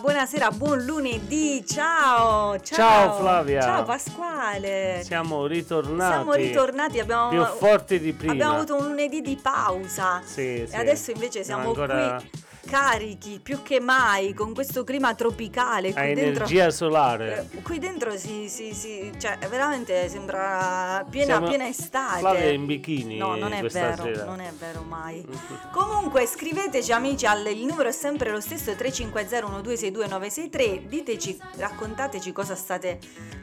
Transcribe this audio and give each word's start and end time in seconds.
Buonasera, 0.00 0.50
buon 0.52 0.84
lunedì, 0.84 1.64
ciao, 1.66 2.58
ciao, 2.60 2.76
Ciao, 2.76 3.18
Flavia. 3.18 3.60
ciao 3.60 3.82
Pasquale. 3.82 5.00
Siamo 5.04 5.46
ritornati. 5.46 6.12
Siamo 6.14 6.32
ritornati, 6.34 7.00
abbiamo, 7.00 7.28
Più 7.30 7.44
forti 7.44 7.98
di 7.98 8.12
prima. 8.12 8.32
abbiamo 8.32 8.54
avuto 8.56 8.76
un 8.76 8.86
lunedì 8.86 9.20
di 9.20 9.36
pausa 9.40 10.20
Sì, 10.24 10.64
sì. 10.68 10.74
e 10.74 10.76
adesso 10.78 11.10
invece 11.10 11.42
Siamo 11.42 11.72
siamo 11.74 11.82
ancora 11.82 12.16
qui 12.18 12.30
carichi 12.68 13.40
più 13.42 13.62
che 13.62 13.80
mai 13.80 14.34
con 14.34 14.52
questo 14.54 14.84
clima 14.84 15.14
tropicale 15.14 15.92
qui 15.92 16.14
dentro. 16.14 16.44
energia 16.44 16.70
solare. 16.70 17.46
eh, 17.52 17.62
Qui 17.62 17.78
dentro 17.78 18.16
si, 18.16 18.48
si, 18.48 18.74
si- 18.74 19.12
cioè 19.18 19.38
veramente 19.48 20.08
sembra 20.08 21.04
piena, 21.08 21.34
Siamo- 21.36 21.48
piena 21.48 21.66
estate. 21.68 22.18
Flavia 22.18 22.50
in 22.50 22.66
bikini 22.66 23.16
No, 23.16 23.36
non 23.36 23.52
è 23.52 23.62
vero, 23.62 24.02
sera. 24.02 24.24
non 24.24 24.40
è 24.40 24.52
vero 24.58 24.82
mai. 24.86 25.24
Comunque 25.72 26.26
scriveteci 26.26 26.92
amici, 26.92 27.26
al, 27.26 27.46
il 27.46 27.64
numero 27.64 27.88
è 27.88 27.92
sempre 27.92 28.30
lo 28.30 28.40
stesso 28.40 28.70
350-1262-963, 28.72 30.86
diteci, 30.86 31.38
raccontateci 31.56 32.32
cosa 32.32 32.54
state 32.54 32.98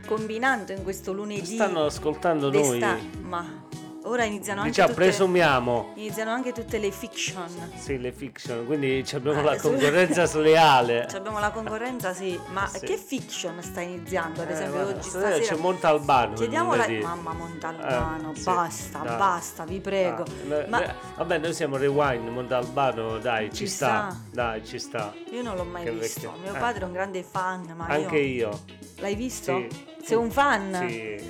combinando 0.05 0.71
in 0.71 0.83
questo 0.83 1.13
lunedì. 1.13 1.55
Stanno 1.55 1.85
ascoltando 1.85 2.51
noi. 2.51 2.79
Ma 3.21 3.63
ora 4.05 4.23
iniziano 4.23 4.59
anche 4.61 4.71
Diciamo, 4.71 4.89
tutte, 4.93 5.01
presumiamo. 5.03 5.91
iniziano 5.95 6.31
anche 6.31 6.51
tutte 6.51 6.77
le 6.79 6.91
fiction. 6.91 7.71
Sì, 7.75 7.99
le 7.99 8.11
fiction, 8.11 8.65
quindi 8.65 9.03
abbiamo 9.13 9.39
Ah, 9.39 9.43
la 9.43 9.57
su- 9.57 9.69
concorrenza 9.69 10.25
sleale. 10.25 11.05
Cioè, 11.09 11.19
abbiamo 11.19 11.39
la 11.39 11.51
concorrenza, 11.51 12.13
sì, 12.13 12.39
ma 12.51 12.67
Sì. 12.67 12.79
che 12.85 12.97
fiction 12.97 13.61
sta 13.61 13.81
iniziando? 13.81 14.41
Ad 14.41 14.49
Eh, 14.49 14.53
esempio, 14.53 14.73
guarda, 14.81 14.99
oggi 14.99 15.09
stasera 15.09 15.37
c'è 15.39 15.55
Montalbano. 15.55 16.33
Chiediamo 16.33 16.75
la 16.75 16.87
mamma 17.01 17.33
Montalbano, 17.33 18.31
Eh, 18.31 18.35
sì, 18.35 18.43
basta, 18.43 18.99
dai. 18.99 19.17
basta, 19.17 19.63
vi 19.65 19.79
prego. 19.79 20.23
Ah, 20.23 20.65
Ma 20.67 20.83
eh, 20.83 20.93
vabbè, 21.17 21.37
noi 21.39 21.53
siamo 21.53 21.77
Rewind, 21.77 22.27
Montalbano, 22.29 23.17
dai, 23.17 23.49
ci, 23.49 23.65
Ci 23.65 23.67
sta. 23.67 24.09
sta. 24.11 24.19
Dai, 24.31 24.65
ci 24.65 24.79
sta. 24.79 25.13
io 25.31 25.41
non 25.41 25.55
l'ho 25.55 25.63
mai 25.65 25.83
Che 25.83 25.91
visto. 25.91 26.19
vecchio. 26.21 26.41
Mio 26.41 26.53
Eh. 26.55 26.59
padre 26.59 26.81
è 26.81 26.85
un 26.85 26.91
grande 26.93 27.23
fan, 27.23 27.73
ma 27.75 27.85
Anche 27.87 28.17
io... 28.17 28.49
io. 28.49 28.59
L'hai 28.97 29.15
visto? 29.15 29.65
Sì. 29.69 29.85
Sei 30.03 30.17
un 30.17 30.29
fan? 30.31 30.85
Sì. 30.87 30.97
eh, 30.99 31.23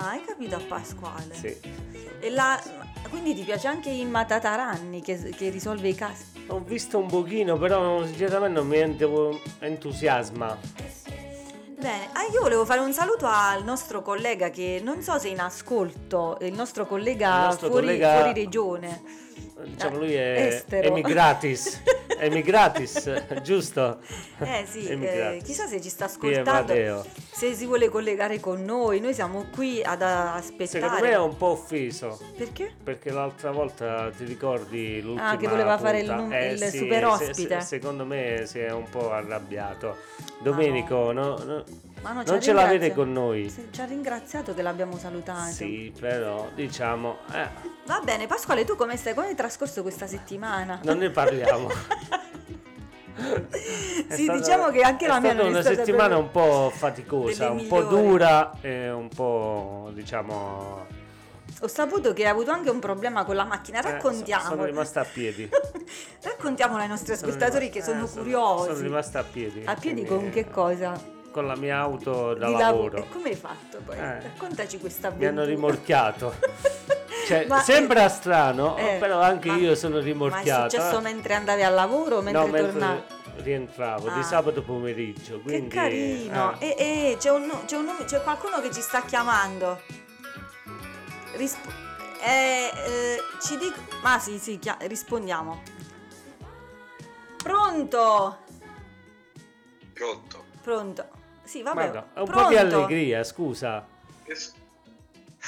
Ah, 0.00 0.10
hai 0.10 0.22
capito 0.24 0.54
a 0.54 0.60
Pasquale? 0.60 1.34
sì. 1.34 1.56
E 2.20 2.30
la... 2.30 2.60
Quindi 3.10 3.34
ti 3.34 3.42
piace 3.42 3.66
anche 3.68 3.90
Imma 3.90 4.24
Tataranni 4.24 5.00
che, 5.02 5.16
che 5.36 5.48
risolve 5.50 5.88
i 5.88 5.94
casi? 5.94 6.24
Ho 6.48 6.60
visto 6.60 6.98
un 6.98 7.06
pochino, 7.08 7.56
però 7.56 8.04
sinceramente 8.04 8.58
non 8.58 8.66
mi 8.68 8.78
ent- 8.78 9.38
entusiasma. 9.60 10.56
Bene, 11.78 12.08
ah, 12.12 12.22
io 12.32 12.40
volevo 12.40 12.64
fare 12.64 12.80
un 12.80 12.92
saluto 12.92 13.26
al 13.26 13.64
nostro 13.64 14.02
collega 14.02 14.50
che 14.50 14.80
non 14.82 15.00
so 15.02 15.18
se 15.18 15.28
è 15.28 15.30
in 15.30 15.40
ascolto, 15.40 16.36
il 16.42 16.52
nostro 16.52 16.86
collega, 16.86 17.34
Il 17.36 17.42
nostro 17.44 17.68
fuori, 17.68 17.86
collega- 17.86 18.14
fuori 18.16 18.34
regione. 18.34 19.02
Diciamo 19.64 19.98
lui 19.98 20.14
è 20.14 20.46
Estero. 20.54 20.88
emigratis. 20.88 21.82
emigratis, 22.18 23.40
giusto? 23.42 23.98
Eh 24.40 24.64
sì, 24.68 24.86
eh, 24.88 25.40
chissà 25.44 25.66
se 25.66 25.80
ci 25.80 25.88
sta 25.88 26.06
ascoltando, 26.06 27.04
se 27.30 27.54
si 27.54 27.66
vuole 27.66 27.88
collegare 27.88 28.40
con 28.40 28.64
noi, 28.64 29.00
noi 29.00 29.14
siamo 29.14 29.46
qui 29.52 29.82
ad 29.82 30.02
aspettare. 30.02 30.66
Secondo 30.66 31.02
me 31.04 31.10
è 31.10 31.18
un 31.18 31.36
po' 31.36 31.46
offeso. 31.48 32.18
Perché? 32.36 32.72
Perché 32.82 33.10
l'altra 33.10 33.50
volta 33.50 34.10
ti 34.16 34.24
ricordi 34.24 35.00
l'ultima 35.00 35.30
Ah, 35.30 35.36
che 35.36 35.48
voleva 35.48 35.74
punta? 35.76 35.86
fare 35.90 36.00
il 36.00 36.10
num- 36.12 36.32
Eh, 36.32 36.52
il 36.52 36.62
sì, 36.64 36.78
super 36.78 37.00
se- 37.18 37.24
ospite. 37.30 37.60
se- 37.60 37.66
secondo 37.66 38.04
me 38.04 38.42
si 38.46 38.58
è 38.58 38.70
un 38.72 38.88
po' 38.88 39.10
arrabbiato. 39.12 39.96
Domenico, 40.40 41.12
no, 41.12 41.36
no, 41.44 41.64
Ma 42.02 42.12
no, 42.12 42.22
non 42.24 42.40
ce 42.40 42.52
l'avete 42.52 42.92
con 42.94 43.12
noi. 43.12 43.50
Sì, 43.50 43.68
Ci 43.70 43.80
ha 43.80 43.84
ringraziato 43.84 44.54
che 44.54 44.62
l'abbiamo 44.62 44.96
salutato. 44.98 45.50
Sì, 45.50 45.92
però 45.98 46.48
diciamo, 46.54 47.18
eh, 47.32 47.48
Va 47.86 48.00
bene, 48.04 48.26
Pasquale, 48.26 48.64
tu 48.64 48.76
come 48.76 48.96
stai? 48.96 49.14
Come 49.14 49.28
hai 49.28 49.34
trascorso 49.34 49.82
questa 49.82 50.06
settimana? 50.06 50.80
non 50.84 50.98
ne 50.98 51.10
parliamo. 51.10 51.68
Sì, 54.10 54.22
stata- 54.22 54.38
diciamo 54.38 54.70
che 54.70 54.82
anche 54.82 55.08
la 55.08 55.18
mia 55.18 55.30
stata 55.32 55.44
è 55.44 55.50
una 55.50 55.60
stata 55.60 55.76
settimana 55.76 56.14
proprio 56.20 56.42
un 56.42 56.70
po' 56.70 56.70
faticosa, 56.70 57.50
un 57.50 57.66
po' 57.66 57.82
dura 57.82 58.52
e 58.60 58.90
un 58.92 59.08
po' 59.08 59.90
diciamo 59.92 60.86
Ho 61.60 61.66
saputo 61.66 62.12
che 62.12 62.22
hai 62.22 62.30
avuto 62.30 62.52
anche 62.52 62.70
un 62.70 62.78
problema 62.78 63.24
con 63.24 63.34
la 63.34 63.44
macchina, 63.44 63.80
eh, 63.80 63.82
raccontiamo. 63.90 64.44
sono 64.44 64.64
rimasta 64.64 65.00
a 65.00 65.04
piedi. 65.04 65.48
Raccontiamolo 66.22 66.80
ai 66.80 66.88
nostri 66.88 67.14
ascoltatori 67.14 67.70
che 67.70 67.82
sono 67.82 68.04
Eh, 68.04 68.08
curiosi. 68.08 68.66
Sono 68.68 68.80
rimasta 68.82 69.18
a 69.18 69.24
piedi. 69.24 69.62
A 69.64 69.74
piedi 69.74 70.04
quindi, 70.04 70.22
con 70.24 70.30
che 70.30 70.48
cosa? 70.48 71.16
Con 71.30 71.46
la 71.46 71.56
mia 71.56 71.78
auto 71.78 72.34
da 72.34 72.46
Di 72.46 72.52
lavoro. 72.56 72.96
E 72.98 73.08
come 73.10 73.28
hai 73.30 73.36
fatto 73.36 73.78
poi? 73.84 73.96
Eh. 73.96 74.20
Raccontaci 74.20 74.78
questa 74.78 75.10
Mi 75.10 75.26
hanno 75.26 75.42
avventura. 75.42 75.46
rimorchiato. 75.70 76.34
Cioè, 77.28 77.44
Ma- 77.46 77.60
sembra 77.60 78.08
strano, 78.08 78.74
Eh, 78.78 78.96
però 78.98 79.20
anche 79.20 79.48
ma- 79.48 79.56
io 79.56 79.74
sono 79.74 79.96
Ma 79.96 80.00
è 80.00 80.04
rimorchiato. 80.04 80.70
successo 80.70 81.00
mentre 81.02 81.34
andavi 81.34 81.62
al 81.62 81.74
lavoro 81.74 82.16
o 82.16 82.22
mentre 82.22 82.40
no, 82.42 82.48
mentre 82.50 82.72
tornavi? 82.72 83.02
rientravo 83.42 84.08
Ah. 84.08 84.14
di 84.14 84.22
sabato 84.22 84.62
pomeriggio. 84.62 85.34
Che 85.36 85.42
Quindi, 85.42 85.68
carino! 85.74 86.58
eh, 86.58 86.74
E, 86.78 87.10
e 87.12 87.16
c'è, 87.18 87.30
un, 87.30 87.52
c'è, 87.66 87.76
un 87.76 87.94
c'è 88.06 88.22
qualcuno 88.22 88.62
che 88.62 88.70
ci 88.72 88.80
sta 88.80 89.02
chiamando. 89.02 89.78
Risp- 91.34 91.70
eh, 92.24 92.70
eh, 92.86 93.18
ci 93.42 93.58
dico. 93.58 93.78
Ma 94.02 94.18
sì, 94.18 94.38
sì, 94.38 94.58
chia- 94.58 94.78
rispondiamo. 94.80 95.60
Pronto? 97.42 98.38
Pronto? 99.92 100.44
Pronto? 100.62 101.08
Sì, 101.48 101.62
vabbè. 101.62 101.74
guarda, 101.90 101.98
un 102.20 102.24
pronto? 102.26 102.42
po' 102.42 102.48
di 102.50 102.56
allegria, 102.58 103.24
scusa. 103.24 103.76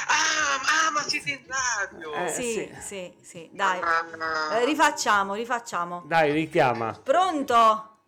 Ah, 0.06 0.86
ah, 0.86 0.90
ma 0.92 1.02
siete 1.02 1.30
in 1.32 1.40
radio! 1.46 2.14
Eh, 2.14 2.28
Sì, 2.28 2.42
sì. 2.52 2.74
sì, 2.80 3.14
sì, 3.20 3.48
dai. 3.52 3.78
Ah. 3.82 4.58
Eh, 4.58 4.64
rifacciamo, 4.64 5.34
rifacciamo. 5.34 6.04
Dai, 6.06 6.32
richiama. 6.32 6.98
Pronto? 7.02 7.98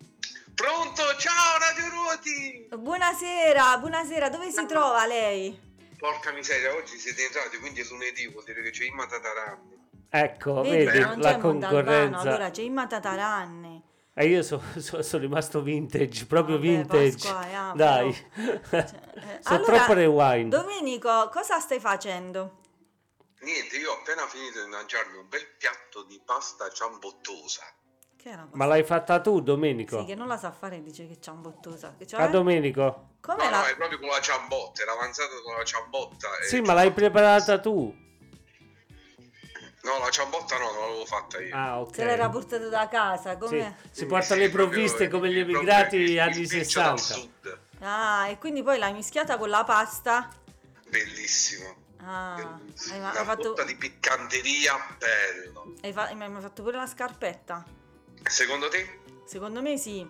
Pronto? 0.54 1.02
Ciao 1.18 1.58
Radio 1.58 1.90
Ruoti! 1.90 2.68
Buonasera, 2.78 3.76
buonasera, 3.76 4.30
dove 4.30 4.50
si 4.50 4.64
trova 4.66 5.04
lei? 5.06 5.70
Porca 5.98 6.32
miseria, 6.32 6.74
oggi 6.74 6.96
siete 6.98 7.22
in 7.22 7.28
radio, 7.34 7.60
quindi 7.60 7.82
è 7.82 7.84
lunedì, 7.90 8.26
vuol 8.28 8.44
dire 8.44 8.62
che 8.62 8.70
c'è 8.70 8.84
Imma 8.84 9.04
Tataranni. 9.06 9.80
Ecco, 10.08 10.62
Vedi, 10.62 10.84
vedi, 10.84 10.98
non 11.00 11.18
la 11.20 11.30
c'è 11.32 11.38
Montalbano, 11.38 11.80
concorrenza. 11.80 12.18
allora 12.20 12.50
c'è 12.50 12.62
Imma 12.62 12.86
Tataranni. 12.86 13.61
E 14.14 14.26
io 14.26 14.42
so- 14.42 14.62
so- 14.78 15.02
sono 15.02 15.22
rimasto 15.22 15.62
vintage, 15.62 16.26
proprio 16.26 16.56
Vabbè, 16.56 16.68
vintage. 16.68 17.16
Pasquale, 17.16 17.54
ah, 17.54 17.72
Dai, 17.74 18.08
Eh, 18.08 18.60
sono 19.40 19.56
allora, 19.56 19.62
troppo 19.62 19.92
rewind. 19.94 20.54
Domenico, 20.54 21.28
cosa 21.30 21.58
stai 21.60 21.80
facendo? 21.80 22.58
Niente, 23.40 23.76
io 23.76 23.90
ho 23.90 23.94
appena 23.94 24.26
finito 24.28 24.62
di 24.62 24.68
mangiarmi 24.68 25.16
un 25.18 25.28
bel 25.28 25.46
piatto 25.58 26.04
di 26.04 26.20
pasta 26.24 26.68
ciambottosa. 26.68 27.62
Ma 28.52 28.66
l'hai 28.66 28.84
fatta 28.84 29.20
tu, 29.20 29.40
Domenico? 29.40 29.98
Sì, 29.98 30.04
che 30.04 30.14
non 30.14 30.28
la 30.28 30.36
sa 30.36 30.52
fare 30.52 30.80
dice 30.80 31.08
che 31.08 31.18
c'è 31.18 31.30
un 31.30 31.42
bottosa. 31.42 31.96
Che 31.98 32.04
A 32.04 32.06
cioè, 32.06 32.30
Domenico? 32.30 33.16
come 33.20 33.44
No, 33.44 33.50
la... 33.50 33.60
no, 33.62 33.66
è 33.66 33.74
proprio 33.76 33.98
con 33.98 34.08
la 34.10 34.20
ciambotta, 34.20 34.82
era 34.82 34.92
avanzata 34.92 35.32
con 35.42 35.56
la 35.56 35.64
ciambotta. 35.64 36.28
Sì, 36.46 36.60
ma 36.60 36.72
l'hai 36.72 36.92
preparata 36.92 37.58
tu. 37.58 37.92
No, 39.82 39.98
la 39.98 40.10
ciambotta 40.10 40.58
no, 40.58 40.70
non 40.70 40.80
l'avevo 40.80 41.04
fatta 41.06 41.40
io. 41.40 41.56
Ah, 41.56 41.80
ok. 41.80 41.94
Se 41.94 42.04
l'era 42.04 42.28
portato 42.28 42.68
da 42.68 42.86
casa, 42.88 43.32
Sì, 43.32 43.38
come... 43.38 43.76
si 43.90 44.06
porta 44.06 44.34
Sì, 44.34 44.40
le 44.40 44.48
provviste 44.50 45.08
come 45.08 45.32
gli 45.32 45.38
emigrati 45.38 46.18
anni 46.18 46.46
piccio 46.46 46.80
dal 46.80 47.00
60. 47.00 47.14
sud. 47.14 47.58
Ah, 47.80 48.28
e 48.28 48.38
quindi 48.38 48.62
poi 48.62 48.78
l'hai 48.78 48.92
mischiata 48.92 49.36
con 49.36 49.48
la 49.48 49.64
pasta? 49.64 50.30
Bellissimo. 50.88 51.74
Ah, 51.98 52.58
bellissimo. 52.58 52.94
hai, 52.94 53.00
Una 53.00 53.18
hai 53.18 53.24
fatto... 53.24 53.42
botta 53.50 53.64
di 53.64 53.74
piccanteria, 53.76 54.96
bello. 54.98 55.74
Hai, 55.82 55.92
fa- 55.92 56.12
mi 56.14 56.22
hai 56.22 56.40
fatto 56.40 56.62
pure 56.62 56.76
la 56.76 56.86
scarpetta? 56.86 57.64
Secondo 58.22 58.68
te? 58.68 59.00
Secondo 59.24 59.62
me 59.62 59.76
sì. 59.78 60.08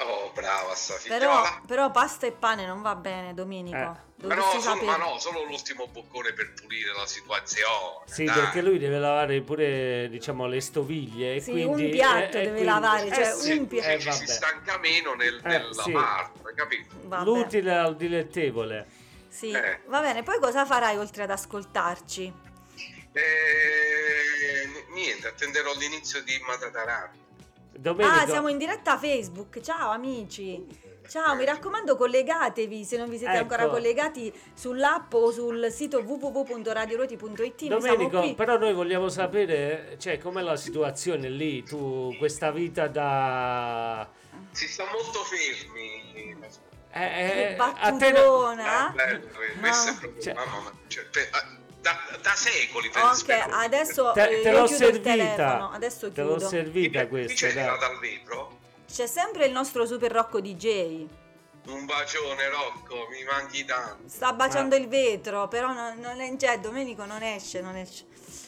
Oh, 0.00 0.30
brava 0.32 0.74
sta 0.76 0.94
Però, 1.08 1.16
figliola. 1.42 1.60
però 1.66 1.90
pasta 1.90 2.26
e 2.26 2.32
pane 2.32 2.64
non 2.64 2.82
va 2.82 2.94
bene, 2.94 3.34
Domenico. 3.34 3.76
Eh. 3.76 4.26
Ma 4.26 4.34
no, 4.34 4.60
solo, 4.60 4.82
ma 4.84 4.96
no, 4.96 5.18
solo 5.18 5.42
l'ultimo 5.44 5.88
boccone 5.88 6.32
per 6.32 6.52
pulire 6.54 6.92
la 6.92 7.06
situazione. 7.06 8.04
Sì, 8.06 8.24
dai. 8.24 8.34
perché 8.36 8.62
lui 8.62 8.78
deve 8.78 8.98
lavare 8.98 9.40
pure, 9.40 10.08
diciamo, 10.08 10.46
le 10.46 10.60
stoviglie. 10.60 11.36
e 11.36 11.40
Sì, 11.40 11.50
quindi, 11.50 11.84
un 11.86 11.90
piatto 11.90 12.36
eh, 12.36 12.40
e 12.40 12.44
deve 12.44 12.48
quindi- 12.50 12.64
lavare, 12.64 13.06
eh, 13.08 13.12
cioè 13.14 13.24
sì, 13.32 13.56
un 13.56 13.66
piatto. 13.66 13.88
eh, 13.88 13.98
Ci 14.00 14.12
si 14.12 14.26
stanca 14.28 14.78
meno 14.78 15.14
nel, 15.14 15.40
Eh, 15.44 15.48
nel 15.48 15.68
sì. 15.72 15.90
lavarlo, 15.92 16.46
hai 16.48 16.54
capito? 16.54 16.94
Vabbè. 17.02 17.24
L'utile 17.24 17.74
al 17.76 17.96
dilettevole. 17.96 18.86
Sì, 19.28 19.50
Eh. 19.50 19.80
va 19.86 20.00
bene. 20.00 20.22
Poi 20.22 20.38
cosa 20.40 20.64
farai 20.64 20.96
oltre 20.96 21.24
ad 21.24 21.30
ascoltarci? 21.30 22.32
Eh, 23.12 24.84
niente, 24.94 25.26
attenderò 25.28 25.72
l'inizio 25.74 26.22
di 26.22 26.38
Matatarani. 26.46 27.26
Domenico, 27.80 28.16
Ah, 28.16 28.26
siamo 28.26 28.48
in 28.48 28.58
diretta 28.58 28.98
Facebook. 28.98 29.60
Ciao 29.60 29.90
amici. 29.92 30.66
Ciao, 31.08 31.36
mi 31.36 31.44
raccomando 31.44 31.96
collegatevi 31.96 32.84
se 32.84 32.96
non 32.98 33.08
vi 33.08 33.16
siete 33.16 33.32
Ecco. 33.34 33.42
ancora 33.42 33.68
collegati 33.68 34.32
sull'app 34.52 35.14
o 35.14 35.30
sul 35.30 35.70
sito 35.70 36.00
www.radioroti.it. 36.00 37.64
Domenico, 37.68 38.20
qui. 38.20 38.34
però 38.34 38.58
noi 38.58 38.74
vogliamo 38.74 39.08
sapere, 39.08 39.96
cioè, 39.98 40.18
com'è 40.18 40.42
la 40.42 40.56
situazione 40.56 41.28
lì, 41.30 41.62
tu, 41.62 42.14
questa 42.18 42.50
vita 42.50 42.88
da... 42.88 44.06
Si 44.50 44.66
sta 44.68 44.84
molto 44.92 45.20
fermi. 45.20 46.36
Eh, 46.90 47.00
eh, 47.00 47.54
Che 47.54 47.62
a 47.62 47.92
te 47.96 48.10
no- 48.10 48.18
battutona. 48.18 48.90
Eh, 48.90 48.92
bello, 48.94 49.26
eh, 49.40 49.58
questo 49.60 49.90
è 49.90 49.94
proprio- 49.98 50.22
Cioè- 50.22 50.34
mamma 50.34 50.60
mia, 50.62 50.72
cioè, 50.88 51.04
pe- 51.04 51.28
ah, 51.30 51.46
da, 51.80 51.98
da 52.20 52.34
secoli 52.34 52.90
per 52.90 53.02
Ok, 53.02 53.28
adesso 53.50 54.12
te, 54.12 54.28
eh, 54.28 54.42
te 54.42 54.50
l'ho 54.50 54.64
chiudo 54.64 54.86
il 54.86 54.92
servita, 54.94 55.10
telefono. 55.10 55.70
Adesso 55.70 56.12
te 56.12 56.22
l'ho 56.22 56.36
chiudo. 56.36 56.48
servita 56.48 57.06
questa, 57.06 57.52
dai. 57.52 57.78
dal 57.78 57.98
vetro 57.98 58.58
c'è 58.90 59.06
sempre 59.06 59.44
il 59.44 59.52
nostro 59.52 59.84
super 59.86 60.10
Rocco 60.10 60.40
DJ. 60.40 61.06
Un 61.66 61.84
bacione 61.84 62.48
Rocco, 62.48 63.06
mi 63.10 63.22
manchi 63.24 63.64
tanto. 63.64 64.08
Sta 64.08 64.32
baciando 64.32 64.74
il 64.76 64.88
vetro, 64.88 65.46
però 65.48 65.72
non, 65.74 65.98
non 65.98 66.18
è, 66.20 66.34
cioè, 66.38 66.58
Domenico 66.58 67.04
non 67.04 67.22
esce, 67.22 67.60
non 67.60 67.76
esce. 67.76 68.06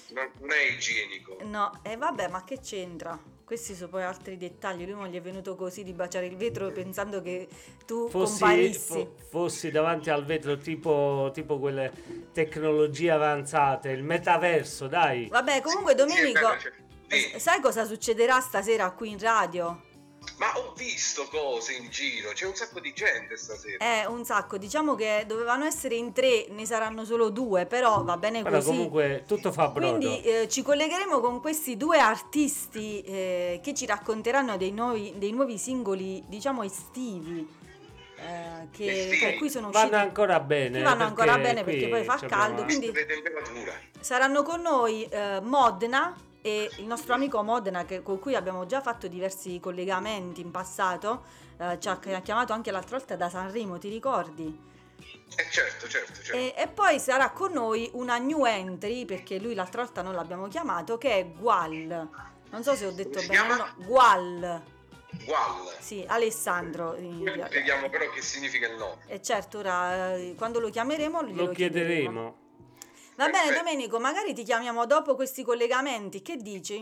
Non 0.09 0.31
non 0.41 0.51
è 0.53 0.63
igienico. 0.63 1.37
No, 1.43 1.81
e 1.83 1.97
vabbè, 1.97 2.29
ma 2.29 2.43
che 2.43 2.59
c'entra? 2.59 3.17
Questi 3.51 3.75
sono 3.75 3.89
poi 3.89 4.05
altri 4.05 4.37
dettagli. 4.37 4.85
Lui 4.85 4.95
non 4.95 5.09
gli 5.09 5.17
è 5.17 5.21
venuto 5.21 5.57
così 5.57 5.83
di 5.83 5.93
baciare 5.93 6.27
il 6.27 6.37
vetro 6.37 6.71
pensando 6.71 7.21
che 7.21 7.49
tu 7.85 8.09
Fossi, 8.09 8.39
comparissi. 8.39 8.93
fo- 8.93 9.15
fossi 9.29 9.73
davanti 9.73 10.09
al 10.09 10.25
vetro 10.25 10.57
tipo, 10.57 11.33
tipo 11.35 11.59
quelle 11.59 11.91
tecnologie 12.33 13.11
avanzate, 13.11 13.89
il 13.91 14.05
metaverso, 14.05 14.87
dai. 14.87 15.27
Vabbè, 15.27 15.63
comunque 15.63 15.97
Domenico, 15.97 16.47
sai 17.39 17.61
cosa 17.61 17.85
succederà 17.87 18.39
stasera 18.39 18.89
qui 18.93 19.11
in 19.11 19.19
radio? 19.19 19.83
Ma 20.37 20.57
ho 20.57 20.73
visto 20.75 21.27
cose 21.31 21.75
in 21.75 21.91
giro, 21.91 22.33
c'è 22.33 22.47
un 22.47 22.55
sacco 22.55 22.81
di 22.81 22.93
gente 22.95 23.37
stasera. 23.37 23.77
Eh, 23.79 24.07
un 24.07 24.25
sacco. 24.25 24.57
Diciamo 24.59 24.95
che 24.95 25.25
dovevano 25.27 25.65
essere 25.65 25.95
in 25.97 26.13
tre, 26.13 26.47
ne 26.49 26.65
saranno 26.65 27.05
solo 27.05 27.29
due, 27.31 27.67
però 27.67 28.03
va 28.05 28.17
bene 28.17 28.41
Guarda, 28.41 28.59
così. 28.59 28.71
comunque 28.71 29.25
tutto 29.27 29.53
fa 29.53 29.69
brodo. 29.69 29.97
Quindi 29.99 30.23
eh, 30.23 30.49
ci 30.49 30.63
collegheremo 30.63 31.21
con 31.21 31.41
questi 31.41 31.77
due 31.77 31.99
artisti 31.99 33.03
eh, 33.03 33.61
che 33.63 33.75
ci 33.75 33.85
racconteranno 33.85 34.57
dei 34.57 34.73
nuovi, 34.73 35.13
dei 35.17 35.33
nuovi 35.33 35.59
singoli, 35.59 36.23
diciamo, 36.27 36.63
estivi. 36.63 37.47
eh, 38.17 38.69
che, 38.71 39.19
per 39.21 39.37
cui 39.37 39.51
sono 39.51 39.69
usciti. 39.69 39.89
Vanno 39.91 40.03
ancora 40.03 40.41
bene. 40.41 40.83
Vanno 40.83 41.05
ancora 41.05 41.37
bene 41.39 41.65
perché 41.65 41.89
poi 41.89 42.05
fa 42.05 42.19
caldo, 42.19 42.65
quindi-. 42.65 42.93
Saranno 44.01 44.43
con 44.43 44.61
noi 44.63 45.05
eh, 45.05 45.41
Modena 45.43 46.15
e 46.43 46.71
il 46.79 46.87
nostro 46.87 47.15
amico 47.15 47.43
Modena 47.43 47.85
che- 47.85 48.03
con 48.03 48.19
cui 48.19 48.35
abbiamo 48.35 48.65
già 48.67 48.81
fatto 48.81 49.07
diversi 49.09 49.59
collegamenti 49.61 50.41
in 50.41 50.51
passato. 50.51 51.25
eh, 51.61 51.79
ci 51.79 51.89
ha 51.89 51.99
chiamato 51.99 52.55
anche 52.55 52.71
l'altra 52.71 52.97
volta 52.97 53.17
da 53.17 53.29
Sanremo, 53.29 53.77
ti 53.79 53.91
ricordi? 53.91 54.69
Eh 55.37 55.47
certo, 55.51 55.87
certo, 55.87 56.15
certo. 56.23 56.33
E, 56.33 56.55
e 56.57 56.69
poi 56.69 56.99
sarà 56.99 57.31
con 57.33 57.53
noi 57.53 57.91
una 57.95 58.17
new 58.17 58.47
entry, 58.47 59.05
perché 59.05 59.39
lui 59.39 59.55
l'altra 59.55 59.83
volta 59.83 60.01
non 60.01 60.15
l'abbiamo 60.15 60.49
chiamato, 60.49 60.97
che 60.97 61.19
è 61.19 61.27
Gual. 61.27 62.09
Non 62.51 62.63
so 62.63 62.75
se 62.75 62.87
ho 62.87 62.93
detto 62.93 63.21
bene. 63.27 63.57
no, 63.57 63.69
Gual. 63.85 64.63
Gual. 65.25 65.77
Sì, 65.79 66.03
Alessandro. 66.09 66.93
Vediamo 66.93 67.91
però 67.91 68.09
che 68.11 68.23
significa 68.23 68.67
il 68.67 68.77
nome. 68.77 69.03
E 69.07 69.21
certo, 69.21 69.59
ora 69.59 70.15
eh, 70.17 70.35
quando 70.39 70.61
lo 70.61 70.71
chiameremo 70.71 71.21
Lo 71.33 71.51
chiederemo. 71.51 72.40
Va 73.21 73.27
bene 73.27 73.49
Perfetto. 73.49 73.65
Domenico, 73.65 74.01
magari 74.01 74.33
ti 74.33 74.43
chiamiamo 74.45 74.87
dopo 74.87 75.15
questi 75.15 75.43
collegamenti, 75.45 76.23
che 76.23 76.37
dici? 76.39 76.77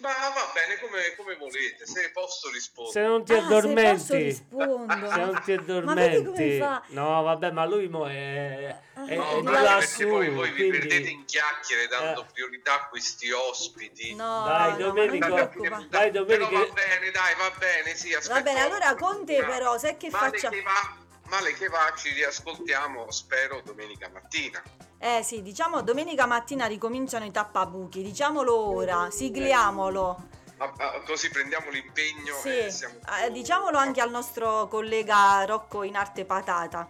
Ma 0.00 0.08
va 0.08 0.50
bene 0.54 0.80
come, 0.80 1.14
come 1.14 1.36
volete, 1.36 1.84
se 1.86 2.10
posso 2.10 2.50
rispondere. 2.50 2.92
Se 2.94 3.06
non 3.06 3.22
ti 3.22 3.32
Ah, 3.34 3.36
se 3.36 3.42
posso 3.42 3.56
addormenti. 3.58 4.16
rispondo. 4.16 5.10
Se 5.10 5.16
non 5.18 5.42
ti 5.44 5.52
Ma 5.52 5.94
vedi 5.94 6.24
come 6.24 6.36
addormenti. 6.36 6.58
fa? 6.58 6.82
No, 6.88 7.22
vabbè, 7.22 7.50
ma 7.50 7.64
lui 7.66 7.86
mo 7.88 8.08
è, 8.08 8.66
è, 8.68 8.76
No, 8.94 9.06
è 9.06 9.14
No, 9.42 9.50
lassù. 9.50 10.08
poi 10.08 10.30
voi 10.30 10.50
vi 10.52 10.56
quindi- 10.68 10.78
perdete 10.78 11.08
in 11.10 11.24
chiacchiere 11.26 11.86
dando 11.86 12.22
Eh. 12.22 12.32
priorità 12.32 12.74
a 12.74 12.88
questi 12.88 13.30
ospiti. 13.30 14.14
No, 14.14 14.44
Dai, 14.46 14.70
no, 14.72 14.76
Domenico, 14.78 15.26
preoccupare. 15.34 15.86
dai, 15.90 16.10
Domenico. 16.12 16.48
Però 16.48 16.66
va 16.66 16.72
bene, 16.72 17.10
dai, 17.10 17.34
va 17.36 17.52
bene, 17.58 17.94
sì, 17.94 18.14
aspetta. 18.14 18.34
Va 18.34 18.40
bene, 18.42 18.60
allora 18.60 18.94
con 18.94 19.24
te 19.26 19.36
Bravo. 19.36 19.52
però, 19.52 19.78
sai 19.78 19.96
che 19.98 20.08
Male 20.08 20.30
facciamo? 20.30 20.54
che 20.56 20.62
va, 20.62 20.96
male 21.28 21.52
che 21.54 21.68
va, 21.68 21.92
ci 21.96 22.12
riascoltiamo, 22.12 23.10
spero, 23.10 23.60
domenica 23.64 24.08
mattina. 24.12 24.62
Eh 24.98 25.22
sì, 25.22 25.42
diciamo 25.42 25.82
domenica 25.82 26.26
mattina 26.26 26.66
ricominciano 26.66 27.24
i 27.24 27.30
tappabuchi, 27.30 28.02
diciamolo 28.02 28.56
ora, 28.56 29.08
sigliamolo. 29.10 30.36
Ah, 30.60 30.72
ah, 30.76 31.00
così 31.06 31.30
prendiamo 31.30 31.70
l'impegno 31.70 32.34
Sì, 32.34 32.58
e 32.58 32.70
siamo... 32.72 32.94
eh, 33.22 33.30
diciamolo 33.30 33.78
anche 33.78 34.00
al 34.00 34.10
nostro 34.10 34.66
collega 34.66 35.44
Rocco 35.44 35.84
in 35.84 35.94
arte 35.94 36.24
patata. 36.24 36.88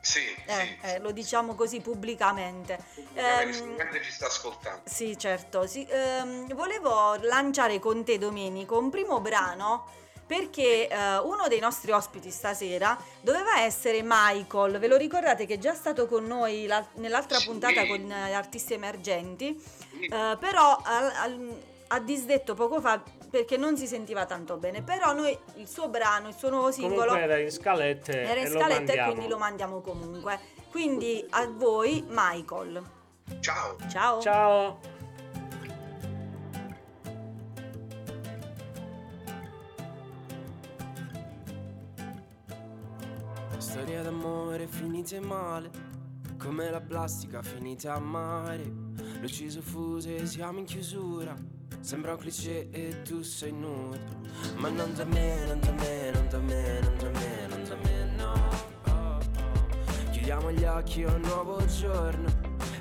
Sì, 0.00 0.20
Eh, 0.46 0.54
sì. 0.54 0.86
eh, 0.86 0.98
lo 1.00 1.10
diciamo 1.12 1.54
così 1.54 1.80
pubblicamente. 1.80 2.78
Magari 3.14 3.50
Ehm, 3.52 4.02
ci 4.02 4.10
sta 4.12 4.26
ascoltando. 4.26 4.82
Sì, 4.84 5.18
certo. 5.18 5.66
Sì, 5.66 5.86
ehm, 5.88 6.52
volevo 6.54 7.16
lanciare 7.22 7.78
con 7.78 8.04
te, 8.04 8.16
Domenico, 8.18 8.78
un 8.78 8.90
primo 8.90 9.20
brano 9.20 9.86
perché 10.28 10.86
eh, 10.88 11.16
uno 11.18 11.48
dei 11.48 11.58
nostri 11.58 11.90
ospiti 11.90 12.30
stasera 12.30 12.96
doveva 13.22 13.62
essere 13.62 14.02
Michael. 14.04 14.78
Ve 14.78 14.86
lo 14.86 14.96
ricordate 14.96 15.46
che 15.46 15.54
è 15.54 15.58
già 15.58 15.74
stato 15.74 16.06
con 16.06 16.24
noi 16.24 16.66
la- 16.66 16.86
nell'altra 16.96 17.38
Sì. 17.38 17.46
puntata 17.48 17.86
con 17.86 18.08
eh, 18.10 18.32
artisti 18.32 18.74
emergenti? 18.74 19.58
Sì. 19.58 20.04
Eh, 20.04 20.36
però 20.38 20.78
ha 21.90 22.00
disdetto 22.00 22.52
poco 22.54 22.80
fa 22.82 23.02
perché 23.30 23.56
non 23.56 23.76
si 23.76 23.86
sentiva 23.86 24.26
tanto 24.26 24.56
bene. 24.58 24.82
Però 24.82 25.12
noi 25.14 25.36
il 25.56 25.66
suo 25.68 25.88
brano, 25.88 26.28
il 26.28 26.34
suo 26.34 26.50
nuovo 26.50 26.70
singolo 26.70 27.06
Comunque 27.06 27.22
era 27.22 27.38
in 27.38 27.50
scalette. 27.50 28.20
era 28.22 28.40
in 28.40 28.46
e 28.46 28.50
lo 28.50 28.58
scaletta 28.60 28.92
e 28.92 29.04
quindi 29.04 29.28
lo 29.28 29.38
mandiamo 29.38 29.80
comunque. 29.80 30.38
Quindi 30.70 31.26
a 31.30 31.46
voi, 31.50 32.04
Michael. 32.08 32.82
Ciao. 33.40 33.76
Ciao. 33.90 34.20
Ciao. 34.20 34.96
Storia 43.58 44.02
d'amore 44.02 44.68
finite 44.68 45.18
male, 45.18 45.68
come 46.38 46.70
la 46.70 46.80
plastica 46.80 47.42
finita 47.42 47.94
a 47.94 47.98
mare. 47.98 48.62
L'ucciso 49.20 49.60
fuse, 49.60 50.26
siamo 50.26 50.60
in 50.60 50.64
chiusura. 50.64 51.34
Sembra 51.80 52.12
un 52.12 52.18
cliché 52.18 52.70
e 52.70 53.02
tu 53.02 53.22
sei 53.22 53.50
nuda. 53.50 53.98
Ma 54.58 54.68
non 54.68 54.94
da 54.94 55.04
me, 55.04 55.44
non 55.46 55.58
da 55.58 55.72
me, 55.72 56.10
non 56.12 56.28
da 56.28 56.38
me, 56.38 56.80
non 56.80 56.96
da 56.98 57.10
me, 57.10 57.46
non 57.48 57.64
da 57.64 57.76
me, 57.82 58.04
no. 58.16 58.48
Chiudiamo 60.12 60.52
gli 60.52 60.64
occhi 60.64 61.02
a 61.02 61.12
un 61.12 61.20
nuovo 61.22 61.64
giorno. 61.66 62.28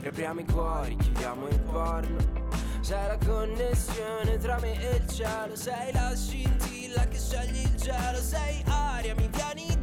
Riapriamo 0.02 0.42
i 0.42 0.46
cuori, 0.46 0.96
chiudiamo 0.96 1.48
il 1.48 1.60
porno. 1.62 2.46
Sei 2.82 3.08
la 3.08 3.18
connessione 3.18 4.38
tra 4.38 4.60
me 4.60 4.80
e 4.80 4.96
il 4.96 5.08
cielo 5.10 5.56
Sei 5.58 5.92
la 5.92 6.16
scintilla 6.16 7.06
che 7.08 7.18
scioglie 7.18 7.64
il 7.64 7.76
gelo 7.76 8.18
Sei 8.22 8.64
aria, 8.66 9.14
mi 9.16 9.28
dentro 9.30 9.77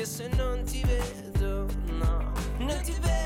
Che 0.00 0.06
se 0.06 0.28
non 0.28 0.64
ti 0.64 0.82
vedo, 0.82 1.66
no. 1.98 2.32
Non 2.56 2.80
ti 2.82 2.94
vedo, 3.02 3.19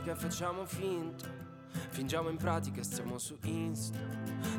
pratica 0.00 0.14
facciamo 0.14 0.64
finta 0.64 1.48
Fingiamo 1.90 2.30
in 2.30 2.36
pratica 2.36 2.80
e 2.80 2.84
stiamo 2.84 3.16
su 3.18 3.38
Insta. 3.42 3.98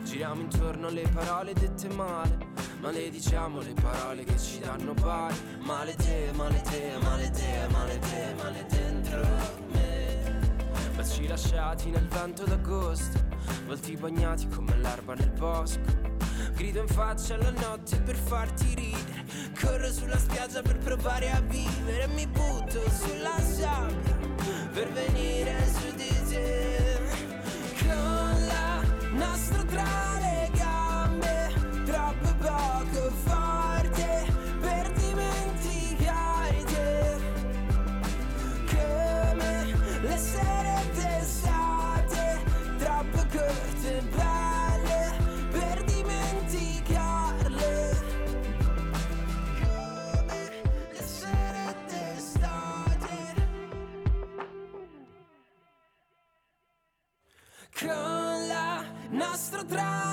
Giriamo 0.04 0.42
intorno 0.42 0.88
alle 0.88 1.08
parole 1.14 1.54
dette 1.54 1.90
male 1.90 2.38
Malediciamo 2.80 3.60
le 3.60 3.74
parole 3.74 4.24
che 4.24 4.38
ci 4.38 4.60
danno 4.60 4.94
pari 4.94 5.36
Male 5.60 5.96
te, 5.96 6.32
male 6.36 6.62
te, 6.62 6.98
male 7.02 7.30
te, 7.32 7.68
male 7.70 8.00
te, 8.00 8.34
male 8.36 8.66
dentro 8.70 9.28
me. 9.72 10.40
Baci 10.96 11.28
lasciati 11.28 11.90
nel 11.90 12.08
vento 12.08 12.46
d'agosto 12.46 13.20
Volti 13.66 13.98
bagnati 13.98 14.48
come 14.48 14.78
l'erba 14.78 15.16
nel 15.16 15.32
bosco. 15.32 15.80
Grido 16.54 16.82
in 16.82 16.88
faccia 16.88 17.36
alla 17.36 17.52
notte 17.52 18.00
per 18.02 18.16
farti 18.16 18.74
ridere. 18.76 19.26
Corro 19.60 19.92
sulla 19.92 20.18
spiaggia 20.18 20.62
per 20.62 20.78
provare 20.78 21.32
a 21.32 21.40
vivere 21.42 22.08
Mi 22.08 22.28
butto 22.28 22.90
sulla 22.90 23.40
sabbia 23.40 24.21
per 24.74 24.90
venire 24.92 25.56
su 25.68 25.96
di 25.96 26.30
te. 26.30 26.98
Con 27.84 28.48
la 28.48 28.82
nostra 29.12 29.64
tra 29.64 30.31
atrás. 59.72 60.11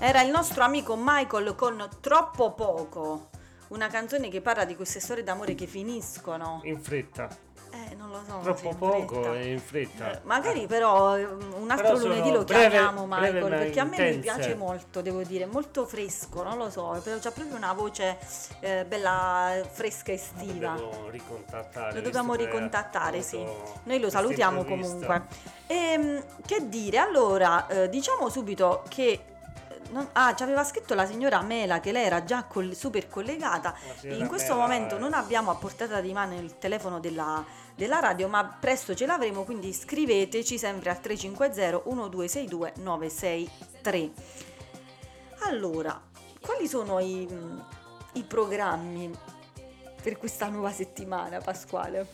Era 0.00 0.22
il 0.22 0.30
nostro 0.30 0.62
amico 0.62 0.96
Michael 0.96 1.56
con 1.56 1.88
Troppo 2.00 2.52
poco. 2.52 3.30
Una 3.68 3.88
canzone 3.88 4.28
che 4.28 4.40
parla 4.40 4.64
di 4.64 4.76
queste 4.76 5.00
storie 5.00 5.24
d'amore 5.24 5.56
che 5.56 5.66
finiscono. 5.66 6.60
In 6.62 6.80
fretta. 6.80 7.28
Eh, 7.70 7.94
non 7.96 8.08
lo 8.08 8.20
so. 8.26 8.38
Troppo 8.38 8.74
poco 8.76 9.32
e 9.32 9.50
in 9.50 9.58
fretta. 9.58 10.12
Eh, 10.12 10.20
Magari 10.22 10.68
però 10.68 11.18
eh, 11.18 11.24
un 11.24 11.68
altro 11.68 11.94
Però 11.94 11.98
lunedì 11.98 12.30
lo 12.30 12.44
breve- 12.44 12.68
chiamiamo 12.70 13.06
breve 13.06 13.32
Michael 13.32 13.50
ma 13.50 13.56
perché 13.58 13.80
a 13.80 13.84
me 13.84 14.10
mi 14.10 14.18
piace 14.18 14.54
molto, 14.54 15.02
devo 15.02 15.22
dire, 15.22 15.46
molto 15.46 15.84
fresco, 15.84 16.44
non 16.44 16.56
lo 16.56 16.70
so, 16.70 16.98
però 17.02 17.18
c'ha 17.18 17.32
proprio 17.32 17.56
una 17.56 17.72
voce 17.72 18.18
eh, 18.60 18.84
bella 18.86 19.60
fresca 19.68 20.12
e 20.12 20.14
estiva. 20.14 20.74
Dobbiamo 20.76 21.08
ricontattare. 21.10 21.94
Lo 21.94 22.00
dobbiamo 22.02 22.34
ricontattare, 22.34 23.20
sì. 23.20 23.44
Noi 23.82 23.98
lo 24.00 24.10
salutiamo 24.10 24.64
comunque. 24.64 25.26
Ehm, 25.66 26.22
che 26.46 26.68
dire, 26.68 26.98
allora, 26.98 27.66
eh, 27.66 27.88
diciamo 27.88 28.28
subito 28.28 28.84
che... 28.88 29.24
non- 29.90 30.08
ah, 30.12 30.34
ci 30.34 30.42
aveva 30.42 30.64
scritto 30.64 30.94
la 30.94 31.06
signora 31.06 31.42
Mela 31.42 31.80
che 31.80 31.92
lei 31.92 32.04
era 32.04 32.24
già 32.24 32.44
col- 32.44 32.74
super 32.74 33.08
collegata. 33.08 33.74
In 34.02 34.26
questo 34.28 34.54
Mela, 34.54 34.66
momento 34.66 34.96
eh, 34.96 34.98
non 34.98 35.12
abbiamo 35.14 35.50
a 35.50 35.54
portata 35.54 36.00
di 36.00 36.12
mano 36.12 36.34
il 36.38 36.58
telefono 36.58 37.00
della, 37.00 37.44
della 37.74 38.00
radio, 38.00 38.28
ma 38.28 38.44
presto 38.44 38.94
ce 38.94 39.06
l'avremo, 39.06 39.44
quindi 39.44 39.72
scriveteci 39.72 40.58
sempre 40.58 40.90
al 40.90 41.00
350 41.00 41.82
1262 41.84 42.72
963. 42.76 44.10
Allora, 45.40 46.00
quali 46.40 46.66
sono 46.66 46.98
i, 46.98 47.26
i 48.14 48.22
programmi 48.24 49.10
per 50.02 50.16
questa 50.18 50.48
nuova 50.48 50.72
settimana, 50.72 51.38
Pasquale? 51.40 52.06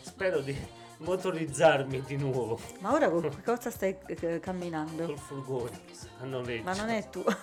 Spero 0.00 0.40
di 0.40 0.56
motorizzarmi 0.98 2.02
di 2.02 2.16
nuovo 2.16 2.58
Ma 2.80 2.92
ora 2.92 3.10
con 3.10 3.22
che 3.28 3.42
cosa 3.44 3.70
stai 3.70 3.96
eh, 4.06 4.40
camminando? 4.40 5.04
col 5.06 5.18
furgone 5.18 5.80
a 6.20 6.24
noleggio. 6.24 6.62
Ma 6.64 6.74
non 6.74 6.88
è 6.88 7.08
tu. 7.10 7.22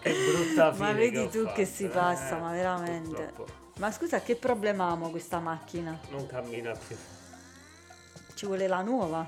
Che 0.00 0.12
brutta 0.14 0.72
fine 0.72 0.86
Ma 0.86 0.92
vedi 0.92 1.16
ho 1.18 1.28
tu 1.28 1.42
che 1.52 1.64
fatto, 1.66 1.76
si 1.76 1.84
eh. 1.84 1.88
passa, 1.88 2.38
ma 2.38 2.52
veramente. 2.52 3.08
Purtroppo 3.34 3.46
Ma 3.78 3.90
scusa, 3.90 4.20
che 4.20 4.36
problema 4.36 4.88
amo 4.90 5.10
questa 5.10 5.38
macchina? 5.40 5.98
non 6.10 6.24
cammina 6.26 6.72
più. 6.72 6.96
Ci 8.34 8.46
vuole 8.46 8.68
la 8.68 8.80
nuova? 8.82 9.26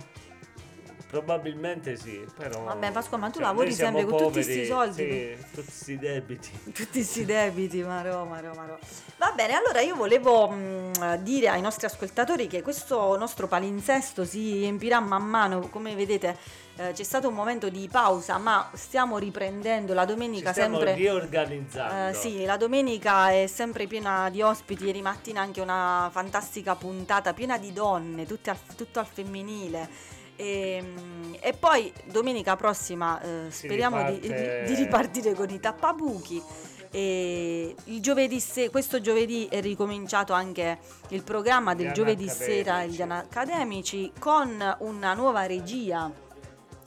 Probabilmente 1.11 1.97
sì, 1.97 2.25
però... 2.37 2.63
Vabbè, 2.63 2.93
Pasqua, 2.93 3.19
ma 3.19 3.27
tu 3.31 3.39
cioè, 3.39 3.43
lavori 3.43 3.73
sempre 3.73 4.05
con 4.05 4.13
tutti 4.13 4.23
poveri, 4.23 4.43
sti 4.45 4.67
soldi. 4.67 4.95
Sì, 4.95 5.37
tutti 5.53 5.65
questi 5.65 5.99
debiti. 5.99 6.51
Tutti 6.73 6.87
questi 6.93 7.25
debiti, 7.25 7.83
Maro, 7.83 8.25
Maro, 8.25 8.53
Maro. 8.55 8.79
Va 9.17 9.33
bene, 9.35 9.55
allora 9.55 9.81
io 9.81 9.97
volevo 9.97 10.49
mh, 10.49 11.17
dire 11.23 11.49
ai 11.49 11.61
nostri 11.61 11.87
ascoltatori 11.87 12.47
che 12.47 12.63
questo 12.63 13.17
nostro 13.17 13.49
palinsesto 13.49 14.25
si 14.25 14.53
riempirà 14.61 15.01
man 15.01 15.25
mano, 15.25 15.69
come 15.69 15.97
vedete 15.97 16.37
eh, 16.77 16.93
c'è 16.93 17.03
stato 17.03 17.29
un 17.29 17.35
momento 17.35 17.69
di 17.69 17.89
pausa, 17.91 18.39
ma 18.39 18.71
stiamo 18.75 19.19
riprendendo 19.19 19.93
la 19.93 20.07
Ci 20.07 20.13
domenica 20.13 20.53
stiamo 20.53 20.77
sempre... 20.77 20.95
riorganizzando. 20.95 22.11
Eh, 22.11 22.15
sì, 22.15 22.45
la 22.45 22.57
domenica 22.57 23.31
è 23.33 23.47
sempre 23.49 23.87
piena 23.87 24.31
di 24.31 24.41
ospiti, 24.43 24.85
ieri 24.85 25.03
mattina 25.03 25.41
anche 25.41 25.61
una 25.61 26.09
fantastica 26.13 26.77
puntata 26.77 27.35
piena 27.35 27.59
di 27.59 27.73
donne, 27.73 28.27
tutte 28.27 28.51
al- 28.51 28.75
tutto 28.77 29.01
al 29.01 29.07
femminile. 29.07 30.19
E, 30.41 30.83
mm, 30.83 31.35
e 31.41 31.53
poi 31.53 31.93
domenica 32.05 32.57
prossima 32.57 33.21
eh, 33.21 33.51
speriamo 33.51 34.03
di, 34.11 34.21
riparte- 34.21 34.65
di 34.67 34.75
ripartire 34.75 35.35
con 35.35 35.51
i 35.51 35.61
tappabuchi. 35.61 36.43
E 36.91 37.75
il 37.85 38.01
giovedì 38.01 38.41
se- 38.41 38.71
questo 38.71 39.01
giovedì 39.01 39.47
è 39.51 39.61
ricominciato 39.61 40.33
anche 40.33 40.79
il 41.09 41.23
programma 41.23 41.75
del 41.75 41.93
giovedì 41.93 42.25
Accademici. 42.25 42.53
sera 42.65 42.85
gli 42.85 43.01
Accademici 43.03 44.13
con 44.19 44.77
una 44.81 45.15
nuova 45.15 45.47
regia 45.47 46.11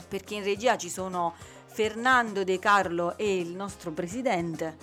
perché 0.08 0.36
in 0.36 0.44
regia 0.44 0.78
ci 0.78 0.90
sono 0.90 1.34
Fernando 1.66 2.44
De 2.44 2.60
Carlo 2.60 3.18
e 3.18 3.40
il 3.40 3.56
nostro 3.56 3.92
presidente, 3.92 4.78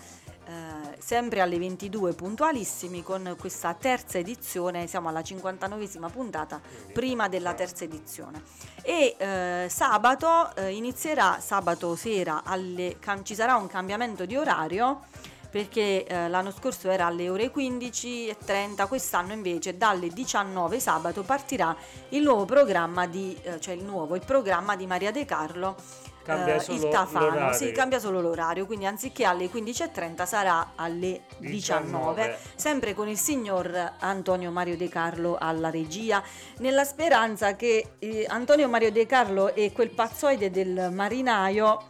eh, 0.51 0.97
sempre 0.99 1.41
alle 1.41 1.59
22 1.59 2.13
puntualissimi 2.15 3.05
con 3.05 3.37
questa 3.39 3.73
terza 3.75 4.19
edizione, 4.19 4.89
siamo 4.89 5.09
alla 5.09 5.21
59esima 5.21 6.11
puntata 6.11 6.61
prima 6.93 7.29
della 7.29 7.55
terza 7.55 7.85
edizione. 7.85 8.43
E 8.83 9.15
eh, 9.17 9.67
sabato 9.71 10.53
eh, 10.57 10.75
inizierà, 10.75 11.39
sabato 11.41 11.95
sera, 11.95 12.43
alle, 12.43 12.97
cam- 12.99 13.23
ci 13.23 13.37
sarà 13.37 13.55
un 13.55 13.69
cambiamento 13.69 14.27
di 14.27 14.37
orario 14.37 15.03
perché 15.49 16.05
eh, 16.05 16.29
l'anno 16.29 16.51
scorso 16.51 16.91
era 16.91 17.07
alle 17.07 17.29
ore 17.29 17.53
15.30, 17.53 18.89
quest'anno 18.89 19.33
invece 19.33 19.77
dalle 19.77 20.09
19 20.09 20.81
sabato 20.81 21.23
partirà 21.23 21.77
il 22.11 22.23
nuovo 22.23 22.45
programma 22.45 23.07
di, 23.07 23.37
eh, 23.43 23.61
cioè 23.61 23.75
il 23.75 23.85
nuovo, 23.85 24.17
il 24.17 24.25
programma 24.25 24.75
di 24.75 24.87
Maria 24.87 25.13
De 25.13 25.25
Carlo, 25.25 25.77
Cambia 26.23 26.57
eh, 26.57 26.61
solo 26.61 26.85
il 26.85 26.89
Tafano, 26.91 27.53
sì, 27.55 27.73
cambia 27.73 27.99
solo 27.99 28.21
l'orario, 28.21 28.67
quindi 28.67 28.85
anziché 28.87 29.25
alle 29.25 29.47
15.30 29.51 30.27
sarà 30.27 30.73
alle 30.77 31.23
19, 31.39 31.83
19. 31.85 32.39
sempre 32.55 32.95
con 32.95 33.09
il 33.09 33.17
signor 33.17 33.95
Antonio 33.99 34.51
Mario 34.51 34.77
De 34.77 34.89
Carlo 34.89 35.37
alla 35.41 35.71
regia, 35.71 36.23
nella 36.59 36.85
speranza 36.85 37.57
che 37.57 37.93
eh, 37.99 38.27
Antonio 38.29 38.69
Mario 38.69 38.93
De 38.93 39.07
Carlo 39.07 39.55
e 39.55 39.73
quel 39.73 39.91
pazzoide 39.91 40.51
del 40.51 40.91
marinaio 40.93 41.89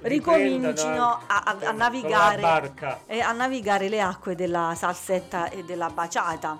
ricomincino 0.00 1.20
a, 1.26 1.42
a- 1.44 1.56
a 1.68 1.72
navigare 1.72 2.40
barca. 2.40 3.00
e 3.06 3.20
a 3.20 3.32
navigare 3.32 3.88
le 3.88 4.00
acque 4.00 4.34
della 4.34 4.72
salsetta 4.74 5.48
e 5.50 5.64
della 5.64 5.88
baciata. 5.90 6.58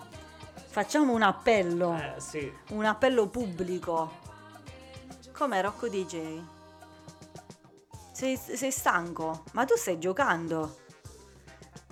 Facciamo 0.68 1.12
un 1.14 1.22
appello, 1.22 1.94
Eh, 1.96 2.20
sì. 2.20 2.52
un 2.70 2.84
appello 2.84 3.26
pubblico. 3.28 4.24
Come 5.32 5.60
Rocco 5.62 5.88
DJ? 5.88 6.40
Sei, 8.16 8.34
sei 8.38 8.70
stanco? 8.70 9.42
Ma 9.52 9.66
tu 9.66 9.74
stai 9.76 9.98
giocando? 9.98 10.78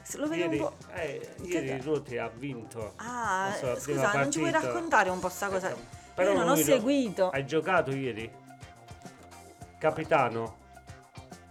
Se 0.02 0.16
lo 0.16 0.26
vedo 0.26 0.44
Ieri, 0.44 0.58
un 0.58 0.64
po'. 0.64 0.74
eh, 0.94 1.34
ieri 1.42 1.78
Ruti 1.82 2.16
ha 2.16 2.28
vinto. 2.28 2.94
Ah, 2.96 3.54
scusa, 3.78 4.10
non 4.14 4.30
ci 4.30 4.38
vuoi 4.38 4.50
raccontare 4.50 5.10
un 5.10 5.18
po' 5.18 5.28
sta 5.28 5.50
cosa? 5.50 5.76
Però 6.14 6.32
Io 6.32 6.38
non 6.38 6.48
ho 6.48 6.56
seguito. 6.56 7.28
Hai 7.28 7.44
giocato 7.44 7.90
ieri? 7.90 8.32
Capitano? 9.78 10.56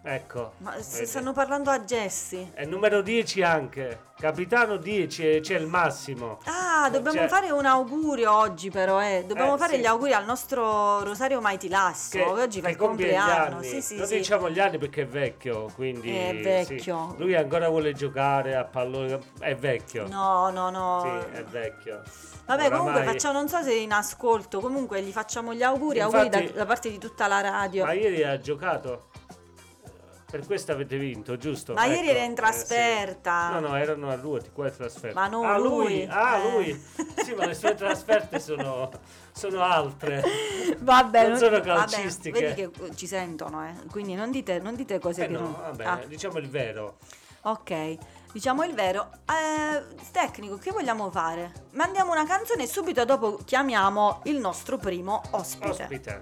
Ecco. 0.05 0.53
Ma 0.57 0.81
se 0.81 1.05
stanno 1.05 1.31
parlando 1.31 1.69
a 1.69 1.79
Jesse. 1.79 2.51
È 2.53 2.65
numero 2.65 3.01
10 3.01 3.41
anche. 3.41 4.11
Capitano 4.19 4.75
10 4.75 5.35
e 5.35 5.39
c'è 5.39 5.55
il 5.57 5.65
massimo. 5.65 6.39
Ah, 6.43 6.89
dobbiamo 6.89 7.17
Cioè- 7.19 7.27
fare 7.29 7.51
un 7.51 7.65
augurio 7.65 8.31
oggi 8.35 8.69
però, 8.69 9.01
eh. 9.01 9.23
Dobbiamo 9.25 9.55
Eh, 9.55 9.57
fare 9.57 9.75
sì. 9.75 9.79
gli 9.79 9.85
auguri 9.85 10.11
al 10.13 10.25
nostro 10.25 11.03
Rosario 11.03 11.39
Maiti 11.39 11.69
Lasso, 11.69 12.17
che, 12.17 12.23
oggi 12.23 12.59
fa 12.61 12.69
il 12.69 12.75
compleanno. 12.75 13.61
Sì, 13.61 13.81
sì, 13.81 13.95
non 13.95 14.05
sì. 14.05 14.17
diciamo 14.17 14.49
gli 14.49 14.59
anni 14.59 14.77
perché 14.77 15.03
è 15.03 15.07
vecchio, 15.07 15.71
quindi 15.73 16.13
È 16.15 16.29
sì. 16.35 16.41
vecchio. 16.73 17.15
Lui 17.17 17.33
ancora 17.35 17.69
vuole 17.69 17.93
giocare 17.93 18.55
a 18.55 18.65
pallone, 18.65 19.19
è 19.39 19.55
vecchio. 19.55 20.05
No, 20.07 20.49
no, 20.49 20.69
no. 20.69 21.01
Sì, 21.31 21.37
è 21.37 21.43
vecchio. 21.45 22.01
Vabbè, 22.45 22.67
comunque 22.69 22.91
Oramai- 22.95 23.13
facciamo, 23.13 23.37
non 23.39 23.47
so 23.47 23.61
se 23.63 23.73
in 23.73 23.93
ascolto, 23.93 24.59
comunque 24.59 25.01
gli 25.01 25.11
facciamo 25.11 25.53
gli 25.53 25.63
auguri, 25.63 26.01
auguri 26.01 26.25
Infatti- 26.25 26.45
da, 26.51 26.57
da 26.59 26.65
parte 26.65 26.89
di 26.91 26.97
tutta 26.97 27.27
la 27.27 27.39
radio. 27.39 27.85
Ma 27.85 27.93
ieri 27.93 28.21
ha 28.23 28.37
giocato. 28.37 29.07
Per 30.33 30.47
questo 30.47 30.71
avete 30.71 30.97
vinto, 30.97 31.37
giusto? 31.37 31.75
Ma 31.75 31.85
ieri 31.85 32.07
Ecco, 32.07 32.17
era 32.17 32.23
in 32.23 32.31
eh, 32.31 32.33
trasferta. 32.33 33.49
sì. 33.49 33.53
No, 33.53 33.67
no, 33.67 33.75
erano 33.75 34.09
a 34.09 34.15
Ruoti, 34.15 34.49
qua 34.51 34.65
è 34.65 34.71
trasferta. 34.71 35.19
Ma 35.19 35.27
non 35.27 35.45
ah, 35.45 35.59
lui. 35.59 36.07
Ah, 36.09 36.37
Eh. 36.37 36.51
lui. 36.51 36.83
Sì, 37.23 37.35
ma 37.35 37.45
le 37.45 37.53
sue 37.53 37.75
trasferte 37.75 38.39
sono, 38.39 38.89
sono 39.31 39.61
altre. 39.61 40.23
Vabbè, 40.79 41.27
non 41.27 41.37
sono 41.37 41.59
vabbè, 41.59 41.67
calcistiche. 41.67 42.39
vedi 42.39 42.55
che 42.55 42.85
eh, 42.85 42.95
ci 42.95 43.05
sentono, 43.05 43.63
eh. 43.63 43.75
Quindi 43.91 44.15
non 44.15 44.31
dite, 44.31 44.57
non 44.57 44.73
dite 44.73 44.97
cose 44.97 45.25
Eh 45.25 45.27
che 45.27 45.33
no, 45.33 45.39
non... 45.39 45.51
vabbè, 45.53 45.85
Ah, 45.85 46.01
diciamo 46.07 46.39
il 46.39 46.49
vero. 46.49 46.97
ok, 47.41 47.97
diciamo 48.31 48.63
il 48.63 48.73
vero. 48.73 49.11
Eh, 49.29 49.83
tecnico, 50.11 50.57
che 50.57 50.71
vogliamo 50.71 51.11
fare? 51.11 51.51
Mandiamo 51.73 52.11
una 52.11 52.25
canzone 52.25 52.63
e 52.63 52.67
subito 52.67 53.05
dopo 53.05 53.37
chiamiamo 53.45 54.21
il 54.23 54.37
nostro 54.39 54.77
primo 54.79 55.21
ospite. 55.29 55.83
Ospite. 55.83 56.21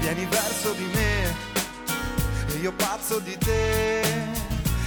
vieni 0.00 0.26
verso 0.26 0.72
di 0.72 0.88
me 0.94 1.34
e 2.48 2.58
io 2.60 2.72
pazzo 2.72 3.18
di 3.20 3.36
te. 3.38 4.02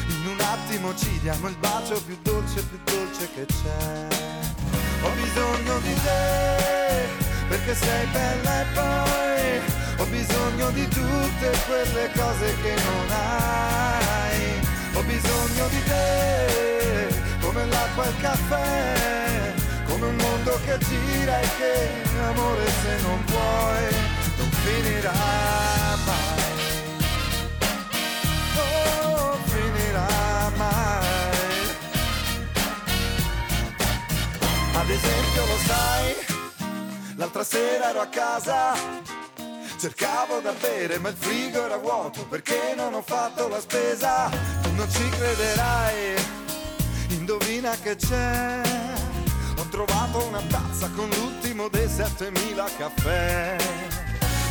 In 0.08 0.28
un 0.28 0.40
attimo 0.40 0.96
ci 0.96 1.20
diamo 1.20 1.48
il 1.48 1.56
bacio 1.58 2.02
più 2.04 2.18
dolce 2.22 2.62
più 2.64 2.80
dolce 2.84 3.30
che 3.34 3.46
c'è. 3.46 4.08
Ho 5.04 5.10
bisogno 5.22 5.80
di 5.80 5.94
te 5.94 7.08
perché 7.48 7.76
sei 7.76 8.06
bella 8.08 8.62
e 8.62 8.66
poi 8.74 9.62
ho 9.98 10.06
bisogno 10.06 10.72
di 10.72 10.88
tutte 10.88 11.52
quelle 11.68 12.10
cose 12.16 12.56
che 12.62 12.76
non 12.84 13.06
hai. 13.12 14.62
Ho 14.96 15.04
bisogno 15.04 15.68
di 15.70 15.84
te 15.84 17.08
come 17.42 17.66
l'acqua 17.66 18.06
e 18.06 18.10
il 18.10 18.18
caffè 18.22 19.54
come 19.86 20.06
un 20.08 20.16
mondo 20.16 20.60
che 20.66 20.78
gira 20.80 21.40
e 21.40 21.48
che 21.58 22.22
amore 22.22 22.66
se 22.82 23.02
non 23.02 23.24
vuoi 23.26 24.23
finirà 24.64 25.14
mai. 26.06 26.42
Non 28.56 29.40
finirà 29.46 30.52
mai. 30.56 31.08
Ad 34.74 34.90
esempio 34.90 35.46
lo 35.46 35.58
sai 35.66 36.16
l'altra 37.16 37.44
sera 37.44 37.90
ero 37.90 38.02
a 38.02 38.08
casa 38.08 38.74
cercavo 39.84 40.40
da 40.40 40.54
bere 40.54 40.98
ma 40.98 41.10
il 41.10 41.16
frigo 41.16 41.66
era 41.66 41.76
vuoto 41.76 42.26
perché 42.28 42.74
non 42.76 42.94
ho 42.94 43.02
fatto 43.02 43.50
la 43.50 43.60
spesa? 43.60 44.30
Tu 44.62 44.72
non 44.76 44.90
ci 44.90 45.10
crederai. 45.10 46.16
Indovina 47.10 47.72
che 47.82 47.98
c'è. 47.98 48.62
Ho 49.58 49.66
trovato 49.70 50.26
una 50.26 50.42
tazza 50.48 50.90
con 50.96 51.10
l'ultimo 51.10 51.68
dei 51.68 51.90
7000 51.90 52.66
caffè. 52.78 53.58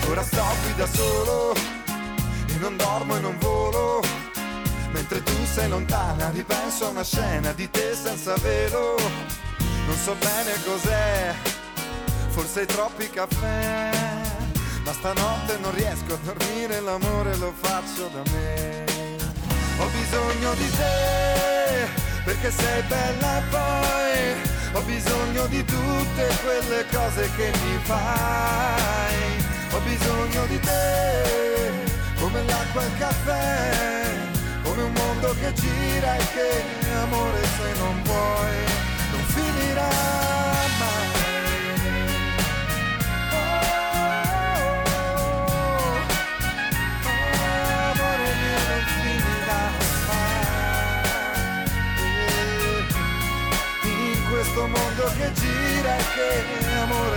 Ora 0.08 0.22
sto 0.22 0.44
qui 0.62 0.74
da 0.74 0.86
solo 0.86 1.54
e 1.54 2.56
non 2.58 2.76
dormo 2.76 3.16
e 3.16 3.20
non 3.20 3.38
volo. 3.38 4.02
Mentre 4.92 5.22
tu 5.22 5.32
sei 5.44 5.68
lontana 5.68 6.30
ripenso 6.30 6.86
a 6.86 6.88
una 6.90 7.04
scena 7.04 7.52
di 7.52 7.70
te 7.70 7.94
senza 7.94 8.34
velo. 8.36 8.96
Non 9.86 9.96
so 9.96 10.14
bene 10.14 10.52
cos'è, 10.64 11.34
forse 12.28 12.66
troppi 12.66 13.08
caffè. 13.10 13.90
Ma 14.84 14.92
stanotte 14.92 15.58
non 15.58 15.72
riesco 15.74 16.14
a 16.14 16.18
dormire, 16.22 16.80
l'amore 16.80 17.36
lo 17.36 17.52
faccio 17.56 18.08
da 18.08 18.22
me. 18.32 18.84
Ho 19.78 19.86
bisogno 19.86 20.54
di 20.54 20.70
te 20.70 21.88
perché 22.24 22.50
sei 22.50 22.82
bella 22.82 23.42
poi 23.50 24.50
ho 24.74 24.80
bisogno 24.82 25.46
di 25.46 25.64
tutte 25.64 26.28
quelle 26.42 26.86
cose 26.92 27.30
che 27.36 27.50
mi 27.64 27.78
fai. 27.82 29.41
Ho 29.74 29.80
bisogno 29.80 30.46
di 30.46 30.60
te, 30.60 31.70
come 32.20 32.42
l'acqua 32.44 32.82
e 32.82 32.86
il 32.86 32.98
caffè, 32.98 33.70
come 34.62 34.82
un 34.82 34.92
mondo 34.92 35.34
che 35.40 35.52
gira 35.54 36.14
e 36.16 36.24
che 36.34 36.62
amore 37.02 37.40
se 37.42 37.78
non 37.78 38.02
vuoi 38.04 38.56
non 39.12 39.24
finirà 39.34 39.88
mai. 40.78 41.10
Questo 54.30 54.66
mondo 54.66 55.04
che 55.16 55.32
gira 55.34 55.96
e 55.96 56.04
che 56.14 56.28
amore 56.80 57.11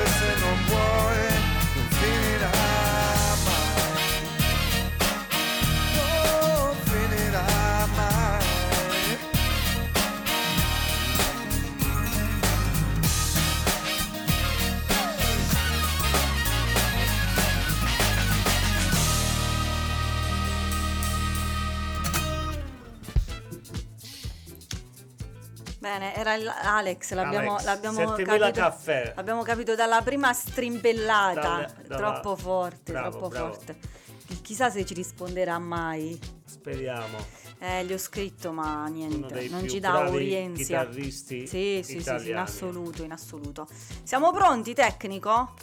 Bene, 26.25 26.25
era 26.25 26.33
il- 26.35 26.47
Alex, 26.47 27.13
l'abbiamo, 27.13 27.51
Alex, 27.53 27.65
l'abbiamo 27.65 27.97
7000 27.99 28.38
capito, 28.45 28.59
caffè. 28.59 29.13
L'abbiamo 29.15 29.43
capito 29.43 29.75
dalla 29.75 30.01
prima 30.01 30.33
strimpellata. 30.33 31.39
Dalla- 31.41 31.73
dalla- 31.88 31.95
troppo 32.11 32.35
forte, 32.35 32.91
Bravo, 32.91 33.09
troppo 33.11 33.27
bravo. 33.29 33.53
forte. 33.53 33.77
Chi- 34.25 34.41
Chissà 34.41 34.69
se 34.71 34.85
ci 34.85 34.93
risponderà 34.95 35.59
mai. 35.59 36.19
Speriamo. 36.45 37.43
Eh, 37.59 37.85
gli 37.85 37.93
ho 37.93 37.97
scritto, 37.97 38.51
ma 38.51 38.85
niente, 38.88 39.47
non 39.49 39.67
ci 39.67 39.79
dà 39.79 40.09
chitarristi 40.53 41.47
Sì, 41.47 41.81
sì, 41.83 42.01
sì, 42.01 42.19
sì, 42.19 42.29
in 42.29 42.38
assoluto, 42.38 43.03
in 43.03 43.11
assoluto. 43.11 43.67
Siamo 44.03 44.31
pronti, 44.31 44.73
tecnico? 44.73 45.53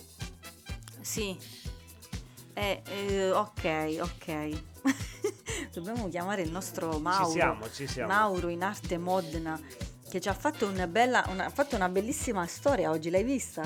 Sì. 1.00 1.36
Eh, 2.54 2.82
eh, 2.86 3.30
ok, 3.30 3.98
ok. 4.00 4.62
Dobbiamo 5.72 6.08
chiamare 6.08 6.42
il 6.42 6.50
nostro 6.50 6.98
Mauro. 6.98 7.26
Ci 7.26 7.32
siamo, 7.32 7.70
ci 7.70 7.86
siamo. 7.86 8.12
Mauro 8.12 8.48
in 8.48 8.62
arte 8.62 8.98
Modena 8.98 9.58
che 10.12 10.20
ci 10.20 10.28
ha 10.28 10.34
fatto 10.34 10.66
una 10.66 10.86
bella 10.86 11.24
una, 11.28 11.48
fatto 11.48 11.74
una 11.74 11.88
bellissima 11.88 12.46
storia 12.46 12.90
oggi, 12.90 13.08
l'hai 13.08 13.24
vista? 13.24 13.62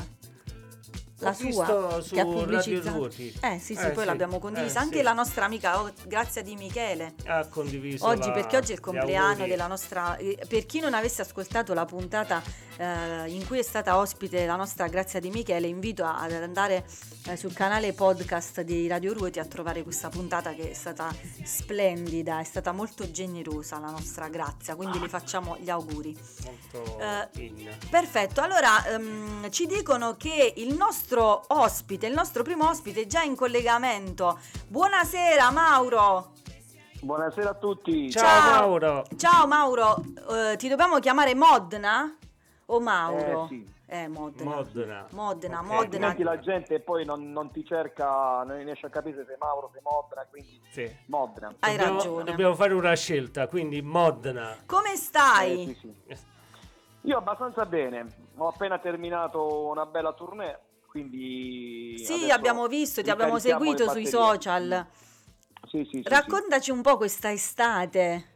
La 1.21 1.31
Ho 1.31 1.33
sua 1.33 1.47
visto 1.47 2.03
su 2.03 2.15
che 2.15 2.21
ha 2.21 2.25
Radio 2.25 2.39
pubblicizzato. 2.45 3.07
Eh 3.07 3.59
sì, 3.59 3.75
sì, 3.75 3.81
Eh, 3.87 3.91
poi 3.93 4.03
sì. 4.03 4.05
l'abbiamo 4.05 4.39
condivisa 4.39 4.81
Eh, 4.81 4.83
anche 4.83 4.97
sì. 4.99 5.03
la 5.03 5.13
nostra 5.15 5.47
amica 5.47 5.81
oh, 5.81 5.91
Grazia 6.05 6.43
di 6.43 6.55
Michele. 6.57 7.15
Ha 7.25 7.47
condiviso 7.47 8.05
Oggi, 8.07 8.29
la- 8.29 8.35
perché 8.35 8.57
oggi 8.59 8.73
è 8.73 8.75
il 8.75 8.81
compleanno 8.81 9.47
della 9.47 9.67
nostra. 9.67 10.17
eh, 10.17 10.39
Per 10.47 10.67
chi 10.67 10.81
non 10.81 10.93
avesse 10.93 11.23
ascoltato 11.23 11.73
la 11.73 11.87
puntata 11.87 12.43
eh, 12.77 13.31
in 13.31 13.47
cui 13.47 13.59
è 13.59 13.63
stata 13.63 13.97
ospite 13.97 14.45
la 14.45 14.57
nostra 14.57 14.87
Grazia 14.89 15.19
di 15.19 15.31
Michele, 15.31 15.67
invito 15.69 16.05
a- 16.05 16.19
ad 16.21 16.33
andare 16.33 16.85
eh, 17.29 17.37
sul 17.39 17.55
canale 17.55 17.95
podcast 17.95 18.61
di 18.61 18.87
Radio 18.87 19.15
Ruoti 19.15 19.39
a 19.39 19.47
trovare 19.47 19.83
questa 19.83 20.11
puntata 20.11 20.53
che 20.53 20.71
è 20.73 20.75
stata 20.75 21.11
splendida, 21.43 22.41
è 22.41 22.45
stata 22.45 22.73
molto 22.73 23.11
generosa 23.11 23.79
la 23.79 23.91
nostra 23.91 24.29
Grazia, 24.29 24.75
quindi 24.77 24.99
le 25.01 25.09
facciamo 25.09 25.57
gli 25.59 25.71
auguri. 25.71 26.15
Molto 26.45 26.99
Eh. 27.01 27.75
Perfetto, 27.89 28.43
allora 28.43 28.85
ehm, 28.87 29.51
ci 29.51 29.67
dicono 29.67 30.17
che 30.19 30.53
il 30.57 30.75
nostro 30.75 31.05
ospite, 31.15 32.07
il 32.07 32.15
nostro 32.15 32.43
primo 32.43 32.69
ospite 32.69 33.03
è 33.03 33.07
già 33.07 33.23
in 33.23 33.37
collegamento. 33.37 34.39
Buonasera 34.67 35.51
Mauro. 35.51 36.33
Buonasera 37.01 37.51
a 37.51 37.55
tutti. 37.55 38.11
Ciao, 38.11 38.23
Ciao. 38.25 38.51
Mauro. 38.61 39.05
Ciao 39.17 39.47
Mauro, 39.47 40.03
Eh, 40.51 40.57
ti 40.57 40.69
dobbiamo 40.69 40.99
chiamare 40.99 41.35
Modena 41.35 42.17
o 42.67 42.81
Mauro? 42.81 43.45
Eh, 43.45 43.49
sì. 43.49 43.75
Eh, 43.89 44.09
Modena. 44.09 44.51
Modena. 44.57 45.07
Modena, 45.11 45.59
Ok. 45.61 45.65
Modena. 45.67 45.79
Altrimenti 46.09 46.23
la 46.25 46.41
gente 46.41 46.81
poi 46.81 47.05
non, 47.05 47.31
non 47.31 47.53
ti 47.53 47.65
cerca, 47.65 48.43
non 48.43 48.57
riesce 48.65 48.87
a 48.87 48.91
capire 48.91 49.25
se 49.25 49.37
Mauro, 49.39 49.71
sei 49.73 49.83
Modena, 49.85 50.27
quindi 50.29 50.61
Sì. 50.71 50.97
Modena. 51.07 51.55
Hai 51.61 51.77
Dobbiamo- 51.77 51.99
ragione. 51.99 52.25
Dobbiamo 52.25 52.55
fare 52.57 52.75
una 52.75 52.95
scelta, 52.95 53.47
quindi 53.47 53.81
Modena. 53.83 54.57
Come 54.67 54.97
stai? 54.97 55.63
Eh, 55.71 55.75
sì, 55.81 55.95
sì. 56.09 56.17
Io 57.03 57.19
abbastanza 57.19 57.65
bene, 57.67 58.07
ho 58.39 58.49
appena 58.49 58.81
terminato 58.81 59.67
una 59.69 59.87
bella 59.87 60.13
tournée, 60.13 60.59
quindi... 60.97 61.99
Sì, 61.99 62.31
abbiamo 62.31 62.67
visto, 62.69 63.03
ti 63.03 63.11
abbiamo 63.11 63.39
seguito 63.39 63.91
sui 63.91 64.07
social. 64.07 64.87
Sì, 65.67 65.85
sì, 65.91 66.01
sì, 66.03 66.09
Raccontaci 66.09 66.71
un 66.71 66.81
po' 66.81 66.97
questa 66.97 67.31
estate. 67.31 68.35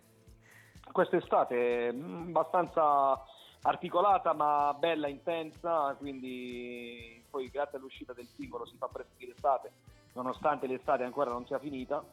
sì. 0.83 0.93
Quest'estate 0.93 1.93
mh, 1.93 2.27
abbastanza 2.29 3.23
articolata 3.63 4.35
ma 4.35 4.75
bella, 4.79 5.09
intensa, 5.09 5.95
quindi 5.99 7.25
poi 7.31 7.49
grazie 7.49 7.79
all'uscita 7.79 8.13
del 8.13 8.27
singolo 8.35 8.67
si 8.67 8.77
fa 8.77 8.89
presto 8.89 9.15
l'estate, 9.19 9.73
nonostante 10.15 10.67
l'estate 10.67 11.05
ancora 11.05 11.31
non 11.31 11.47
sia 11.47 11.59
finita. 11.59 12.05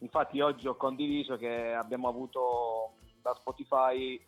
Infatti 0.00 0.40
oggi 0.40 0.68
ho 0.68 0.76
condiviso 0.76 1.36
che 1.36 1.72
abbiamo 1.72 2.06
avuto 2.06 2.92
da 3.20 3.34
Spotify 3.34 4.20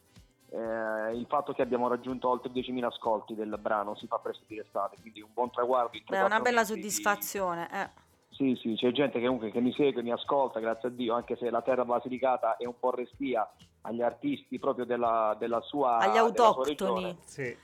eh, 0.52 1.16
il 1.16 1.26
fatto 1.28 1.52
che 1.52 1.62
abbiamo 1.62 1.88
raggiunto 1.88 2.28
oltre 2.28 2.50
10.000 2.52 2.84
ascolti 2.84 3.34
del 3.34 3.56
brano 3.60 3.94
Si 3.94 4.06
fa 4.06 4.18
presto 4.18 4.44
di 4.46 4.56
l'estate, 4.56 4.96
quindi 5.00 5.20
un 5.20 5.30
buon 5.32 5.50
traguardo. 5.50 5.96
Beh, 6.08 6.22
una 6.22 6.38
3-4 6.38 6.42
bella 6.42 6.64
soddisfazione. 6.64 7.68
eh. 7.72 8.08
Sì, 8.30 8.56
sì, 8.60 8.74
c'è 8.74 8.90
gente 8.90 9.18
che 9.18 9.26
comunque 9.26 9.50
che 9.50 9.60
mi 9.60 9.72
segue, 9.72 10.02
mi 10.02 10.12
ascolta, 10.12 10.60
grazie 10.60 10.88
a 10.88 10.92
Dio, 10.92 11.14
anche 11.14 11.36
se 11.36 11.50
la 11.50 11.62
terra 11.62 11.84
basilicata 11.84 12.56
è 12.56 12.64
un 12.64 12.78
po' 12.78 12.90
restia 12.90 13.48
agli 13.82 14.02
artisti 14.02 14.58
proprio 14.58 14.86
della, 14.86 15.36
della 15.38 15.60
sua 15.60 15.98
Agli 15.98 16.16
autoctoni. 16.16 17.16
Sì. 17.24 17.56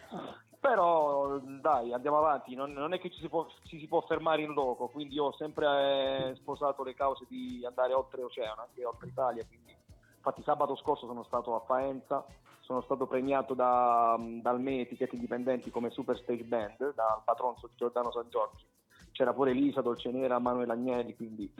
Però 0.60 1.38
dai, 1.38 1.92
andiamo 1.92 2.18
avanti, 2.18 2.54
non, 2.54 2.72
non 2.72 2.92
è 2.92 2.98
che 2.98 3.10
ci 3.10 3.20
si, 3.20 3.28
può, 3.28 3.46
ci 3.64 3.78
si 3.78 3.86
può 3.86 4.00
fermare 4.02 4.42
in 4.42 4.52
loco, 4.52 4.88
quindi 4.88 5.14
io 5.14 5.26
ho 5.26 5.34
sempre 5.36 6.30
eh, 6.30 6.34
sposato 6.36 6.82
le 6.82 6.94
cause 6.94 7.24
di 7.28 7.64
andare 7.64 7.92
oltre 7.94 8.22
oceano, 8.22 8.62
anche 8.62 8.84
oltre 8.84 9.08
Italia, 9.08 9.44
quindi 9.46 9.74
infatti 10.16 10.42
sabato 10.42 10.76
scorso 10.76 11.06
sono 11.06 11.22
stato 11.22 11.54
a 11.54 11.60
Faenza, 11.60 12.24
sono 12.66 12.80
stato 12.82 13.06
premiato 13.06 13.54
da, 13.54 14.18
dal 14.42 14.60
ME 14.60 14.80
Etichette 14.80 15.14
Indipendenti 15.14 15.70
come 15.70 15.90
Super 15.90 16.18
Stage 16.18 16.42
Band, 16.42 16.94
dal 16.94 17.22
patron 17.24 17.54
Giordano 17.76 18.10
San 18.10 18.26
Giorgio. 18.28 18.64
C'era 19.12 19.32
pure 19.32 19.52
Elisa, 19.52 19.82
Dolcenera, 19.82 20.40
Manuel 20.40 20.70
Agnelli, 20.70 21.14
quindi 21.14 21.50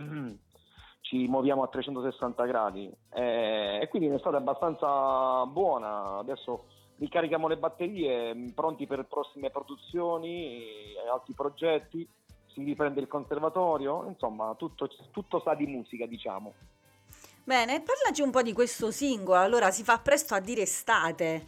ci 1.03 1.29
muoviamo 1.29 1.63
a 1.63 1.69
360 1.69 2.45
gradi 2.47 2.93
Eh, 3.11 3.79
e 3.81 3.89
quindi 3.89 4.09
è 4.09 4.19
stata 4.19 4.37
abbastanza 4.37 5.47
buona. 5.47 6.19
Adesso 6.19 6.65
ricarichiamo 6.97 7.47
le 7.47 7.57
batterie, 7.57 8.35
pronti 8.53 8.89
per 8.89 9.07
prossime 9.07 9.51
produzioni 9.51 10.55
e 10.95 11.09
altri 11.09 11.35
progetti. 11.35 12.07
Si 12.49 12.65
riprende 12.65 13.01
il 13.01 13.07
conservatorio, 13.07 14.07
insomma, 14.09 14.55
tutto, 14.57 14.89
tutto 15.13 15.41
sa 15.41 15.55
di 15.55 15.67
musica, 15.67 16.05
diciamo. 16.05 16.53
Bene, 17.47 17.81
parlaci 17.81 18.23
un 18.23 18.33
po' 18.33 18.43
di 18.43 18.53
questo 18.53 18.91
singolo. 18.91 19.39
Allora, 19.39 19.71
si 19.71 19.85
fa 19.85 20.01
presto 20.01 20.35
a 20.35 20.41
dire 20.41 20.63
estate, 20.63 21.47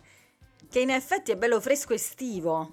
che 0.71 0.79
in 0.79 0.91
effetti 0.91 1.33
è 1.33 1.37
bello 1.37 1.61
fresco 1.61 1.93
estivo. 1.93 2.71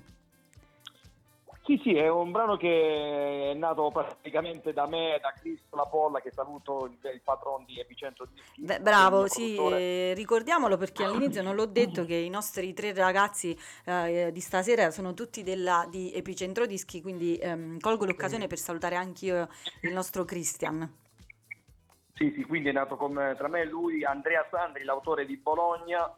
Sì, 1.63 1.81
sì, 1.81 1.95
è 1.95 2.07
un 2.07 2.29
brano 2.29 2.55
che 2.55 3.49
è 3.49 3.53
nato 3.55 3.89
praticamente 3.89 4.73
da 4.73 4.85
me, 4.85 5.17
da 5.19 5.33
Chris 5.33 5.59
La 5.71 5.87
Polla, 5.87 6.21
che 6.21 6.29
saluto 6.31 6.85
il, 6.85 6.99
il 7.11 7.21
patron 7.23 7.65
di 7.65 7.79
Epicentro 7.79 8.27
Dischi. 8.31 8.61
Beh, 8.61 8.79
bravo, 8.79 9.27
sì, 9.27 9.55
eh, 9.55 10.13
ricordiamolo 10.15 10.77
perché 10.77 11.03
all'inizio 11.03 11.41
non 11.41 11.55
l'ho 11.55 11.65
detto 11.65 12.05
che 12.05 12.13
i 12.13 12.29
nostri 12.29 12.75
tre 12.75 12.93
ragazzi 12.93 13.57
eh, 13.85 14.29
di 14.31 14.39
stasera 14.39 14.91
sono 14.91 15.15
tutti 15.15 15.41
della, 15.41 15.87
di 15.89 16.13
Epicentro 16.13 16.67
Dischi, 16.67 17.01
quindi 17.01 17.37
ehm, 17.37 17.79
colgo 17.79 18.05
l'occasione 18.05 18.45
per 18.45 18.59
salutare 18.59 18.93
anch'io 18.93 19.49
il 19.81 19.93
nostro 19.93 20.25
Christian. 20.25 21.03
Sì, 22.17 22.31
sì, 22.33 22.45
quindi 22.45 22.69
è 22.69 22.71
nato 22.71 22.95
come, 22.95 23.35
tra 23.35 23.49
me 23.49 23.61
e 23.61 23.65
lui 23.65 24.05
Andrea 24.05 24.47
Sandri, 24.49 24.85
l'autore 24.85 25.25
di 25.25 25.35
Bologna. 25.35 26.09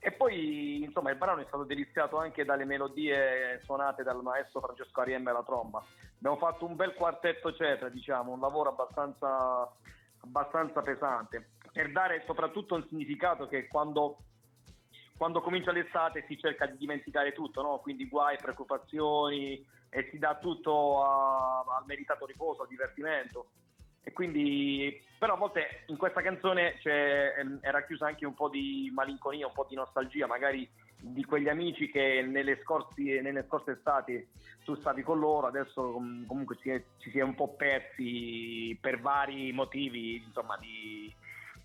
E 0.00 0.10
poi, 0.10 0.82
insomma, 0.82 1.10
il 1.10 1.16
brano 1.16 1.40
è 1.40 1.44
stato 1.46 1.62
deliziato 1.62 2.18
anche 2.18 2.44
dalle 2.44 2.64
melodie 2.64 3.60
suonate 3.62 4.02
dal 4.02 4.20
maestro 4.22 4.60
Francesco 4.60 5.00
Ariemme 5.00 5.30
alla 5.30 5.44
tromba. 5.44 5.84
Abbiamo 6.16 6.36
fatto 6.36 6.66
un 6.66 6.74
bel 6.74 6.94
quartetto 6.94 7.54
cetra, 7.54 7.88
diciamo, 7.88 8.32
un 8.32 8.40
lavoro 8.40 8.70
abbastanza, 8.70 9.72
abbastanza 10.22 10.82
pesante, 10.82 11.50
per 11.72 11.92
dare 11.92 12.24
soprattutto 12.26 12.74
un 12.74 12.84
significato 12.88 13.46
che 13.46 13.68
quando, 13.68 14.16
quando 15.16 15.40
comincia 15.42 15.70
l'estate 15.70 16.24
si 16.26 16.36
cerca 16.38 16.66
di 16.66 16.76
dimenticare 16.76 17.32
tutto, 17.32 17.62
no? 17.62 17.78
quindi 17.78 18.08
guai, 18.08 18.36
preoccupazioni 18.36 19.64
e 19.90 20.08
si 20.10 20.18
dà 20.18 20.38
tutto 20.40 21.04
al 21.04 21.84
meritato 21.86 22.26
riposo, 22.26 22.62
al 22.62 22.68
divertimento. 22.68 23.46
E 24.08 24.12
quindi, 24.12 25.02
però 25.18 25.34
a 25.34 25.36
volte 25.36 25.82
in 25.86 25.96
questa 25.96 26.22
canzone 26.22 26.76
c'è, 26.78 27.34
ehm, 27.38 27.58
era 27.60 27.84
chiusa 27.84 28.06
anche 28.06 28.24
un 28.24 28.34
po' 28.34 28.48
di 28.48 28.88
malinconia, 28.94 29.48
un 29.48 29.52
po' 29.52 29.66
di 29.68 29.74
nostalgia, 29.74 30.28
magari 30.28 30.68
di 30.96 31.24
quegli 31.24 31.48
amici 31.48 31.90
che 31.90 32.22
nelle, 32.24 32.60
scorsi, 32.62 33.02
nelle 33.20 33.44
scorse 33.48 33.72
estati 33.72 34.24
tu 34.64 34.76
stavi 34.76 35.02
con 35.02 35.18
loro, 35.18 35.48
adesso 35.48 35.90
com- 35.90 36.24
comunque 36.24 36.56
ci, 36.62 36.70
è- 36.70 36.80
ci 36.98 37.10
si 37.10 37.18
è 37.18 37.22
un 37.22 37.34
po' 37.34 37.48
persi 37.56 38.78
per 38.80 39.00
vari 39.00 39.50
motivi, 39.50 40.22
insomma, 40.24 40.56
di, 40.56 41.12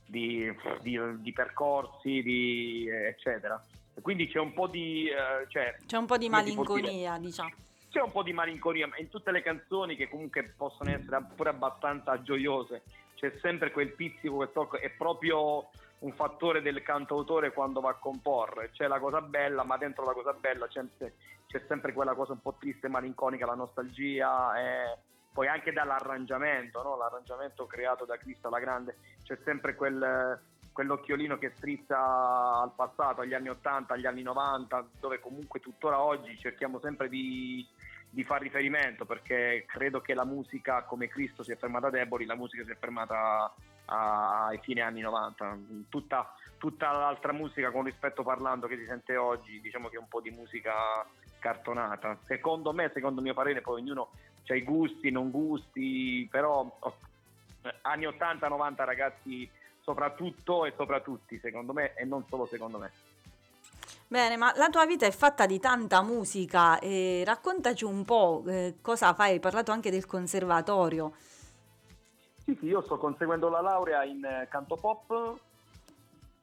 di, 0.08 0.52
di- 0.82 1.22
di 1.22 1.34
percorsi, 1.34 2.24
di, 2.24 2.88
eccetera. 2.90 3.64
Quindi 4.02 4.28
c'è 4.28 4.40
un 4.40 4.54
po' 4.54 4.66
di... 4.66 5.08
eh, 5.10 5.46
cioè, 5.50 5.76
C'è 5.86 5.98
un 5.98 6.08
po' 6.08 6.18
di 6.18 6.28
malinconia, 6.28 7.20
diciamo. 7.20 7.52
C'è 7.92 8.02
un 8.02 8.12
po' 8.12 8.24
di 8.24 8.32
malinconia, 8.32 8.88
ma 8.88 8.98
in 8.98 9.10
tutte 9.10 9.32
le 9.32 9.42
canzoni 9.42 9.98
che 9.98 10.10
comunque 10.10 10.44
possono 10.56 10.90
essere 10.92 11.22
pure 11.36 11.50
abbastanza 11.50 12.22
gioiose, 12.22 12.84
c'è 13.16 13.38
sempre 13.42 13.72
quel 13.72 13.94
pizzico, 13.94 14.38
quel 14.38 14.52
tocco, 14.52 14.78
è 14.78 14.90
proprio 14.90 15.70
un 16.00 16.14
fattore 16.14 16.62
del 16.62 16.82
cantautore 16.82 17.52
quando 17.52 17.82
va 17.82 17.90
a 17.90 17.96
comporre, 17.96 18.72
c'è 18.72 18.88
la 18.88 18.98
cosa 19.00 19.22
bella, 19.22 19.64
ma 19.64 19.78
dentro 19.78 20.06
la 20.06 20.14
cosa 20.14 20.32
bella 20.34 20.68
c'è, 20.68 20.84
c'è 20.98 21.64
sempre 21.68 21.92
quella 21.92 22.16
cosa 22.16 22.32
un 22.32 22.42
po' 22.42 22.56
triste, 22.58 22.88
malinconica, 22.88 23.46
la 23.46 23.56
nostalgia, 23.56 24.58
e 24.58 24.98
poi 25.34 25.48
anche 25.48 25.74
dall'arrangiamento, 25.74 26.82
no? 26.82 26.96
l'arrangiamento 26.96 27.68
creato 27.68 28.06
da 28.06 28.18
Cristo 28.18 28.50
la 28.50 28.60
Grande, 28.60 28.98
c'è 29.24 29.38
sempre 29.44 29.76
quel, 29.76 30.40
quell'occhiolino 30.72 31.38
che 31.38 31.52
strizza 31.56 32.62
al 32.62 32.72
passato, 32.76 33.22
agli 33.22 33.34
anni 33.34 33.50
80, 33.50 33.94
agli 33.94 34.06
anni 34.06 34.22
90, 34.22 34.88
dove 35.00 35.20
comunque 35.20 35.60
tuttora 35.60 36.02
oggi 36.02 36.38
cerchiamo 36.38 36.80
sempre 36.80 37.10
di, 37.10 37.66
di 38.10 38.24
far 38.24 38.42
riferimento, 38.42 39.06
perché 39.06 39.66
credo 39.68 40.02
che 40.02 40.14
la 40.14 40.26
musica, 40.26 40.84
come 40.84 41.08
Cristo 41.08 41.44
si 41.44 41.52
è 41.52 41.58
fermata 41.58 41.88
a 41.88 41.92
deboli, 41.92 42.26
la 42.26 42.36
musica 42.36 42.64
si 42.64 42.72
è 42.72 42.78
fermata 42.78 43.54
ai 43.86 44.60
fine 44.60 44.82
anni 44.82 45.02
90. 45.02 45.58
Tutta, 45.90 46.34
tutta 46.58 46.92
l'altra 46.92 47.34
musica, 47.34 47.72
con 47.72 47.84
rispetto 47.84 48.24
parlando, 48.24 48.68
che 48.68 48.78
si 48.78 48.86
sente 48.86 49.18
oggi, 49.18 49.60
diciamo 49.60 49.90
che 49.90 49.98
è 49.98 50.00
un 50.00 50.08
po' 50.08 50.22
di 50.22 50.30
musica 50.32 51.06
cartonata. 51.40 52.18
Secondo 52.24 52.72
me, 52.72 52.92
secondo 52.94 53.22
mio 53.22 53.34
parere, 53.34 53.62
poi 53.62 53.82
ognuno 53.82 54.12
ha 54.48 54.56
i 54.56 54.64
gusti, 54.64 55.12
non 55.12 55.32
gusti, 55.32 56.28
però 56.30 56.78
oh, 56.80 56.96
anni 57.82 58.06
80-90 58.06 58.74
ragazzi 58.84 59.50
soprattutto 59.92 60.66
e 60.66 60.74
soprattutto 60.76 61.36
secondo 61.42 61.74
me 61.74 61.94
e 61.96 62.06
non 62.06 62.26
solo 62.28 62.46
secondo 62.46 62.78
me. 62.78 62.92
Bene, 64.08 64.36
ma 64.36 64.52
la 64.56 64.70
tua 64.70 64.86
vita 64.86 65.06
è 65.06 65.12
fatta 65.12 65.46
di 65.46 65.60
tanta 65.60 66.02
musica 66.02 66.80
e 66.80 67.24
raccontaci 67.26 67.86
un 67.86 68.04
po' 68.04 68.44
eh, 68.48 68.76
cosa 68.82 69.14
fai, 69.14 69.32
hai 69.32 69.40
parlato 69.40 69.72
anche 69.72 69.90
del 69.90 70.06
conservatorio. 70.06 71.14
Sì, 72.44 72.58
sì, 72.60 72.66
io 72.66 72.82
sto 72.82 72.98
conseguendo 72.98 73.50
la 73.50 73.62
laurea 73.62 74.04
in 74.04 74.24
eh, 74.24 74.48
canto 74.50 74.76
pop, 74.76 75.40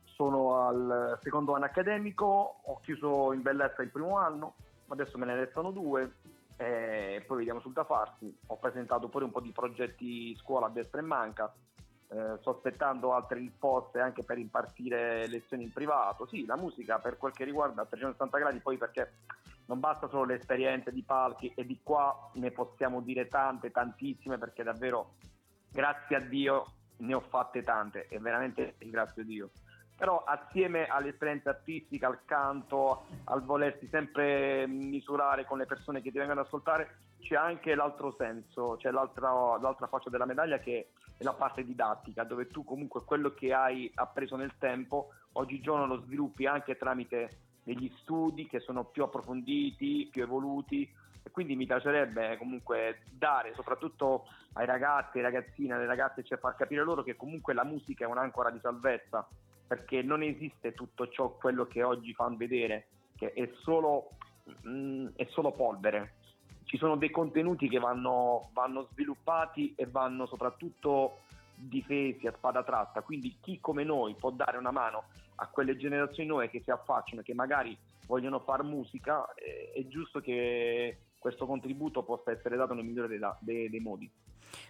sono 0.04 0.66
al 0.66 1.18
secondo 1.22 1.54
anno 1.54 1.66
accademico, 1.66 2.60
ho 2.62 2.80
chiuso 2.80 3.32
in 3.34 3.42
bellezza 3.42 3.82
il 3.82 3.90
primo 3.90 4.16
anno, 4.16 4.54
adesso 4.88 5.18
me 5.18 5.26
ne 5.26 5.34
restano 5.34 5.70
due 5.70 6.10
e 6.56 7.22
poi 7.26 7.38
vediamo 7.38 7.60
sul 7.60 7.72
da 7.72 7.84
farsi. 7.84 8.34
Ho 8.46 8.56
presentato 8.56 9.08
pure 9.08 9.24
un 9.26 9.30
po' 9.30 9.40
di 9.40 9.52
progetti 9.52 10.34
scuola 10.36 10.66
a 10.66 10.70
destra 10.70 11.00
e 11.00 11.04
manca, 11.04 11.52
eh, 12.10 12.36
sto 12.40 12.50
aspettando 12.50 13.12
altre 13.12 13.38
risposte 13.38 14.00
anche 14.00 14.22
per 14.22 14.38
impartire 14.38 15.26
lezioni 15.26 15.64
in 15.64 15.72
privato. 15.72 16.26
Sì, 16.26 16.46
la 16.46 16.56
musica 16.56 16.98
per 16.98 17.18
quel 17.18 17.32
che 17.32 17.44
riguarda 17.44 17.82
a 17.82 17.86
360 17.86 18.38
gradi, 18.38 18.60
poi 18.60 18.78
perché 18.78 19.12
non 19.66 19.80
basta 19.80 20.08
solo 20.08 20.24
le 20.24 20.34
esperienze 20.34 20.90
di 20.90 21.02
palchi 21.02 21.52
e 21.54 21.66
di 21.66 21.80
qua 21.82 22.30
ne 22.34 22.50
possiamo 22.50 23.02
dire 23.02 23.28
tante, 23.28 23.70
tantissime, 23.70 24.38
perché 24.38 24.62
davvero 24.62 25.14
grazie 25.70 26.16
a 26.16 26.20
Dio 26.20 26.64
ne 26.98 27.14
ho 27.14 27.20
fatte 27.20 27.62
tante 27.62 28.08
e 28.08 28.18
veramente 28.18 28.74
ringrazio 28.78 29.24
Dio. 29.24 29.50
Però 29.94 30.22
assieme 30.24 30.86
all'esperienza 30.86 31.50
artistica, 31.50 32.06
al 32.06 32.24
canto, 32.24 33.06
al 33.24 33.42
volersi 33.42 33.88
sempre 33.88 34.66
misurare 34.66 35.44
con 35.44 35.58
le 35.58 35.66
persone 35.66 36.00
che 36.00 36.12
ti 36.12 36.18
vengono 36.18 36.40
ad 36.40 36.46
ascoltare, 36.46 37.00
c'è 37.20 37.34
anche 37.34 37.74
l'altro 37.74 38.14
senso, 38.16 38.76
c'è 38.78 38.92
l'altra, 38.92 39.58
l'altra 39.58 39.88
faccia 39.88 40.08
della 40.08 40.24
medaglia 40.24 40.58
che 40.58 40.92
la 41.18 41.32
parte 41.32 41.64
didattica, 41.64 42.24
dove 42.24 42.48
tu 42.48 42.64
comunque 42.64 43.04
quello 43.04 43.34
che 43.34 43.52
hai 43.52 43.90
appreso 43.94 44.36
nel 44.36 44.52
tempo, 44.58 45.10
oggigiorno 45.32 45.86
lo 45.86 46.00
sviluppi 46.02 46.46
anche 46.46 46.76
tramite 46.76 47.40
degli 47.62 47.92
studi 48.00 48.46
che 48.46 48.60
sono 48.60 48.84
più 48.84 49.02
approfonditi, 49.02 50.08
più 50.10 50.22
evoluti 50.22 50.90
e 51.22 51.30
quindi 51.30 51.56
mi 51.56 51.66
piacerebbe 51.66 52.38
comunque 52.38 53.02
dare 53.10 53.52
soprattutto 53.54 54.24
ai 54.54 54.64
ragazzi, 54.64 55.18
ai 55.18 55.24
ragazzini, 55.24 55.72
alle 55.72 55.86
ragazze, 55.86 56.24
cioè 56.24 56.38
far 56.38 56.56
capire 56.56 56.82
loro 56.82 57.02
che 57.02 57.16
comunque 57.16 57.52
la 57.52 57.64
musica 57.64 58.04
è 58.04 58.08
un'ancora 58.08 58.50
di 58.50 58.58
salvezza, 58.60 59.28
perché 59.66 60.02
non 60.02 60.22
esiste 60.22 60.72
tutto 60.72 61.08
ciò 61.08 61.36
quello 61.36 61.66
che 61.66 61.82
oggi 61.82 62.14
fanno 62.14 62.36
vedere, 62.36 62.86
che 63.16 63.32
è 63.34 63.50
solo, 63.62 64.12
mm, 64.66 65.08
è 65.16 65.26
solo 65.30 65.52
polvere. 65.52 66.14
Ci 66.68 66.76
sono 66.76 66.96
dei 66.96 67.10
contenuti 67.10 67.66
che 67.66 67.78
vanno, 67.78 68.50
vanno 68.52 68.88
sviluppati 68.92 69.72
e 69.74 69.86
vanno 69.86 70.26
soprattutto 70.26 71.20
difesi 71.54 72.26
a 72.26 72.34
spada 72.36 72.62
tratta, 72.62 73.00
quindi 73.00 73.38
chi 73.40 73.58
come 73.58 73.84
noi 73.84 74.14
può 74.14 74.30
dare 74.30 74.58
una 74.58 74.70
mano 74.70 75.04
a 75.36 75.46
quelle 75.48 75.78
generazioni 75.78 76.28
nuove 76.28 76.50
che 76.50 76.60
si 76.60 76.70
affacciano, 76.70 77.22
che 77.22 77.32
magari 77.32 77.74
vogliono 78.06 78.40
fare 78.40 78.62
musica, 78.64 79.32
eh, 79.32 79.72
è 79.74 79.86
giusto 79.88 80.20
che 80.20 80.98
questo 81.18 81.46
contributo 81.46 82.02
possa 82.02 82.32
essere 82.32 82.56
dato 82.56 82.74
nel 82.74 82.84
migliore 82.84 83.08
dei, 83.08 83.20
dei- 83.40 83.70
dei 83.70 83.80
modi. 83.80 84.10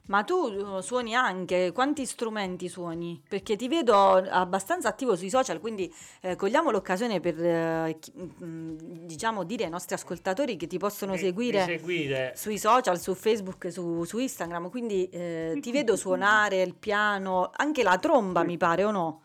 Ma 0.07 0.25
tu 0.25 0.35
uh, 0.35 0.81
suoni 0.81 1.15
anche, 1.15 1.71
quanti 1.73 2.07
strumenti 2.07 2.69
suoni? 2.69 3.23
Perché 3.29 3.57
ti 3.57 3.69
vedo 3.69 3.95
abbastanza 3.95 4.89
attivo 4.89 5.15
sui 5.17 5.29
social, 5.29 5.61
quindi 5.61 5.93
eh, 6.23 6.35
cogliamo 6.35 6.71
l'occasione 6.71 7.21
per 7.21 7.39
eh, 7.45 7.97
chi- 8.01 8.13
mm, 8.17 8.77
diciamo 9.05 9.45
dire 9.45 9.65
ai 9.65 9.71
nostri 9.71 9.95
ascoltatori 9.95 10.57
che 10.57 10.67
ti 10.67 10.79
possono 10.79 11.13
Di- 11.13 11.19
seguire, 11.19 11.63
seguire. 11.65 12.33
sui 12.37 12.57
social, 12.59 12.99
su 12.99 13.15
Facebook, 13.15 13.71
su, 13.71 14.05
su 14.05 14.19
Instagram, 14.19 14.71
quindi 14.71 15.09
eh, 15.11 15.59
ti 15.61 15.71
vedo 15.73 15.95
suonare 15.95 16.63
il 16.63 16.75
piano, 16.75 17.51
anche 17.55 17.83
la 17.83 17.99
tromba 17.99 18.43
mi 18.45 18.57
pare 18.57 18.85
o 18.85 18.91
no? 18.91 19.23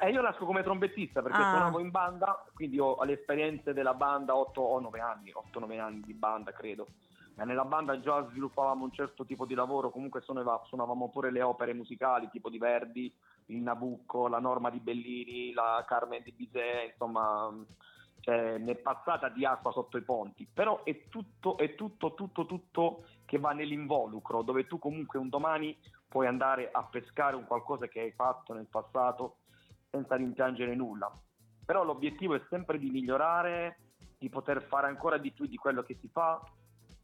Eh, 0.00 0.10
io 0.10 0.20
nasco 0.20 0.44
come 0.44 0.64
trombettista 0.64 1.22
perché 1.22 1.38
Ah. 1.38 1.50
suonavo 1.50 1.78
in 1.78 1.90
banda, 1.92 2.44
quindi 2.54 2.76
ho 2.80 3.00
le 3.04 3.12
esperienze 3.12 3.72
della 3.72 3.94
banda 3.94 4.36
8 4.36 4.60
o 4.60 4.80
9 4.80 4.98
anni, 4.98 5.32
8-9 5.32 5.78
anni 5.78 6.02
di 6.04 6.12
banda 6.12 6.50
credo. 6.52 6.88
E 7.36 7.44
nella 7.44 7.64
banda 7.64 7.98
già 8.00 8.26
sviluppavamo 8.28 8.84
un 8.84 8.92
certo 8.92 9.24
tipo 9.24 9.46
di 9.46 9.54
lavoro, 9.54 9.90
comunque 9.90 10.20
suonava- 10.20 10.62
suonavamo 10.66 11.08
pure 11.10 11.30
le 11.30 11.42
opere 11.42 11.72
musicali 11.72 12.28
tipo 12.30 12.50
di 12.50 12.58
Verdi, 12.58 13.12
il 13.46 13.62
Nabucco, 13.62 14.28
la 14.28 14.38
Norma 14.38 14.70
di 14.70 14.80
Bellini, 14.80 15.52
la 15.52 15.82
Carmen 15.86 16.22
di 16.22 16.32
Bizet, 16.32 16.90
insomma 16.90 17.50
cioè, 18.22 18.56
ne 18.58 18.72
è 18.72 18.76
passata 18.76 19.28
di 19.28 19.44
acqua 19.44 19.72
sotto 19.72 19.96
i 19.96 20.02
ponti, 20.02 20.46
però 20.52 20.84
è 20.84 21.08
tutto, 21.08 21.56
è 21.58 21.74
tutto, 21.74 22.14
tutto, 22.14 22.46
tutto 22.46 23.04
che 23.24 23.38
va 23.38 23.52
nell'involucro, 23.52 24.42
dove 24.42 24.66
tu 24.66 24.78
comunque 24.78 25.18
un 25.18 25.28
domani 25.28 25.76
puoi 26.06 26.26
andare 26.26 26.70
a 26.70 26.84
pescare 26.84 27.34
un 27.34 27.46
qualcosa 27.46 27.88
che 27.88 28.00
hai 28.00 28.12
fatto 28.12 28.52
nel 28.52 28.66
passato 28.66 29.38
senza 29.90 30.14
rimpiangere 30.14 30.74
nulla. 30.76 31.10
Però 31.64 31.82
l'obiettivo 31.82 32.34
è 32.34 32.42
sempre 32.48 32.78
di 32.78 32.90
migliorare, 32.90 33.78
di 34.18 34.28
poter 34.28 34.62
fare 34.62 34.86
ancora 34.86 35.18
di 35.18 35.32
più 35.32 35.46
di 35.46 35.56
quello 35.56 35.82
che 35.82 35.96
si 36.00 36.08
fa, 36.08 36.40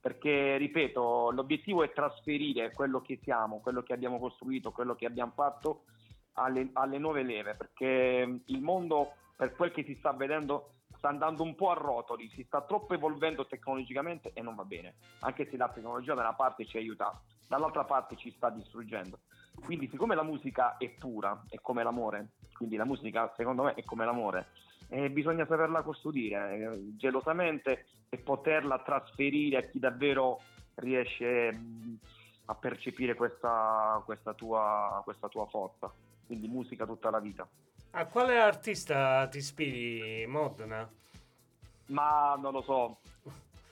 perché, 0.08 0.56
ripeto, 0.56 1.32
l'obiettivo 1.32 1.82
è 1.82 1.92
trasferire 1.92 2.72
quello 2.72 3.02
che 3.02 3.20
siamo, 3.22 3.60
quello 3.60 3.82
che 3.82 3.92
abbiamo 3.92 4.18
costruito, 4.18 4.72
quello 4.72 4.94
che 4.94 5.04
abbiamo 5.04 5.32
fatto 5.34 5.84
alle, 6.32 6.70
alle 6.72 6.96
nuove 6.96 7.22
leve, 7.22 7.54
perché 7.54 8.40
il 8.42 8.60
mondo, 8.62 9.12
per 9.36 9.54
quel 9.54 9.70
che 9.70 9.84
si 9.84 9.94
sta 9.98 10.14
vedendo, 10.14 10.76
sta 10.96 11.08
andando 11.08 11.42
un 11.42 11.54
po' 11.54 11.68
a 11.68 11.74
rotoli, 11.74 12.30
si 12.30 12.42
sta 12.44 12.62
troppo 12.62 12.94
evolvendo 12.94 13.46
tecnologicamente 13.46 14.30
e 14.32 14.40
non 14.40 14.54
va 14.54 14.64
bene, 14.64 14.94
anche 15.18 15.46
se 15.50 15.58
la 15.58 15.68
tecnologia 15.68 16.14
da 16.14 16.22
una 16.22 16.32
parte 16.32 16.64
ci 16.64 16.78
aiuta, 16.78 17.20
dall'altra 17.46 17.84
parte 17.84 18.16
ci 18.16 18.32
sta 18.34 18.48
distruggendo. 18.48 19.18
Quindi 19.62 19.88
siccome 19.90 20.14
la 20.14 20.22
musica 20.22 20.78
è 20.78 20.88
pura, 20.88 21.44
è 21.50 21.60
come 21.60 21.82
l'amore, 21.82 22.30
quindi 22.54 22.76
la 22.76 22.86
musica 22.86 23.30
secondo 23.36 23.64
me 23.64 23.74
è 23.74 23.84
come 23.84 24.06
l'amore, 24.06 24.46
e 24.88 25.10
bisogna 25.10 25.46
saperla 25.46 25.82
custodire 25.82 26.56
eh, 26.56 26.96
gelosamente 26.96 27.86
e 28.08 28.16
poterla 28.18 28.78
trasferire 28.78 29.58
a 29.58 29.62
chi 29.62 29.78
davvero 29.78 30.40
riesce 30.76 31.52
mh, 31.52 31.98
a 32.46 32.54
percepire 32.54 33.14
questa, 33.14 34.00
questa, 34.04 34.32
tua, 34.34 35.00
questa 35.04 35.28
tua 35.28 35.46
forza. 35.46 35.92
Quindi 36.26 36.48
musica 36.48 36.86
tutta 36.86 37.10
la 37.10 37.18
vita. 37.20 37.46
A 37.92 38.06
quale 38.06 38.38
artista 38.38 39.26
ti 39.28 39.38
ispiri, 39.38 40.26
Modena? 40.26 40.88
Ma 41.86 42.36
non 42.40 42.52
lo 42.52 42.62
so. 42.62 42.98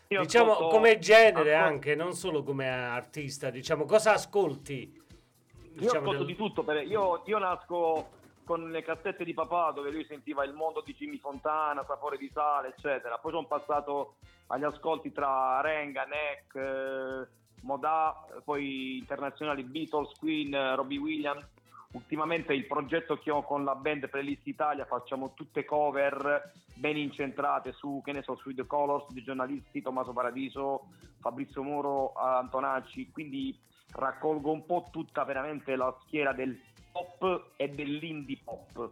Io 0.08 0.20
diciamo 0.22 0.52
ascolto- 0.52 0.74
come 0.74 0.98
genere 0.98 1.54
ascolto- 1.54 1.72
anche, 1.74 1.94
non 1.94 2.12
solo 2.14 2.42
come 2.42 2.68
artista, 2.68 3.50
diciamo 3.50 3.84
cosa 3.84 4.12
ascolti? 4.14 4.92
Io 4.94 5.72
Diciamo 5.72 5.98
ascolto 5.98 6.18
del- 6.24 6.26
di 6.26 6.36
tutto, 6.36 6.72
io, 6.72 7.22
io 7.26 7.38
nasco 7.38 8.08
con 8.46 8.70
le 8.70 8.82
cassette 8.82 9.24
di 9.24 9.34
papà 9.34 9.72
dove 9.72 9.90
lui 9.90 10.04
sentiva 10.04 10.44
il 10.44 10.54
mondo 10.54 10.80
di 10.80 10.94
Jimmy 10.94 11.18
Fontana, 11.18 11.84
Sapore 11.84 12.16
di 12.16 12.30
sale, 12.32 12.68
eccetera. 12.68 13.18
Poi 13.18 13.32
sono 13.32 13.46
passato 13.46 14.14
agli 14.46 14.62
ascolti 14.62 15.10
tra 15.10 15.60
Renga, 15.60 16.04
Neck, 16.04 16.54
eh, 16.54 17.28
Modà, 17.62 18.24
poi 18.44 18.98
internazionali 18.98 19.64
Beatles, 19.64 20.12
Queen, 20.20 20.54
eh, 20.54 20.76
Robbie 20.76 20.98
Williams. 20.98 21.44
Ultimamente 21.92 22.54
il 22.54 22.66
progetto 22.66 23.16
che 23.16 23.32
ho 23.32 23.42
con 23.42 23.64
la 23.64 23.74
band 23.74 24.08
Playlist 24.08 24.46
Italia 24.46 24.84
facciamo 24.84 25.32
tutte 25.34 25.64
cover 25.64 26.52
ben 26.74 26.96
incentrate 26.96 27.72
su, 27.72 28.00
che 28.04 28.12
ne 28.12 28.22
so, 28.22 28.36
sui 28.36 28.54
The 28.54 28.66
Colors 28.66 29.10
di 29.12 29.24
giornalisti 29.24 29.82
Tommaso 29.82 30.12
Paradiso, 30.12 30.88
Fabrizio 31.18 31.64
Moro, 31.64 32.12
Antonacci, 32.12 33.10
quindi 33.10 33.58
raccolgo 33.92 34.52
un 34.52 34.64
po' 34.66 34.86
tutta 34.92 35.24
veramente 35.24 35.74
la 35.74 35.92
schiera 36.04 36.32
del 36.32 36.56
pop 36.96 37.52
e 37.56 37.68
dell'indie 37.68 38.38
pop. 38.42 38.90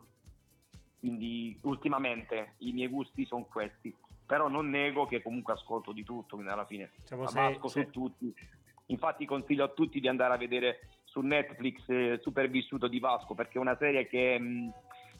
Quindi 0.99 1.59
ultimamente 1.63 2.55
i 2.59 2.73
miei 2.73 2.89
gusti 2.89 3.25
sono 3.27 3.45
questi, 3.45 3.95
però 4.27 4.49
non 4.49 4.69
nego 4.71 5.07
che 5.07 5.23
comunque 5.23 5.53
ascolto 5.55 5.93
di 5.93 6.03
tutto, 6.03 6.37
quindi 6.37 6.53
alla 6.53 6.65
fine 6.67 6.93
Diciamo, 7.01 7.23
la 7.23 7.29
se- 7.29 7.35
basco 7.35 7.69
se- 7.69 7.85
su 7.85 7.91
tutti. 7.91 8.35
Infatti 8.87 9.25
consiglio 9.25 9.65
a 9.65 9.69
tutti 9.69 10.01
di 10.01 10.09
andare 10.09 10.35
a 10.35 10.39
vedere 10.39 10.89
su 11.05 11.21
Netflix 11.21 11.89
eh, 11.89 12.19
Supervissuto 12.21 12.87
di 12.87 12.99
Vasco 13.01 13.35
perché 13.35 13.59
è 13.59 13.61
una 13.61 13.77
serie 13.77 14.07
che, 14.07 14.39
mh, 14.39 14.73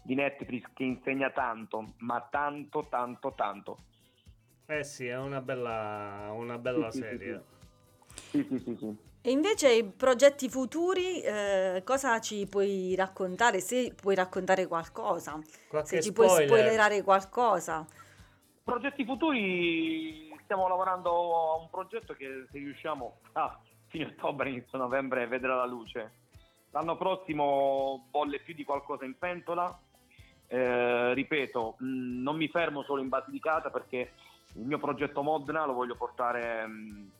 di 0.03 0.15
Netflix 0.15 0.65
che 0.75 0.85
insegna 0.85 1.31
tanto, 1.31 1.95
ma 1.99 2.21
tanto, 2.31 2.87
tanto, 2.91 3.33
tanto. 3.35 3.79
Eh 4.67 4.85
sì, 4.85 5.07
è 5.07 5.19
una 5.19 5.41
bella, 5.41 6.31
una 6.33 6.59
bella 6.59 6.91
Sì, 6.91 6.99
sì, 6.99 7.05
sì, 7.05 7.17
serie. 7.19 7.45
Sì, 8.31 8.47
sì, 8.49 8.59
sì, 8.59 8.77
sì. 8.77 8.97
E 9.27 9.31
invece 9.31 9.73
i 9.73 9.85
progetti 9.85 10.51
futuri, 10.51 11.23
eh, 11.23 11.81
cosa 11.83 12.21
ci 12.21 12.47
puoi 12.47 12.95
raccontare? 12.95 13.61
Se 13.61 13.95
puoi 13.99 14.15
raccontare 14.15 14.67
qualcosa, 14.67 15.41
Qualche 15.67 15.89
se 15.89 16.03
ci 16.03 16.13
puoi 16.13 16.29
spoiler? 16.29 16.49
spoilerare 16.49 17.03
qualcosa. 17.03 17.87
Progetti 18.63 19.03
futuri, 19.07 20.31
stiamo 20.43 20.69
lavorando 20.69 21.11
a 21.53 21.57
un 21.57 21.71
progetto 21.71 22.13
che 22.13 22.45
se 22.53 22.59
riusciamo 22.59 23.17
a 23.33 23.59
fine 23.87 24.05
ottobre, 24.05 24.51
inizio 24.51 24.77
novembre 24.77 25.27
vedrà 25.27 25.55
la 25.55 25.65
luce. 25.65 26.13
L'anno 26.73 26.99
prossimo 26.99 28.07
bolle 28.11 28.41
più 28.41 28.53
di 28.53 28.63
qualcosa 28.65 29.07
in 29.07 29.17
pentola. 29.17 29.75
Eh, 30.49 31.15
ripeto, 31.15 31.77
mh, 31.79 32.21
non 32.23 32.37
mi 32.37 32.49
fermo 32.49 32.83
solo 32.83 33.01
in 33.01 33.09
Basilicata 33.09 33.71
perché 33.71 34.13
il 34.53 34.67
mio 34.67 34.77
progetto 34.79 35.23
Modena 35.23 35.65
lo 35.65 35.73
voglio 35.73 35.95
portare 35.97 36.67
mh, 36.67 37.11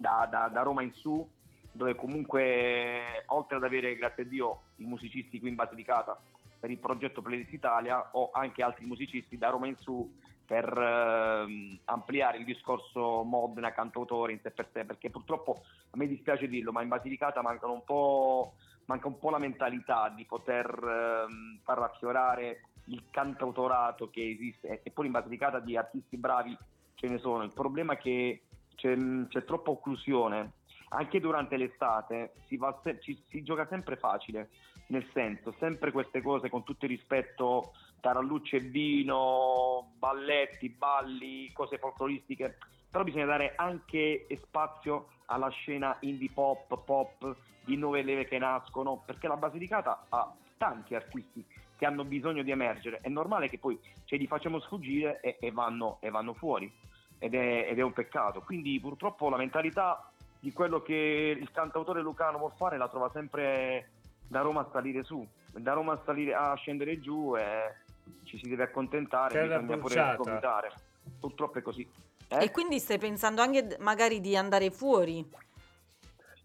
da, 0.00 0.26
da- 0.30 0.48
da 0.48 0.62
Roma 0.62 0.82
in 0.82 0.92
su, 0.94 1.28
dove 1.72 1.94
comunque 1.94 3.24
oltre 3.26 3.56
ad 3.56 3.64
avere, 3.64 3.96
grazie 3.96 4.22
a 4.22 4.26
Dio, 4.26 4.60
i 4.76 4.84
musicisti 4.84 5.38
qui 5.38 5.50
in 5.50 5.54
Basilicata 5.54 6.18
per 6.58 6.70
il 6.70 6.78
progetto 6.78 7.22
Playlist 7.22 7.52
Italia 7.52 8.10
ho 8.12 8.30
anche 8.32 8.62
altri 8.62 8.84
musicisti 8.84 9.38
da 9.38 9.48
Roma 9.48 9.66
in 9.66 9.76
su 9.76 10.10
per 10.44 10.66
ehm, 10.66 11.78
ampliare 11.84 12.38
il 12.38 12.44
discorso 12.44 13.22
Modena, 13.22 13.72
cantautore 13.72 14.32
in 14.32 14.40
sé 14.40 14.50
per 14.50 14.68
sé, 14.72 14.84
perché 14.84 15.08
purtroppo 15.08 15.62
a 15.90 15.96
me 15.96 16.08
dispiace 16.08 16.48
dirlo, 16.48 16.72
ma 16.72 16.82
in 16.82 16.88
Basilicata 16.88 17.40
mancano 17.40 17.74
un 17.74 17.84
po', 17.84 18.54
manca 18.86 19.06
un 19.06 19.18
po' 19.18 19.30
la 19.30 19.38
mentalità 19.38 20.08
di 20.08 20.24
poter 20.24 20.66
ehm, 20.66 21.60
far 21.62 21.78
affiorare 21.78 22.62
il 22.86 23.04
cantautorato 23.10 24.10
che 24.10 24.28
esiste 24.28 24.80
e 24.82 24.90
poi 24.90 25.06
in 25.06 25.12
Basilicata 25.12 25.60
di 25.60 25.76
artisti 25.76 26.16
bravi 26.16 26.56
ce 26.94 27.06
ne 27.08 27.18
sono. 27.18 27.44
Il 27.44 27.52
problema 27.52 27.92
è 27.92 27.98
che 27.98 28.42
c'è, 28.80 28.96
c'è 29.28 29.44
troppa 29.44 29.70
occlusione. 29.70 30.52
Anche 30.92 31.20
durante 31.20 31.56
l'estate 31.56 32.32
si, 32.46 32.56
va 32.56 32.76
ci- 33.00 33.22
si 33.28 33.42
gioca 33.44 33.66
sempre 33.68 33.96
facile, 33.96 34.48
nel 34.86 35.08
senso, 35.12 35.54
sempre 35.58 35.92
queste 35.92 36.20
cose 36.20 36.48
con 36.48 36.64
tutto 36.64 36.86
il 36.86 36.90
rispetto, 36.90 37.74
tarallucce 38.00 38.56
e 38.56 38.60
vino, 38.60 39.92
balletti, 39.98 40.68
balli, 40.70 41.52
cose 41.52 41.78
folcloristiche, 41.78 42.58
però 42.90 43.04
bisogna 43.04 43.26
dare 43.26 43.52
anche 43.54 44.26
spazio 44.42 45.10
alla 45.26 45.50
scena 45.50 45.96
indie 46.00 46.30
pop, 46.34 46.82
pop, 46.82 47.36
di 47.64 47.76
nuove 47.76 48.02
leve 48.02 48.24
che 48.24 48.38
nascono, 48.38 49.00
perché 49.06 49.28
la 49.28 49.36
Basilicata 49.36 50.06
ha 50.08 50.34
tanti 50.56 50.96
artisti 50.96 51.44
che 51.76 51.86
hanno 51.86 52.04
bisogno 52.04 52.42
di 52.42 52.50
emergere, 52.50 52.98
è 53.00 53.08
normale 53.08 53.48
che 53.48 53.58
poi 53.58 53.78
ce 54.04 54.16
li 54.16 54.26
facciamo 54.26 54.58
sfuggire 54.58 55.20
e, 55.20 55.36
e 55.40 55.52
vanno, 55.52 55.98
e 56.00 56.10
vanno 56.10 56.34
fuori 56.34 56.70
ed 57.20 57.34
è, 57.34 57.68
ed 57.70 57.78
è 57.78 57.82
un 57.82 57.92
peccato. 57.92 58.40
Quindi 58.40 58.80
purtroppo 58.80 59.28
la 59.28 59.36
mentalità 59.36 60.10
di 60.40 60.52
quello 60.52 60.82
che 60.82 61.36
il 61.38 61.50
cantautore 61.52 62.00
lucano 62.00 62.38
può 62.38 62.48
fare 62.48 62.78
la 62.78 62.88
trova 62.88 63.10
sempre 63.12 63.90
da 64.26 64.40
Roma 64.40 64.62
a 64.62 64.68
salire 64.72 65.04
su, 65.04 65.24
da 65.52 65.74
Roma 65.74 65.92
a, 65.92 66.00
salire, 66.04 66.34
a 66.34 66.54
scendere 66.54 66.98
giù 66.98 67.36
e 67.36 67.74
ci 68.24 68.38
si 68.38 68.48
deve 68.48 68.64
accontentare, 68.64 69.34
Terra 69.34 69.58
bisogna 69.58 69.66
pure 69.66 69.94
bruciata. 69.94 70.16
gomitare. 70.16 70.72
Purtroppo 71.20 71.58
è 71.58 71.62
così. 71.62 71.88
Eh? 72.28 72.44
E 72.44 72.50
quindi 72.50 72.78
stai 72.78 72.98
pensando 72.98 73.42
anche 73.42 73.76
magari 73.80 74.20
di 74.20 74.36
andare 74.36 74.70
fuori? 74.70 75.28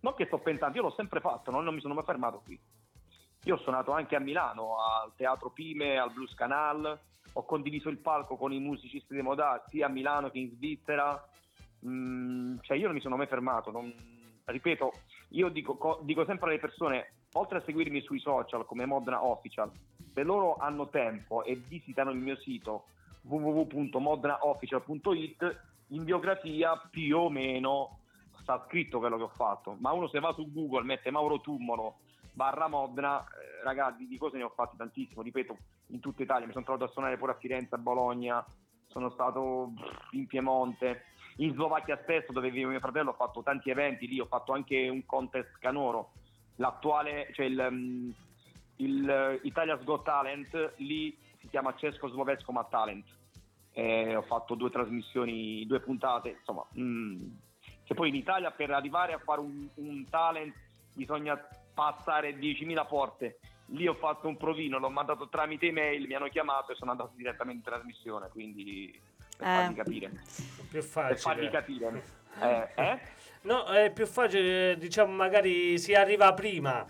Non 0.02 0.14
che 0.14 0.26
sto 0.26 0.40
pensando, 0.40 0.78
io 0.78 0.84
l'ho 0.84 0.94
sempre 0.96 1.20
fatto, 1.20 1.52
non, 1.52 1.64
non 1.64 1.74
mi 1.74 1.82
sono 1.82 1.94
mai 1.94 2.04
fermato 2.04 2.42
qui. 2.44 2.60
Io 3.44 3.56
ho 3.56 3.60
suonato 3.60 3.92
anche 3.92 4.16
a 4.16 4.20
Milano, 4.20 4.76
al 4.78 5.12
Teatro 5.16 5.52
Pime, 5.52 5.98
al 5.98 6.12
Blues 6.12 6.34
Canal, 6.34 7.00
ho 7.38 7.44
condiviso 7.44 7.90
il 7.90 7.98
palco 7.98 8.38
con 8.38 8.54
i 8.54 8.60
musicisti 8.60 9.14
di 9.14 9.22
Modà 9.22 9.62
sia 9.70 9.88
a 9.88 9.90
Milano 9.90 10.30
che 10.30 10.40
in 10.40 10.52
Svizzera. 10.52 11.22
Mm, 11.86 12.60
cioè 12.62 12.78
io 12.78 12.86
non 12.86 12.96
mi 12.96 13.02
sono 13.02 13.18
mai 13.18 13.28
fermato, 13.28 13.72
non- 13.72 13.94
ripeto, 14.46 14.94
io 15.30 15.50
dico, 15.50 15.78
co- 15.78 16.00
dico 16.04 16.24
sempre 16.26 16.50
alle 16.50 16.60
persone, 16.60 17.14
oltre 17.34 17.58
a 17.58 17.62
seguirmi 17.62 18.02
sui 18.02 18.20
social 18.20 18.66
come 18.66 18.86
Modena 18.86 19.24
Official, 19.24 19.72
se 20.14 20.24
loro 20.24 20.56
hanno 20.56 20.90
tempo 20.90 21.44
e 21.44 21.56
visitano 21.56 22.12
il 22.12 22.18
mio 22.18 22.38
sito 22.38 22.86
www.modnaofficial.it, 23.24 25.62
in 25.90 26.04
biografia 26.04 26.76
più 26.90 27.18
o 27.18 27.30
meno 27.30 28.00
sta 28.42 28.64
scritto 28.66 28.98
quello 29.00 29.18
che 29.18 29.24
ho 29.24 29.30
fatto, 29.30 29.76
ma 29.80 29.92
uno 29.92 30.08
se 30.08 30.20
va 30.20 30.34
su 30.34 30.52
Google 30.52 30.84
mette 30.84 31.12
Mauro 31.12 31.42
Tummolo 31.42 31.98
barra 32.36 32.68
Modena, 32.68 33.22
eh, 33.22 33.64
ragazzi 33.64 34.06
di 34.06 34.18
cose 34.18 34.38
ne 34.38 34.44
ho 34.44 34.50
fatte 34.50 34.76
tantissimo, 34.78 35.22
ripeto, 35.22 35.58
in 35.88 36.02
tutta 36.02 36.22
Italia, 36.22 36.46
mi 36.46 36.52
sono 36.52 36.66
trovato 36.66 36.90
a 36.90 36.92
suonare 36.92 37.18
pure 37.18 37.32
a 37.32 37.36
Firenze, 37.36 37.76
a 37.76 37.80
Bologna, 37.80 38.46
sono 38.88 39.10
stato 39.10 39.72
in 40.12 40.28
Piemonte, 40.28 41.06
in 41.38 41.54
Slovacchia 41.54 42.00
stesso 42.04 42.32
dove 42.32 42.52
vive 42.52 42.70
mio 42.70 42.80
fratello 42.80 43.12
ho 43.12 43.16
fatto 43.16 43.42
tanti 43.42 43.70
eventi 43.70 44.08
lì, 44.08 44.20
ho 44.20 44.26
fatto 44.26 44.52
anche 44.52 44.88
un 44.90 45.06
contest 45.06 45.58
canoro, 45.60 46.12
l'attuale, 46.58 47.30
cioè 47.34 47.46
il, 47.46 47.68
mm, 47.72 48.10
il 48.78 49.10
eh, 49.10 49.40
Italia's 49.44 49.84
Got 49.84 50.04
Talent, 50.04 50.74
lì 50.78 51.18
si 51.40 51.48
chiama 51.48 51.76
Cesco 51.76 52.10
Slovesco 52.10 52.52
Ma 52.52 52.64
Talent, 52.66 53.06
Eh, 53.78 54.16
ho 54.16 54.22
fatto 54.22 54.56
due 54.56 54.70
trasmissioni, 54.70 55.66
due 55.66 55.82
puntate, 55.82 56.38
insomma, 56.40 56.66
mm, 56.78 57.28
che 57.84 57.94
poi 57.94 58.10
in 58.10 58.16
Italia 58.16 58.52
per 58.52 58.72
arrivare 58.72 59.14
a 59.14 59.20
fare 59.20 59.42
un, 59.42 59.68
un 59.76 60.06
talent 60.10 60.56
bisogna 60.94 61.38
passare 61.86 62.32
10.000 62.36 62.88
porte. 62.88 63.38
Lì 63.70 63.88
ho 63.88 63.94
fatto 63.96 64.28
un 64.28 64.38
provino, 64.38 64.80
l'ho 64.80 64.90
mandato 64.90 65.28
tramite 65.28 65.68
email, 65.68 66.08
mi 66.08 66.14
hanno 66.16 66.30
chiamato 66.30 66.72
e 66.72 66.76
sono 66.76 66.92
andato 66.92 67.12
direttamente 67.16 67.68
in 67.70 67.76
trasmissione, 67.76 68.30
quindi 68.30 69.00
per 69.38 69.48
Eh. 69.48 69.52
farvi 69.56 69.74
capire. 69.76 70.10
Più 70.10 70.68
Per 70.72 70.84
farvi 70.84 71.18
facile. 71.18 71.50
capire. 71.50 72.04
Eh, 72.38 72.68
eh? 72.76 73.00
No, 73.44 73.64
è 73.68 73.92
più 73.94 74.06
facile, 74.06 74.76
diciamo, 74.78 75.14
magari 75.14 75.78
si 75.80 75.94
arriva 75.94 76.34
prima 76.34 76.86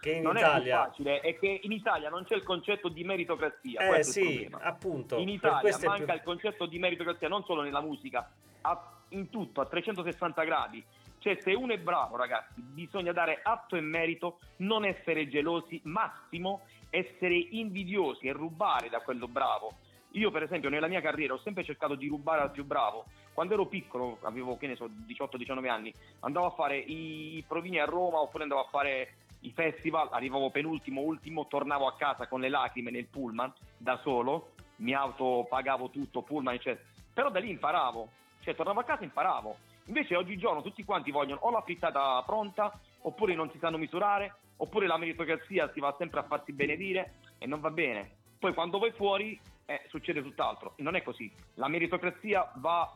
che 0.00 0.12
in 0.12 0.22
Non 0.22 0.36
è 0.36 0.40
Italia. 0.42 0.82
più 0.82 0.90
facile, 1.04 1.20
è 1.22 1.36
che 1.40 1.58
in 1.64 1.72
Italia 1.72 2.08
non 2.08 2.22
c'è 2.22 2.36
il 2.36 2.44
concetto 2.44 2.88
di 2.88 3.02
meritocrazia. 3.02 3.80
Eh 3.80 3.88
questo 3.88 4.20
è 4.20 4.22
il 4.22 4.28
sì, 4.28 4.38
problema. 4.46 4.64
appunto. 4.70 5.16
In 5.18 5.28
Italia 5.28 5.76
è 5.76 5.84
manca 5.86 6.04
più- 6.04 6.14
il 6.14 6.22
concetto 6.22 6.66
di 6.66 6.78
meritocrazia 6.78 7.26
non 7.26 7.42
solo 7.44 7.62
nella 7.62 7.80
musica, 7.80 8.30
a- 8.60 8.92
in 9.08 9.28
tutto, 9.28 9.60
a 9.60 9.66
360 9.66 10.44
gradi. 10.44 10.84
Cioè, 11.24 11.40
se 11.40 11.54
uno 11.54 11.72
è 11.72 11.78
bravo, 11.78 12.16
ragazzi, 12.16 12.60
bisogna 12.60 13.10
dare 13.12 13.40
atto 13.42 13.76
e 13.76 13.80
merito, 13.80 14.40
non 14.56 14.84
essere 14.84 15.26
gelosi, 15.26 15.80
massimo 15.84 16.66
essere 16.90 17.34
invidiosi 17.34 18.26
e 18.26 18.32
rubare 18.32 18.90
da 18.90 19.00
quello 19.00 19.26
bravo. 19.26 19.72
Io, 20.10 20.30
per 20.30 20.42
esempio, 20.42 20.68
nella 20.68 20.86
mia 20.86 21.00
carriera 21.00 21.32
ho 21.32 21.38
sempre 21.38 21.64
cercato 21.64 21.94
di 21.94 22.08
rubare 22.08 22.42
al 22.42 22.50
più 22.50 22.66
bravo. 22.66 23.06
Quando 23.32 23.54
ero 23.54 23.64
piccolo, 23.64 24.18
avevo 24.20 24.58
che 24.58 24.66
ne 24.66 24.76
so, 24.76 24.84
18-19 24.84 25.66
anni, 25.66 25.94
andavo 26.20 26.44
a 26.44 26.50
fare 26.50 26.76
i 26.76 27.42
provini 27.48 27.80
a 27.80 27.86
Roma 27.86 28.20
oppure 28.20 28.42
andavo 28.42 28.60
a 28.60 28.68
fare 28.68 29.14
i 29.40 29.50
festival, 29.52 30.10
arrivavo 30.10 30.50
penultimo, 30.50 31.00
ultimo, 31.00 31.46
tornavo 31.46 31.86
a 31.86 31.96
casa 31.96 32.28
con 32.28 32.42
le 32.42 32.50
lacrime 32.50 32.90
nel 32.90 33.06
pullman 33.06 33.50
da 33.78 33.96
solo, 34.02 34.50
mi 34.76 34.92
auto 34.92 35.46
pagavo 35.48 35.88
tutto, 35.88 36.20
pullman, 36.20 36.56
eccetera. 36.56 36.86
Però 37.14 37.30
da 37.30 37.38
lì 37.38 37.48
imparavo, 37.48 38.08
cioè 38.42 38.54
tornavo 38.54 38.80
a 38.80 38.84
casa 38.84 39.00
e 39.00 39.04
imparavo. 39.04 39.56
Invece 39.86 40.16
oggigiorno 40.16 40.62
tutti 40.62 40.82
quanti 40.84 41.10
vogliono 41.10 41.40
o 41.42 41.50
la 41.50 41.60
frittata 41.62 42.22
pronta, 42.24 42.72
oppure 43.02 43.34
non 43.34 43.50
si 43.50 43.58
sanno 43.58 43.76
misurare, 43.76 44.34
oppure 44.56 44.86
la 44.86 44.96
meritocrazia 44.96 45.70
si 45.74 45.80
va 45.80 45.94
sempre 45.98 46.20
a 46.20 46.24
farsi 46.24 46.52
benedire 46.52 47.14
e 47.38 47.46
non 47.46 47.60
va 47.60 47.70
bene. 47.70 48.10
Poi 48.38 48.54
quando 48.54 48.78
vai 48.78 48.92
fuori 48.92 49.38
eh, 49.66 49.82
succede 49.88 50.22
tutt'altro. 50.22 50.74
Non 50.78 50.94
è 50.96 51.02
così. 51.02 51.30
La 51.54 51.68
meritocrazia 51.68 52.50
va 52.56 52.90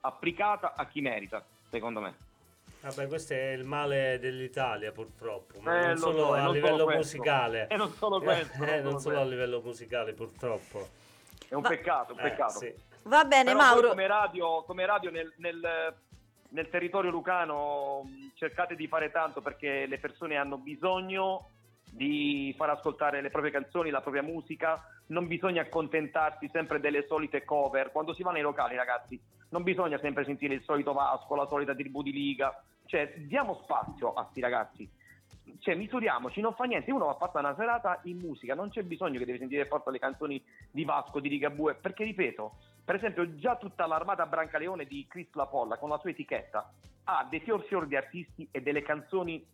applicata 0.00 0.74
a 0.74 0.86
chi 0.86 1.00
merita, 1.00 1.44
secondo 1.70 2.00
me. 2.00 2.14
Vabbè, 2.80 3.06
questo 3.06 3.32
è 3.32 3.52
il 3.52 3.64
male 3.64 4.18
dell'Italia, 4.18 4.92
purtroppo. 4.92 5.60
Ma 5.60 5.78
Eh, 5.78 5.80
non 5.86 5.90
lo 5.94 5.96
solo 5.98 6.18
so, 6.18 6.32
a 6.34 6.42
non 6.42 6.52
livello 6.52 6.78
solo 6.78 6.96
musicale. 6.96 7.66
E 7.68 7.76
non 7.76 7.92
solo 7.92 8.20
questo, 8.22 8.62
Eh, 8.64 8.80
non 8.80 8.82
non 8.82 8.82
solo 8.84 8.98
solo 8.98 9.20
a 9.20 9.24
livello 9.24 9.60
musicale, 9.64 10.12
purtroppo. 10.12 10.88
È 11.48 11.54
un 11.54 11.62
Va- 11.62 11.68
peccato, 11.68 12.12
un 12.12 12.18
Eh, 12.18 12.22
peccato. 12.22 12.58
sì. 12.58 12.74
Va 13.04 13.24
bene, 13.24 13.52
Però 13.52 13.56
Mauro. 13.58 13.88
come 13.90 14.06
radio, 14.06 14.62
come 14.64 14.84
radio 14.86 15.10
nel, 15.10 15.32
nel- 15.36 15.94
nel 16.54 16.70
territorio 16.70 17.10
lucano 17.10 18.04
mh, 18.04 18.30
cercate 18.34 18.76
di 18.76 18.86
fare 18.86 19.10
tanto 19.10 19.42
perché 19.42 19.86
le 19.86 19.98
persone 19.98 20.36
hanno 20.36 20.56
bisogno 20.56 21.50
di 21.90 22.54
far 22.56 22.70
ascoltare 22.70 23.20
le 23.20 23.30
proprie 23.30 23.52
canzoni, 23.52 23.90
la 23.90 24.00
propria 24.00 24.22
musica, 24.22 24.82
non 25.08 25.26
bisogna 25.26 25.62
accontentarsi 25.62 26.48
sempre 26.52 26.80
delle 26.80 27.06
solite 27.06 27.44
cover. 27.44 27.92
Quando 27.92 28.14
si 28.14 28.22
va 28.22 28.32
nei 28.32 28.42
locali, 28.42 28.74
ragazzi, 28.74 29.20
non 29.50 29.62
bisogna 29.62 29.98
sempre 29.98 30.24
sentire 30.24 30.54
il 30.54 30.62
solito 30.62 30.92
Vasco, 30.92 31.34
la 31.34 31.46
solita 31.46 31.74
tribù 31.74 32.02
di 32.02 32.12
Liga. 32.12 32.62
Cioè, 32.86 33.14
diamo 33.26 33.60
spazio 33.62 34.12
a 34.12 34.26
sti 34.30 34.40
ragazzi. 34.40 34.90
Cioè, 35.58 35.74
misuriamoci, 35.74 36.40
non 36.40 36.54
fa 36.54 36.64
niente. 36.64 36.90
Uno 36.90 37.06
va 37.06 37.12
a 37.12 37.16
passare 37.16 37.46
una 37.46 37.54
serata 37.54 38.00
in 38.04 38.18
musica, 38.18 38.54
non 38.54 38.70
c'è 38.70 38.82
bisogno 38.82 39.18
che 39.18 39.24
devi 39.24 39.38
sentire 39.38 39.66
forza 39.66 39.90
le 39.90 39.98
canzoni 39.98 40.42
di 40.70 40.84
Vasco, 40.84 41.20
di 41.20 41.28
Ligabue, 41.28 41.74
perché 41.74 42.02
ripeto, 42.04 42.56
per 42.84 42.96
esempio, 42.96 43.34
già 43.36 43.56
tutta 43.56 43.86
l'armata 43.86 44.26
Brancaleone 44.26 44.84
di 44.84 45.06
Chris 45.08 45.28
Lapolla 45.32 45.78
con 45.78 45.88
la 45.88 45.98
sua 45.98 46.10
etichetta 46.10 46.70
ha 47.04 47.26
dei 47.28 47.40
fior 47.40 47.62
fior 47.64 47.86
di 47.86 47.96
artisti 47.96 48.46
e 48.50 48.60
delle 48.60 48.82
canzoni 48.82 49.44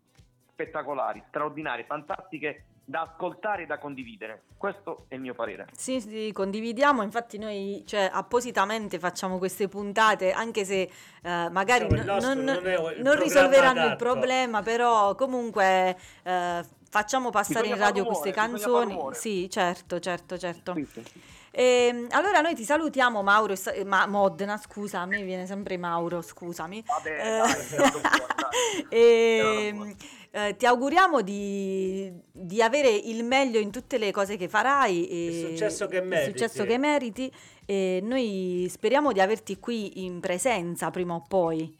spettacolari, 0.53 1.23
straordinarie, 1.29 1.85
fantastiche 1.85 2.65
da 2.85 3.03
ascoltare 3.03 3.63
e 3.63 3.67
da 3.67 3.79
condividere. 3.79 4.43
Questo 4.57 5.05
è 5.09 5.15
il 5.15 5.21
mio 5.21 5.33
parere. 5.33 5.67
Sì, 5.73 6.01
sì, 6.01 6.33
condividiamo, 6.33 7.03
infatti 7.03 7.39
noi 7.39 7.85
cioè, 7.87 8.11
appositamente 8.13 8.99
facciamo 8.99 9.39
queste 9.39 9.69
puntate, 9.69 10.33
anche 10.33 10.65
se 10.65 10.91
eh, 11.23 11.49
magari 11.51 11.87
il 11.87 12.05
nostro 12.05 12.35
non, 12.35 12.45
non 12.45 12.57
il 12.57 12.63
non 12.65 12.83
programma 12.83 13.23
risolveranno 13.23 13.81
il 13.81 13.87
adatto. 13.87 14.05
problema, 14.05 14.63
però 14.63 15.15
comunque 15.15 15.97
eh, 16.25 16.65
facciamo 16.91 17.31
passare 17.31 17.69
Bisogna 17.69 17.75
in 17.77 17.81
radio 17.81 18.03
rumore, 18.03 18.21
queste 18.21 18.41
canzoni. 18.41 18.99
Sì, 19.13 19.49
certo, 19.49 20.01
certo, 20.01 20.37
certo. 20.37 20.75
Sì, 20.75 20.85
sì. 20.85 21.39
Ehm, 21.53 22.07
allora 22.11 22.41
noi 22.41 22.55
ti 22.55 22.65
salutiamo 22.65 23.23
Mauro, 23.23 23.55
e 23.75 23.85
ma 23.85 24.07
Modena, 24.07 24.57
scusa, 24.57 25.01
a 25.01 25.07
me 25.07 25.23
viene 25.25 25.47
sempre 25.47 25.77
Mauro, 25.77 26.23
scusami. 26.23 26.83
Vabbè, 26.87 27.11
Eh, 27.17 27.37
dai, 27.37 27.67
dai. 27.77 28.89
Ehm, 28.89 29.95
eh, 30.33 30.57
ti 30.57 30.67
auguriamo 30.67 31.23
di, 31.23 32.13
di 32.33 32.63
avere 32.63 32.89
il 32.91 33.25
meglio 33.25 33.59
in 33.59 33.71
tutte 33.71 33.99
le 33.99 34.11
cose 34.13 34.37
che 34.37 34.49
farai 34.49 35.09
e 35.09 35.27
Il 35.27 35.35
successo 35.35 35.87
che 35.89 35.97
il 35.97 36.05
meriti. 36.05 36.31
successo 36.31 36.65
che 36.65 36.79
meriti 36.79 37.33
e 37.67 38.01
noi 38.03 38.67
speriamo 38.71 39.13
di 39.13 39.21
averti 39.21 39.59
qui 39.59 40.05
in 40.05 40.21
presenza 40.21 40.91
prima 40.91 41.15
o 41.15 41.25
poi. 41.27 41.77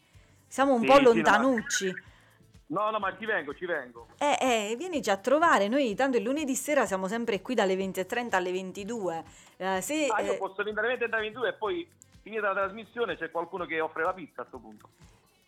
Siamo 0.49 0.75
un 0.75 0.81
Sì, 0.81 0.87
po' 0.87 0.99
sì, 1.07 1.21
no, 1.21 1.31
ma- 1.31 1.39
lontanucci. 1.39 2.03
No, 2.71 2.91
no, 2.91 2.99
ma 3.01 3.17
ci 3.19 3.27
vengo, 3.27 3.53
ci 3.55 3.67
vengo. 3.67 4.07
Eh, 4.19 4.37
eh, 4.41 4.75
vienici 4.77 5.11
a 5.11 5.17
trovare, 5.17 5.67
noi 5.67 5.95
tanto 5.97 6.17
il 6.19 6.23
lunedì 6.23 6.55
sera 6.55 6.87
siamo 6.87 7.09
sempre 7.09 7.43
qui 7.43 7.55
dalle 7.55 7.75
20.30 7.75 8.37
alle 8.37 8.53
22. 8.53 9.25
Eh, 9.57 9.81
se, 9.81 10.07
Ah, 10.07 10.21
io 10.21 10.35
eh, 10.35 10.37
posso 10.37 10.63
venire 10.63 10.81
alle 10.87 10.97
20 10.97 11.05
e 11.05 11.09
22 11.09 11.49
e 11.49 11.53
poi 11.55 11.89
finita 12.23 12.53
la 12.53 12.63
trasmissione 12.63 13.17
c'è 13.17 13.31
qualcuno 13.31 13.67
che 13.67 13.81
offre 13.81 14.05
la 14.05 14.13
pizza 14.13 14.43
a 14.43 14.45
questo 14.45 14.59
punto. 14.59 14.89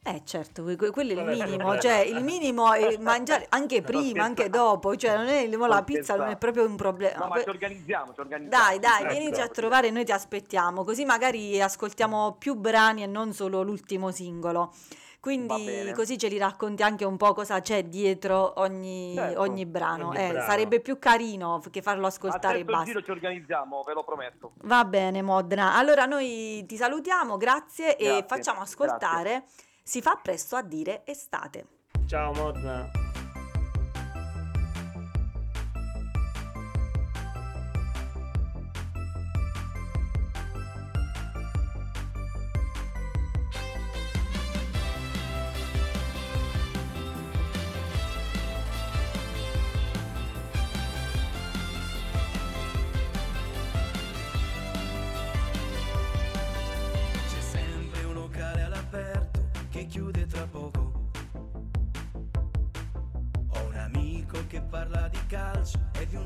Eh 0.04 0.22
certo, 0.24 0.64
que- 0.64 0.74
que- 0.74 0.90
quello 0.90 1.12
è 1.12 1.32
il 1.32 1.44
minimo, 1.44 1.78
cioè 1.78 1.98
il 1.98 2.24
minimo 2.24 2.72
è 2.72 2.96
mangiare 2.96 3.46
anche 3.50 3.82
prima, 3.82 4.24
anche 4.24 4.48
dopo, 4.48 4.96
cioè 4.96 5.16
non 5.16 5.28
è 5.28 5.46
la 5.46 5.84
pizza 5.84 6.16
non 6.16 6.26
è 6.26 6.36
proprio 6.36 6.66
un 6.66 6.74
problema. 6.74 7.18
No, 7.20 7.28
ma 7.28 7.40
ci 7.40 7.48
organizziamo, 7.48 8.12
ci 8.12 8.18
organizziamo. 8.18 8.64
Dai, 8.64 8.80
dai, 8.80 9.02
Ecco. 9.04 9.12
vienici 9.12 9.40
a 9.40 9.46
trovare, 9.46 9.90
noi 9.90 10.04
ti 10.04 10.10
aspettiamo, 10.10 10.82
così 10.82 11.04
magari 11.04 11.62
ascoltiamo 11.62 12.34
più 12.36 12.56
brani 12.56 13.04
e 13.04 13.06
non 13.06 13.32
solo 13.32 13.62
l'ultimo 13.62 14.10
singolo. 14.10 14.72
Quindi 15.22 15.92
così 15.94 16.18
ce 16.18 16.26
li 16.26 16.36
racconti 16.36 16.82
anche 16.82 17.04
un 17.04 17.16
po' 17.16 17.32
cosa 17.32 17.60
c'è 17.60 17.84
dietro 17.84 18.54
ogni, 18.56 19.14
Certo, 19.14 19.40
ogni 19.40 19.66
brano. 19.66 20.08
ogni 20.08 20.16
Eh, 20.18 20.28
brano. 20.30 20.50
sarebbe 20.50 20.80
più 20.80 20.98
carino 20.98 21.62
che 21.70 21.80
farlo 21.80 22.08
ascoltare 22.08 22.58
e 22.58 22.64
basta. 22.64 22.84
giro 22.86 23.02
ci 23.04 23.12
organizziamo, 23.12 23.84
ve 23.86 23.92
lo 23.92 24.02
prometto. 24.02 24.54
Va 24.64 24.84
bene, 24.84 25.22
Modena. 25.22 25.76
Allora 25.76 26.06
noi 26.06 26.64
ti 26.66 26.76
salutiamo, 26.76 27.36
grazie 27.36 27.96
e 27.96 28.04
Grazie, 28.04 28.24
facciamo 28.26 28.62
ascoltare. 28.62 29.44
Si 29.84 30.02
fa 30.02 30.18
presto 30.20 30.56
a 30.56 30.62
dire 30.62 31.02
estate. 31.04 31.66
Ciao 32.08 32.32
Modena. 32.32 33.11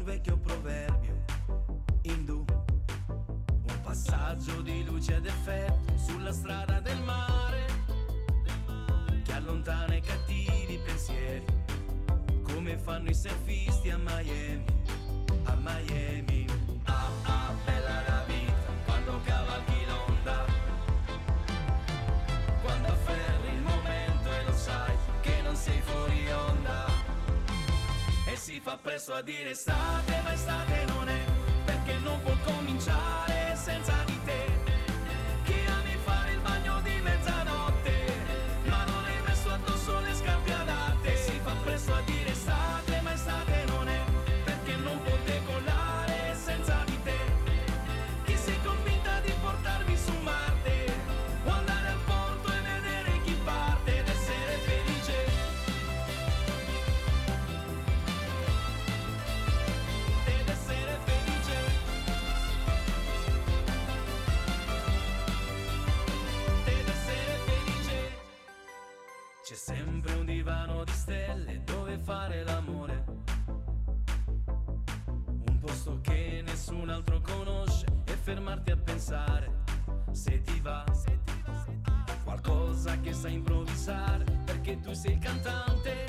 Vecchio 0.07 0.38
proverbio 0.38 1.24
indù. 2.02 2.44
Un 2.46 3.80
passaggio 3.82 4.62
di 4.62 4.84
luce 4.84 5.16
ed 5.16 5.26
effetto 5.26 5.98
sulla 5.98 6.32
strada 6.32 6.78
del 6.78 7.00
mare 7.02 7.66
che 9.24 9.32
allontana 9.32 9.96
i 9.96 10.00
cattivi 10.00 10.78
pensieri 10.78 11.44
come 12.44 12.78
fanno 12.78 13.11
i 13.11 13.14
surfisti 13.14 13.90
a 13.90 13.98
Miami, 13.98 14.64
a 15.42 15.57
Miami. 15.57 16.46
Ah 16.84 17.11
ah 17.24 17.52
bella 17.64 18.02
la 18.07 18.24
vita 18.28 18.70
quando 18.84 19.20
cavalchi 19.24 19.76
presto 28.82 29.12
a 29.12 29.22
dire 29.22 29.50
estate, 29.50 30.20
ma 30.22 30.32
estate 30.32 30.84
non 30.86 31.09
è, 31.09 31.24
perché 31.64 31.98
non 31.98 32.20
può 32.22 32.34
cominciare 32.44 33.54
senza 33.54 33.95
fermarti 78.57 78.70
a 78.70 78.76
pensare 78.76 79.50
se 80.12 80.40
ti 80.42 80.61
va. 80.61 80.84
Qualcosa 82.24 82.98
che 83.00 83.12
sai 83.12 83.34
improvvisare 83.34 84.24
perché 84.44 84.80
tu 84.80 84.92
sei 84.92 85.12
il 85.12 85.18
cantante. 85.18 86.04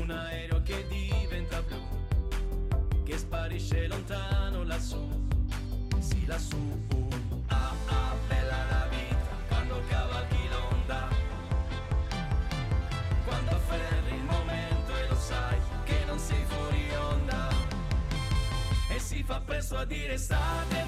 Un 0.00 0.10
aereo 0.10 0.62
che 0.62 0.86
diventa 0.88 1.62
blu, 1.62 3.02
che 3.04 3.18
sparisce 3.18 3.86
lontano 3.86 4.64
lassù. 4.64 5.19
Presto 20.28 20.79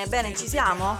Bene, 0.00 0.08
bene, 0.08 0.34
ci 0.34 0.48
siamo? 0.48 0.96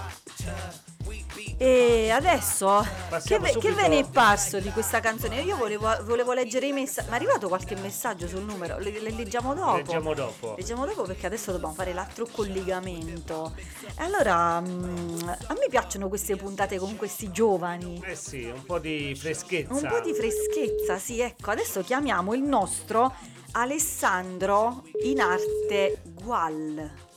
E 1.57 2.11
adesso 2.11 2.85
che, 3.23 3.39
ve, 3.39 3.55
che 3.57 3.71
ve 3.71 3.87
ne 3.87 3.99
è 3.99 4.07
parso 4.07 4.59
di 4.59 4.69
questa 4.71 4.99
canzone? 4.99 5.41
Io 5.41 5.55
volevo, 5.55 5.89
volevo 6.03 6.33
leggere 6.33 6.67
i 6.67 6.71
messaggi. 6.71 7.07
Ma 7.09 7.13
è 7.13 7.17
arrivato 7.17 7.47
qualche 7.47 7.75
messaggio 7.75 8.27
sul 8.27 8.43
numero? 8.43 8.77
Le, 8.77 8.99
le 8.99 9.11
leggiamo 9.11 9.55
dopo? 9.55 9.77
Leggiamo 9.77 10.13
dopo. 10.13 10.55
Leggiamo 10.55 10.85
dopo 10.85 11.03
perché 11.03 11.25
adesso 11.25 11.51
dobbiamo 11.51 11.73
fare 11.73 11.93
l'altro 11.93 12.27
collegamento. 12.31 13.55
E 13.57 14.03
allora, 14.03 14.61
mm, 14.61 15.29
a 15.29 15.53
me 15.53 15.67
piacciono 15.67 16.07
queste 16.07 16.35
puntate 16.35 16.77
con 16.77 16.95
questi 16.95 17.31
giovani. 17.31 18.03
Eh 18.05 18.15
sì, 18.15 18.43
un 18.43 18.63
po' 18.65 18.77
di 18.77 19.15
freschezza. 19.15 19.73
Un 19.73 19.87
po' 19.87 19.99
di 19.99 20.13
freschezza, 20.13 20.99
sì, 20.99 21.21
ecco, 21.21 21.49
adesso 21.49 21.81
chiamiamo 21.81 22.35
il 22.35 22.43
nostro 22.43 23.15
Alessandro 23.53 24.83
in 25.03 25.21
arte 25.21 26.01
Gual. 26.03 27.09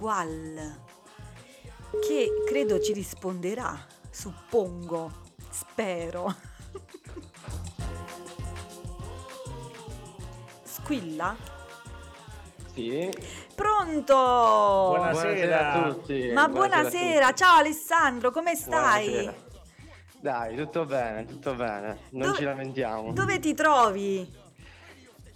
Gual. 0.00 0.88
Che 1.90 2.44
credo 2.46 2.80
ci 2.80 2.92
risponderà, 2.92 3.76
suppongo, 4.10 5.10
spero. 5.50 6.34
Squilla? 10.62 11.36
Sì. 12.72 13.10
Pronto? 13.54 14.14
Buonasera. 14.14 15.72
a 15.72 15.92
tutti. 15.92 16.30
Ma 16.32 16.48
buonasera, 16.48 17.26
tutti. 17.26 17.36
ciao 17.38 17.56
Alessandro, 17.58 18.30
come 18.30 18.54
stai? 18.54 19.08
Buonasera. 19.08 19.48
Dai, 20.20 20.56
tutto 20.56 20.84
bene, 20.84 21.24
tutto 21.24 21.54
bene. 21.54 21.98
Non 22.10 22.26
Dove- 22.26 22.36
ci 22.38 22.44
lamentiamo. 22.44 23.12
Dove 23.12 23.38
ti 23.40 23.54
trovi? 23.54 24.38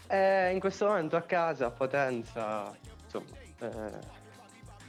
Eh, 0.06 0.52
in 0.52 0.60
questo 0.60 0.86
momento 0.86 1.16
a 1.16 1.22
casa, 1.22 1.66
a 1.66 1.70
Potenza, 1.70 2.72
insomma. 3.04 3.24
eh, 3.60 4.22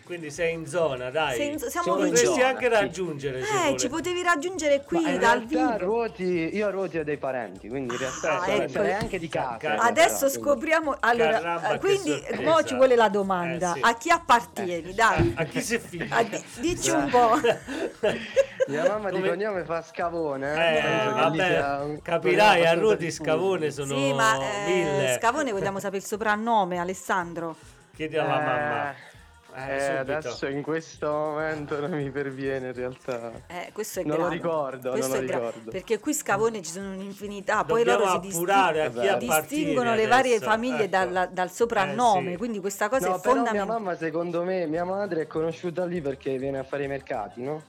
Quindi 0.06 0.30
sei 0.30 0.54
in 0.54 0.68
zona, 0.68 1.10
dai. 1.10 1.36
Sei 1.36 1.54
in- 1.54 1.60
siamo 1.60 1.98
in 1.98 2.12
vicini. 2.12 2.12
Potresti 2.12 2.26
zona, 2.36 2.48
anche 2.48 2.66
sì. 2.66 2.70
raggiungere 2.72 3.44
se 3.44 3.50
Eh, 3.50 3.60
vuole. 3.64 3.78
ci 3.80 3.90
potevi 3.90 4.22
raggiungere 4.22 4.84
qui 4.86 5.02
ma 5.02 5.10
in 5.10 5.20
dal 5.20 5.46
vivo. 5.46 5.78
Ruoti, 5.80 6.56
io 6.56 6.68
a 6.68 6.70
Ruoti 6.70 7.00
ho 7.00 7.04
dei 7.04 7.18
parenti, 7.18 7.68
quindi 7.68 7.94
in 7.96 8.00
realtà 8.00 8.42
Ah, 8.42 8.52
ecco. 8.52 8.72
sarei 8.74 8.94
anche 8.94 9.18
di 9.18 9.28
casa. 9.28 9.74
In 9.74 9.80
Adesso 9.80 10.30
scopriamo. 10.30 10.98
Allora, 11.00 11.40
Caramba, 11.40 11.70
eh, 11.74 11.80
quindi 11.80 12.24
mo 12.44 12.62
ci 12.64 12.76
vuole 12.76 12.96
la 12.96 13.10
domanda: 13.10 13.72
Eh, 13.72 13.78
sì. 13.78 13.80
a 13.82 13.96
chi 13.96 14.10
appartieni? 14.12 14.94
Dai, 14.94 15.34
A 15.38 15.44
chi 15.46 15.60
si 15.62 15.80
figlia? 15.80 16.18
Ah, 16.18 16.24
di- 16.24 16.44
dici 16.60 16.92
un 16.92 17.10
po'. 17.10 17.40
Mia 18.68 18.88
mamma 18.88 19.10
di 19.10 19.16
Come- 19.16 19.30
cognome 19.30 19.64
fa 19.64 19.82
scavone. 19.82 20.52
Eh, 20.78 20.82
sia 20.82 21.12
vabbè, 21.14 22.02
capirai, 22.04 22.66
a 22.68 22.74
Ruoti. 22.76 23.10
Scavone 23.12 23.72
sono 23.72 23.96
sì, 23.96 24.14
ma 24.14 24.38
eh, 24.38 24.72
mille. 24.72 25.18
Scavone 25.20 25.52
vogliamo 25.52 25.80
sapere 25.80 25.98
il 25.98 26.06
soprannome, 26.06 26.78
Alessandro. 26.78 27.56
Chiedi 27.96 28.18
alla 28.18 28.30
mamma. 28.38 28.90
Eh, 28.92 28.92
Eh, 28.92 29.14
eh, 29.56 29.80
subito. 29.80 30.00
adesso 30.18 30.48
in 30.48 30.62
questo 30.62 31.08
momento 31.10 31.80
non 31.80 31.92
mi 31.92 32.10
perviene 32.12 32.68
in 32.68 32.74
realtà. 32.74 33.32
Eh, 33.48 33.70
questo 33.74 34.00
è 34.00 34.04
Non 34.04 34.18
lo 34.18 34.22
grave. 34.24 34.36
ricordo, 34.36 34.90
Questo 34.92 35.14
non 35.14 35.22
lo 35.22 35.28
gra- 35.28 35.38
ricordo. 35.38 35.72
Perché 35.72 36.00
qui 36.00 36.14
Scavone 36.14 36.62
ci 36.62 36.72
sono 36.72 36.90
un'infinità. 36.92 37.64
Poi 37.64 37.84
Dobbiamo 37.84 38.06
loro 38.06 38.22
si 38.22 38.28
appurare 38.28 38.82
a 38.82 38.88
distin- 38.90 39.02
chi 39.02 39.08
Vabbè. 39.10 39.24
appartiene 39.26 39.64
distinguono 39.64 39.96
le 39.96 40.08
varie 40.08 40.36
adesso. 40.36 40.50
famiglie 40.52 40.84
Ecco. 40.84 40.90
dal, 41.12 41.30
dal 41.32 41.52
soprannome. 41.52 42.28
Eh, 42.28 42.32
sì. 42.32 42.38
Quindi 42.38 42.60
questa 42.60 42.90
cosa 42.90 43.10
No, 43.10 43.16
è 43.16 43.20
però 43.20 43.34
mia 43.34 43.44
fondamentale. 43.44 43.80
mamma 43.80 43.96
secondo 43.98 44.44
me, 44.44 44.66
mia 44.68 44.84
madre 44.84 45.22
è 45.22 45.28
conosciuta 45.28 45.86
lì 45.86 46.02
perché 46.02 46.38
viene 46.38 46.60
a 46.60 46.64
fare 46.64 46.84
i 46.84 46.88
mercati, 46.88 47.42
no? 47.44 47.64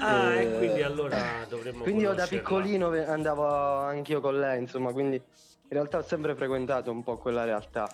Ah, 0.00 0.32
Eh, 0.34 0.42
e 0.44 0.56
quindi 0.58 0.82
allora 0.82 1.18
dovremmo 1.48 1.82
Quindi 1.82 2.02
io 2.02 2.14
da 2.14 2.26
piccolino 2.26 2.88
andavo 3.04 3.44
anch'io 3.46 4.20
con 4.20 4.38
lei, 4.38 4.60
insomma, 4.60 4.92
quindi 4.92 5.16
in 5.16 5.68
realtà 5.68 5.98
ho 5.98 6.02
sempre 6.02 6.34
frequentato 6.36 6.90
un 6.92 7.02
po' 7.02 7.16
quella 7.18 7.42
realtà 7.44 7.88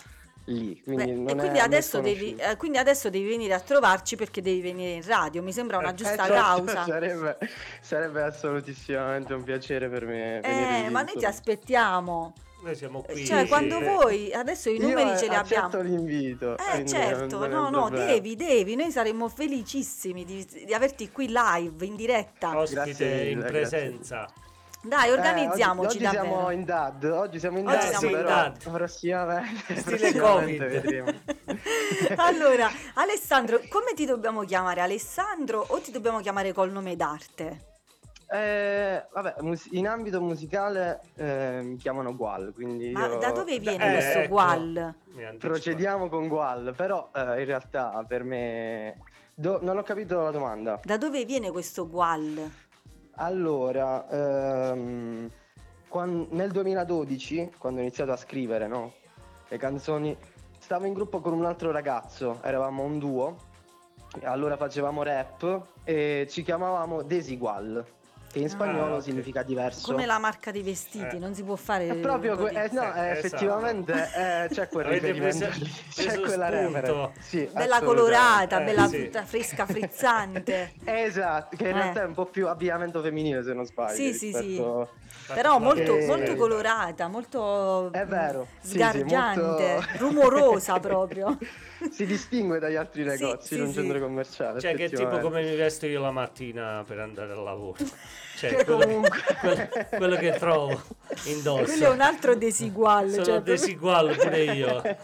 lì. 0.48 0.80
Quindi 0.82 1.04
Beh, 1.04 1.12
non 1.12 1.28
e 1.28 1.32
è 1.32 1.36
quindi 1.36 1.58
me 1.58 1.60
adesso, 1.60 2.00
devi, 2.00 2.36
eh, 2.36 2.56
quindi 2.56 2.78
adesso 2.78 3.10
devi 3.10 3.28
venire 3.28 3.54
a 3.54 3.60
trovarci 3.60 4.16
perché 4.16 4.40
devi 4.42 4.60
venire 4.60 4.92
in 4.92 5.04
radio. 5.06 5.42
Mi 5.42 5.52
sembra 5.52 5.78
una 5.78 5.94
giusta 5.94 6.24
Eh, 6.24 6.28
causa. 6.28 6.84
Sarebbe, 6.84 7.38
sarebbe 7.80 8.22
assolutissimamente 8.22 9.34
un 9.34 9.42
piacere 9.42 9.88
per 9.88 10.04
me. 10.06 10.40
venire 10.40 10.86
Eh, 10.86 10.90
ma 10.90 11.02
noi 11.02 11.16
ti 11.16 11.24
aspettiamo. 11.24 12.32
Noi 12.60 12.74
siamo 12.74 13.02
qui. 13.02 13.24
Cioè, 13.24 13.46
quando 13.46 13.78
eh, 13.78 13.84
vuoi, 13.84 14.32
adesso 14.32 14.68
i 14.68 14.78
numeri 14.78 15.10
Io 15.10 15.16
ce 15.16 15.28
li 15.28 15.34
abbiamo. 15.34 15.80
l'invito. 15.80 16.56
Eh, 16.58 16.84
certo, 16.84 17.44
è 17.44 17.48
no, 17.48 17.70
no, 17.70 17.82
problema. 17.82 18.06
devi, 18.06 18.34
devi. 18.34 18.74
Noi 18.74 18.90
saremmo 18.90 19.28
felicissimi 19.28 20.24
di, 20.24 20.44
di 20.66 20.74
averti 20.74 21.12
qui 21.12 21.28
live, 21.28 21.86
in 21.86 21.94
diretta. 21.94 22.50
Grazie 22.50 22.80
Ospite 22.80 23.04
mille, 23.04 23.30
in 23.30 23.38
grazie 23.38 23.98
Dai, 24.80 25.08
Eh, 25.08 25.12
organizziamoci 25.12 25.96
oggi, 25.96 26.04
oggi 26.06 26.14
siamo 26.14 26.50
in 26.50 26.64
DAD, 26.64 27.04
oggi 27.04 27.38
siamo 27.40 27.58
in 27.58 27.66
Oggi 27.66 27.76
DAD, 27.76 27.86
siamo 27.88 28.06
in 28.06 28.12
però 28.22 28.28
DAD. 28.28 28.70
prossimamente, 28.70 29.76
Stile 29.76 29.96
prossimamente 30.12 30.18
Covid. 30.18 30.68
vedremo. 30.68 31.12
allora, 32.16 32.68
Alessandro, 32.94 33.60
come 33.68 33.92
ti 33.94 34.06
dobbiamo 34.06 34.42
chiamare? 34.44 34.80
Alessandro 34.80 35.64
o 35.68 35.80
ti 35.80 35.90
dobbiamo 35.90 36.20
chiamare 36.20 36.52
col 36.52 36.70
nome 36.70 36.94
d'arte? 36.94 37.66
Eh, 38.30 39.04
vabbè, 39.12 39.34
in 39.72 39.88
ambito 39.88 40.20
musicale 40.20 41.00
eh, 41.16 41.60
mi 41.62 41.76
chiamano 41.76 42.14
Gual, 42.14 42.52
quindi 42.54 42.92
Ma 42.92 43.08
io- 43.08 43.18
da 43.18 43.32
dove 43.32 43.58
viene 43.58 43.88
Eh, 43.88 43.92
questo 43.92 44.18
ecco. 44.18 44.28
gual? 44.28 44.94
Procediamo 45.38 46.08
con 46.08 46.28
Gual, 46.28 46.72
però 46.76 47.10
eh, 47.14 47.20
in 47.40 47.44
realtà 47.46 48.04
per 48.06 48.22
me... 48.22 48.96
do- 49.34 49.58
non 49.62 49.76
ho 49.78 49.82
capito 49.82 50.20
la 50.20 50.30
domanda. 50.30 50.78
Da 50.84 50.96
dove 50.98 51.24
viene 51.24 51.50
questo 51.50 51.88
gual? 51.88 52.48
Allora, 53.20 54.08
ehm, 54.08 55.28
quan- 55.88 56.28
nel 56.30 56.52
2012, 56.52 57.50
quando 57.58 57.80
ho 57.80 57.82
iniziato 57.82 58.12
a 58.12 58.16
scrivere 58.16 58.68
no, 58.68 58.92
le 59.48 59.56
canzoni, 59.56 60.16
stavo 60.58 60.86
in 60.86 60.92
gruppo 60.92 61.20
con 61.20 61.32
un 61.32 61.44
altro 61.44 61.72
ragazzo, 61.72 62.38
eravamo 62.44 62.84
un 62.84 63.00
duo, 63.00 63.36
allora 64.22 64.56
facevamo 64.56 65.02
rap 65.02 65.62
e 65.82 66.28
ci 66.30 66.44
chiamavamo 66.44 67.02
Desigual, 67.02 67.84
che 68.30 68.38
in 68.40 68.48
spagnolo 68.48 68.94
Ah, 68.94 68.96
ok. 68.98 69.02
significa 69.02 69.42
diverso. 69.42 69.90
Come 69.90 70.04
la 70.06 70.18
marca 70.18 70.50
dei 70.50 70.62
vestiti, 70.62 71.16
Eh. 71.16 71.18
non 71.18 71.34
si 71.34 71.42
può 71.42 71.56
fare 71.56 71.88
È 71.88 71.94
proprio 71.96 72.36
que- 72.36 72.50
eh, 72.50 72.68
no, 72.72 72.82
Eh, 72.82 72.86
eh, 72.86 73.10
esatto. 73.10 73.26
effettivamente 73.26 73.92
eh, 74.14 74.48
c'è 74.50 74.68
quel 74.68 74.84
riferimento 74.86 75.38
preso- 75.46 75.58
lì, 75.64 75.72
preso 75.94 76.08
c'è 76.10 76.20
quella 76.20 76.48
reference. 76.48 77.12
Sì, 77.20 77.48
bella 77.52 77.80
colorata, 77.82 78.60
Eh, 78.60 78.64
bella 78.64 78.86
sì. 78.86 79.04
tutta 79.04 79.24
fresca, 79.24 79.66
frizzante. 79.66 80.72
Esatto, 80.84 81.56
che 81.56 81.68
in 81.68 81.76
Eh. 81.76 81.80
realtà 81.80 82.02
è 82.02 82.04
un 82.06 82.14
po' 82.14 82.26
più 82.26 82.48
abbigliamento 82.48 83.00
femminile 83.00 83.42
se 83.42 83.52
non 83.54 83.64
sbaglio. 83.64 83.94
Sì, 83.94 84.12
sì, 84.12 84.32
sì. 84.32 84.62
Però 85.32 85.58
molto, 85.58 85.96
Eh, 85.96 86.06
molto 86.06 86.34
colorata, 86.36 87.06
molto 87.08 87.90
È 87.92 88.04
vero, 88.06 88.46
sì, 88.60 88.68
sì, 88.70 88.74
sgargiante, 88.76 89.40
molto- 89.42 89.84
rumorosa 89.98 90.78
proprio. 90.80 91.36
si 91.90 92.06
distingue 92.06 92.58
dagli 92.58 92.74
altri 92.76 93.04
negozi 93.04 93.46
sì, 93.48 93.54
in 93.56 93.62
un 93.62 93.68
sì. 93.68 93.74
centro 93.74 94.00
commerciale. 94.00 94.60
Cioè, 94.60 94.70
che 94.74 94.88
tipo 94.88 95.02
effettivamente. 95.02 95.22
come 95.22 95.42
mi 95.42 95.56
vesto 95.56 95.86
io 95.86 96.00
la 96.00 96.10
mattina 96.10 96.84
per 96.86 96.98
andare 97.00 97.32
al 97.32 97.42
lavoro. 97.42 97.76
Cioè, 98.38 98.54
Che 98.54 98.64
quello, 98.66 98.84
comunque- 98.84 99.18
quello- 99.40 99.68
quello 99.96 100.16
che 100.16 100.30
trovo 100.38 100.80
indosso. 101.24 101.64
Quello 101.64 101.86
è 101.86 101.88
un 101.88 102.00
altro 102.00 102.36
desigual. 102.36 103.10
Sono 103.10 103.24
cioè, 103.24 103.40
desiguale 103.40 104.14
pure 104.14 104.42
io. 104.44 104.80
Che 104.80 104.96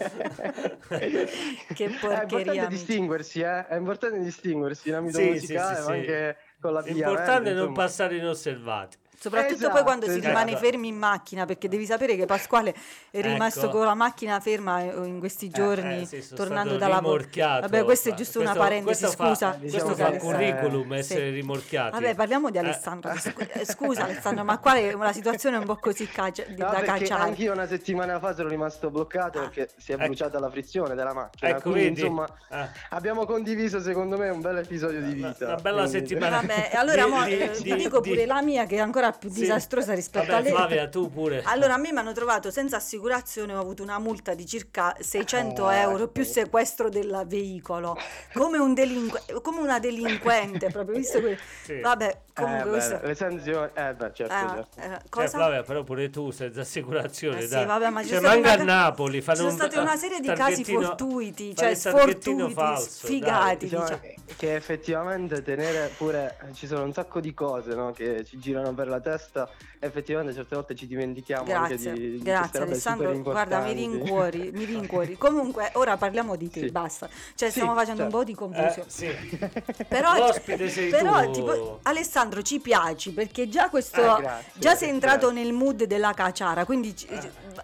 È 0.87 1.89
porcheria. 1.89 1.89
importante 1.89 2.49
amici. 2.49 2.67
distinguersi, 2.69 3.41
eh? 3.41 3.67
È 3.67 3.75
importante 3.75 4.19
distinguersi 4.19 4.87
in 4.87 4.95
ambito 4.95 5.17
Sì, 5.17 5.23
sì, 5.25 5.29
musicale, 5.31 5.75
sì, 5.75 5.81
ma 5.81 5.85
sì. 5.87 5.91
anche 5.99 6.37
con. 6.61 6.81
L'importante 6.85 7.49
è 7.49 7.53
non 7.53 7.61
insomma. 7.63 7.73
passare 7.83 8.15
inosservati. 8.15 8.97
Soprattutto 9.25 9.53
Esatto, 9.55 9.73
poi 9.73 9.83
quando 9.83 10.05
si 10.05 10.11
esatto. 10.11 10.27
rimane 10.27 10.55
fermi 10.57 10.87
in 10.89 10.97
macchina, 10.97 11.45
perché 11.45 11.67
devi 11.67 11.85
sapere 11.85 12.15
che 12.15 12.25
Pasquale 12.25 12.73
è 13.09 13.21
rimasto 13.21 13.61
Ecco. 13.65 13.77
con 13.77 13.85
la 13.85 13.93
macchina 13.95 14.39
ferma 14.39 14.81
eh, 14.81 14.93
in 15.07 15.17
questi 15.19 15.49
giorni, 15.49 16.01
eh, 16.01 16.05
sì, 16.05 16.21
sono 16.21 16.37
tornando 16.37 16.77
dalla 16.77 16.97
rimorchiato. 16.99 17.61
Vabbè, 17.61 17.83
questa 17.83 18.09
è 18.11 18.13
giusto 18.13 18.39
una 18.39 18.51
questo- 18.51 18.67
parentesi, 18.67 18.99
questo 19.01 19.17
fa- 19.23 19.27
scusa. 19.29 19.57
questo 19.57 19.65
Diciamo 19.77 19.95
fa 19.95 20.11
che- 20.11 20.17
curriculum 20.19 20.91
Sì. 20.93 20.97
essere 20.99 21.29
rimorchiati. 21.31 21.91
Vabbè, 21.91 22.15
parliamo 22.15 22.49
di 22.51 22.57
Eh. 22.57 22.59
Alessandro. 22.59 23.13
Scu- 23.17 23.49
eh, 23.51 23.65
Scusa 23.65 24.03
Alessandro, 24.03 24.43
ma 24.43 24.57
qua 24.59 24.75
è 24.75 24.93
una 24.93 25.11
situazione 25.13 25.57
un 25.57 25.65
po' 25.65 25.77
così 25.77 26.07
cacia- 26.07 26.43
No, 26.49 26.55
da 26.55 26.69
perché 26.71 26.85
cacciare. 26.85 27.23
anch'io 27.23 27.51
una 27.53 27.67
settimana 27.67 28.19
fa 28.19 28.35
sono 28.35 28.49
rimasto 28.49 28.89
bloccato 28.91 29.39
perché 29.39 29.69
si 29.77 29.91
è 29.91 29.95
Ecco. 29.95 30.05
bruciata 30.05 30.39
la 30.39 30.49
frizione 30.49 30.93
della 30.95 31.13
macchina. 31.13 31.49
Ecco, 31.51 31.71
quindi, 31.71 31.79
vedi? 31.89 32.01
insomma, 32.01 32.27
Ah. 32.49 32.69
abbiamo 32.89 33.25
condiviso 33.25 33.79
secondo 33.79 34.17
me 34.17 34.29
un 34.29 34.41
bel 34.41 34.57
episodio 34.57 35.01
di 35.01 35.17
Una- 35.17 35.29
vita. 35.29 35.45
una 35.45 35.55
bella 35.55 35.81
quindi- 35.83 35.99
settimana. 35.99 36.37
Vabbè, 36.41 36.71
allora 36.73 37.25
eh, 37.27 37.51
vi 37.61 37.75
dico 37.75 37.99
di- 37.99 38.09
pure 38.09 38.25
la 38.25 38.41
mia 38.41 38.65
che 38.65 38.75
è 38.75 38.79
ancora 38.79 39.14
più 39.15 39.29
Sì. 39.29 39.41
disastrosa 39.41 39.93
rispetto 39.93 40.25
Vabbè, 40.27 40.37
a 40.37 40.41
lei. 40.41 40.51
Flavia, 40.51 40.87
tu 40.89 41.09
pure. 41.11 41.41
Allora, 41.45 41.73
a 41.73 41.77
me 41.77 41.91
mi 41.91 41.99
hanno 41.99 42.13
trovato 42.13 42.51
senza 42.51 42.77
assicurazione, 42.77 43.53
ho 43.53 43.59
avuto 43.59 43.81
una 43.83 43.99
multa 43.99 44.33
di 44.33 44.45
circa 44.45 44.95
600 44.99 45.69
Eh, 45.69 45.77
euro 45.79 46.07
più 46.07 46.23
sequestro 46.23 46.89
del 46.89 47.23
veicolo, 47.27 47.97
come, 48.33 48.57
un 48.57 48.73
delinque- 48.73 49.23
come 49.41 49.59
una 49.61 49.79
delinquente, 49.79 50.69
proprio 50.69 50.95
visto 50.97 51.19
che... 51.21 51.37
Sì. 51.65 51.79
Vabbè, 51.79 52.21
comunque 52.33 52.61
eh, 52.61 52.63
beh, 52.63 52.69
questo... 52.69 52.99
le 53.07 53.15
sanzioni, 53.15 53.69
eh 53.73 53.93
beh, 53.95 54.11
certo, 54.13 54.33
Ah, 54.33 54.53
certo. 54.53 54.79
eh, 54.79 54.81
Cioè, 54.89 54.99
cosa? 55.09 55.27
Flavia, 55.37 55.63
però 55.63 55.83
pure 55.83 56.09
tu 56.09 56.29
senza 56.31 56.61
assicurazione, 56.61 57.39
Eh 57.39 57.41
sì, 57.43 57.47
dai. 57.49 57.65
vabbè, 57.65 57.89
ma 57.89 58.01
ci 58.01 58.09
cioè, 58.09 58.17
sono 58.17 58.27
manca 58.29 58.47
stati 58.49 58.59
a 58.61 58.63
una- 58.63 58.73
Napoli, 58.75 59.13
ci 59.15 59.21
fanno 59.21 59.37
sono 59.37 59.49
un 59.49 59.55
stati 59.55 59.77
una 59.77 59.95
serie 59.95 60.19
di 60.19 60.27
casi 60.33 60.63
fortuiti, 60.63 61.55
cioè 61.55 61.73
sfortuiti, 61.73 62.53
falso, 62.53 62.89
sfigati, 63.05 63.65
Diciamo 63.65 63.83
diciamo. 63.83 64.01
che, 64.01 64.15
che 64.35 64.55
effettivamente 64.55 65.41
tenere 65.41 65.91
pure 65.97 66.37
ci 66.53 66.67
sono 66.67 66.83
un 66.83 66.93
sacco 66.93 67.19
di 67.19 67.33
cose 67.33 67.73
no, 67.73 67.91
che 67.91 68.23
ci 68.25 68.37
girano 68.37 68.73
per 68.73 68.87
la 68.87 68.94
testa 68.99 69.49
effettivamente 69.79 70.33
certe 70.33 70.55
volte 70.55 70.75
ci 70.75 70.87
dimentichiamo 70.87 71.43
anche 71.53 71.75
Grazie, 71.75 71.93
di, 71.93 72.11
di 72.11 72.17
grazie 72.23 72.59
robe 72.59 72.71
Alessandro. 72.71 73.19
Guarda, 73.21 73.59
mi 73.59 73.73
rincuori, 73.73 74.51
mi 74.51 74.63
rincuori. 74.65 75.15
Comunque, 75.17 75.69
ora 75.73 75.97
parliamo 75.97 76.35
di 76.35 76.49
te, 76.49 76.61
Sì. 76.61 76.71
basta. 76.71 77.07
Cioè, 77.35 77.49
Sì, 77.49 77.59
stiamo 77.59 77.73
facendo 77.75 78.03
un 78.03 78.09
certo. 78.11 78.17
po' 78.17 78.23
di 78.23 78.31
Eh, 78.31 78.35
confusione. 78.35 78.89
sì. 78.89 79.07
Però, 79.87 80.13
però, 80.89 81.31
tipo, 81.31 81.79
Alessandro, 81.83 82.41
ci 82.41 82.59
piaci 82.59 83.11
perché 83.11 83.47
già 83.49 83.69
questo. 83.69 84.17
Eh, 84.17 84.21
grazie, 84.21 84.51
già 84.55 84.75
sei 84.75 84.89
entrato 84.89 85.27
grazie. 85.27 85.43
nel 85.43 85.53
mood 85.53 85.83
della 85.83 86.13
caciara, 86.13 86.65
quindi 86.65 86.95
ci- 86.95 87.07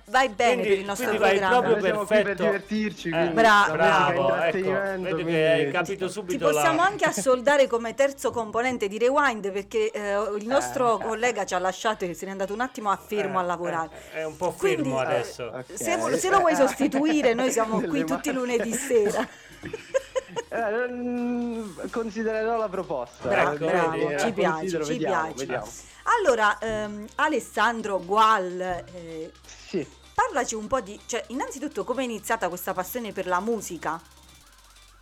vai 0.06 0.30
bene 0.30 0.54
Quindi- 0.54 0.70
per 0.70 0.78
il 0.80 0.86
nostro 0.86 1.08
quindi 1.08 1.24
vai 1.24 1.38
programma. 1.38 1.58
proprio 1.60 1.76
Noi 1.76 1.84
siamo 1.86 2.06
qui 2.06 2.16
per 2.16 2.24
perfetto. 2.24 2.44
divertirci 2.44 3.08
Eh, 3.08 3.12
quindi 3.12 3.34
Bra- 3.34 3.44
la 3.44 3.58
musica 3.58 3.74
è 3.74 3.78
bravo, 4.14 4.36
ecco, 4.36 5.02
vedi 5.02 5.24
che 5.26 5.48
hai 5.52 5.72
capito 5.72 6.06
Ti 6.06 6.12
subito 6.12 6.46
la... 6.46 6.52
possiamo 6.54 6.82
anche 6.82 7.06
assoldare 7.06 7.68
come 7.68 7.94
terzo 7.94 8.32
componente 8.32 8.88
di 8.88 8.98
Rewind 8.98 9.52
perché 9.52 9.92
eh, 9.92 10.14
il 10.38 10.48
nostro 10.48 11.00
Eh. 11.00 11.04
collega 11.04 11.46
ci 11.46 11.54
ha 11.54 11.60
lasciato 11.60 12.06
e 12.06 12.14
se 12.14 12.26
n'è 12.26 12.32
andato 12.32 12.54
un 12.54 12.62
attimo 12.62 12.90
a 12.90 12.96
fermo 12.98 13.40
Eh, 13.40 13.44
a 13.44 13.46
lavorare. 13.46 13.90
eh, 14.14 14.20
È 14.20 14.24
un 14.26 14.38
po' 14.38 14.52
fermo 14.52 14.84
Quindi, 14.96 15.00
adesso. 15.00 15.44
Ok. 15.54 15.66
Se, 15.74 16.18
se 16.18 16.30
lo 16.30 16.40
vuoi 16.40 16.56
sostituire, 16.56 17.34
noi 17.34 17.52
siamo 17.52 17.80
qui 17.88 18.04
tutti 18.06 18.30
i 18.30 18.34
lunedì 18.34 18.74
sera. 18.74 19.28
Eh, 20.50 20.88
mm, 20.90 21.70
considererò 21.92 22.58
la 22.58 22.70
proposta 22.70 23.28
Bravo, 23.28 23.56
Ecco, 23.56 23.66
bravo, 23.66 23.92
vedi, 23.92 24.14
eh, 24.14 24.20
ci 24.20 24.32
piace, 24.34 24.84
ci 24.84 24.92
vediamo, 24.92 25.24
piace. 25.28 25.34
vediamo. 25.38 25.68
Allora, 26.04 26.58
ehm, 26.60 27.06
Alessandro 27.16 28.00
Gual, 28.04 28.60
eh, 28.94 29.32
Sì. 29.46 29.88
parlaci 30.14 30.56
un 30.56 30.68
po' 30.68 30.82
di... 30.82 31.00
Cioè, 31.06 31.24
innanzitutto 31.28 31.84
come 31.84 32.02
è 32.02 32.06
iniziata 32.06 32.48
questa 32.50 32.74
passione 32.74 33.12
per 33.12 33.28
la 33.28 33.40
musica? 33.40 34.00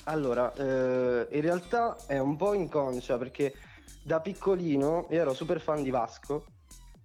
Allora, 0.06 0.52
eh, 0.56 1.28
in 1.32 1.42
realtà 1.42 1.96
è 2.08 2.18
un 2.18 2.36
po' 2.36 2.54
inconscia 2.54 3.18
perché 3.18 3.54
da 4.04 4.20
piccolino 4.20 5.08
io 5.10 5.22
ero 5.22 5.34
super 5.34 5.62
fan 5.62 5.84
di 5.84 5.90
Vasco 5.92 6.46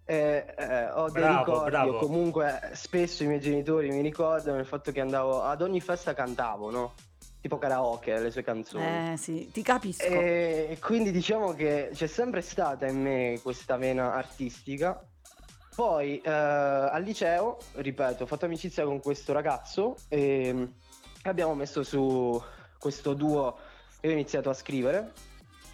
e 0.07 0.55
eh, 0.57 0.91
ho 0.91 1.11
dei 1.11 1.23
Bravo, 1.23 1.45
ricordi, 1.53 1.71
bravo. 1.71 1.99
comunque 1.99 2.71
spesso 2.75 3.23
i 3.23 3.27
miei 3.27 3.41
genitori 3.41 3.91
mi 3.91 4.01
ricordano 4.01 4.59
il 4.59 4.67
fatto 4.67 4.91
che 4.93 5.01
andavo 5.01 5.43
ad 5.43 5.61
ogni 5.63 5.81
festa 5.81 6.15
cantavo, 6.15 6.71
no? 6.71 6.95
Tipo 7.45 7.59
karaoke, 7.59 8.19
le 8.21 8.31
sue 8.31 8.43
canzoni. 8.43 9.13
Eh 9.13 9.17
sì, 9.19 9.51
ti 9.53 9.61
capisco. 9.61 10.03
E 10.03 10.79
quindi 10.81 11.11
diciamo 11.11 11.53
che 11.53 11.91
c'è 11.93 12.07
sempre 12.07 12.41
stata 12.41 12.87
in 12.87 13.03
me 13.03 13.39
questa 13.43 13.77
vena 13.77 14.15
artistica. 14.15 15.07
Poi 15.77 16.23
eh, 16.23 16.31
al 16.31 17.03
liceo, 17.03 17.59
ripeto, 17.75 18.23
ho 18.23 18.27
fatto 18.27 18.47
amicizia 18.47 18.85
con 18.87 18.99
questo 18.99 19.35
ragazzo 19.35 19.95
e 20.09 20.69
abbiamo 21.25 21.55
messo 21.55 21.83
su 21.83 22.43
questo 22.79 23.13
duo 23.13 23.59
e 24.01 24.09
ho 24.09 24.13
iniziato 24.13 24.49
a 24.49 24.55
scrivere. 24.55 25.13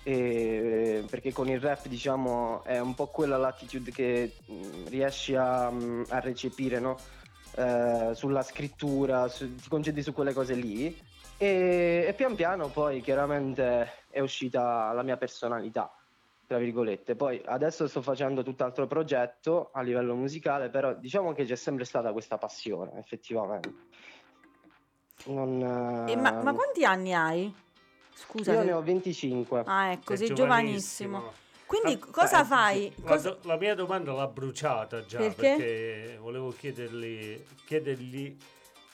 e- 0.03 1.05
perché 1.09 1.31
con 1.33 1.49
il 1.49 1.61
rap 1.61 1.87
diciamo 1.87 2.65
è 2.65 2.81
un 2.81 2.95
po' 2.97 3.07
quella 3.07 3.37
l'attitude 3.37 3.93
che 3.93 4.33
mh, 4.45 4.89
riesci 4.89 5.37
a, 5.37 5.71
mh, 5.71 6.07
a 6.09 6.19
recepire 6.19 6.81
no? 6.81 6.97
Eh, 7.55 8.11
sulla 8.15 8.43
scrittura, 8.43 9.29
su- 9.29 9.55
ti 9.55 9.69
concentri 9.69 10.03
su 10.03 10.13
quelle 10.13 10.33
cose 10.33 10.55
lì 10.55 11.09
e, 11.43 12.05
e 12.07 12.13
pian 12.13 12.35
piano 12.35 12.69
poi 12.69 13.01
chiaramente 13.01 14.05
è 14.11 14.21
uscita 14.21 14.93
la 14.93 15.03
mia 15.03 15.17
personalità, 15.17 15.91
tra 16.47 16.59
virgolette. 16.59 17.17
Poi 17.17 17.41
adesso 17.47 17.89
sto 17.89 18.03
facendo 18.03 18.43
tutt'altro 18.43 18.87
progetto 18.87 19.71
a 19.73 19.81
livello 19.81 20.15
musicale, 20.15 20.69
però 20.69 20.93
diciamo 20.93 21.33
che 21.33 21.47
c'è 21.47 21.57
sempre 21.57 21.87
stata 21.87 22.13
questa 22.13 22.37
passione, 22.37 22.99
effettivamente. 22.99 23.75
Non, 25.25 26.07
E 26.07 26.17
ma, 26.17 26.43
ma 26.43 26.53
quanti 26.53 26.85
anni 26.85 27.15
hai? 27.15 27.51
Scusa. 28.13 28.53
Io 28.53 28.59
se- 28.59 28.65
ne 28.67 28.73
ho 28.73 28.83
25. 28.83 29.63
Ah, 29.65 29.93
ecco, 29.93 30.17
sei 30.17 30.27
Sei 30.27 30.37
giovanissimo. 30.37 31.33
Quindi 31.65 31.99
Ah, 32.03 32.07
cosa 32.11 32.43
eh, 32.43 32.45
fai? 32.45 32.95
Cosa- 33.03 33.39
la 33.45 33.57
mia 33.57 33.75
domanda 33.75 34.13
l'ha 34.13 34.27
bruciata 34.27 35.07
già 35.07 35.19
Perché? 35.21 35.57
perché, 35.57 36.19
volevo 36.21 36.51
chiedergli, 36.51 37.43
chiedergli 37.65 38.37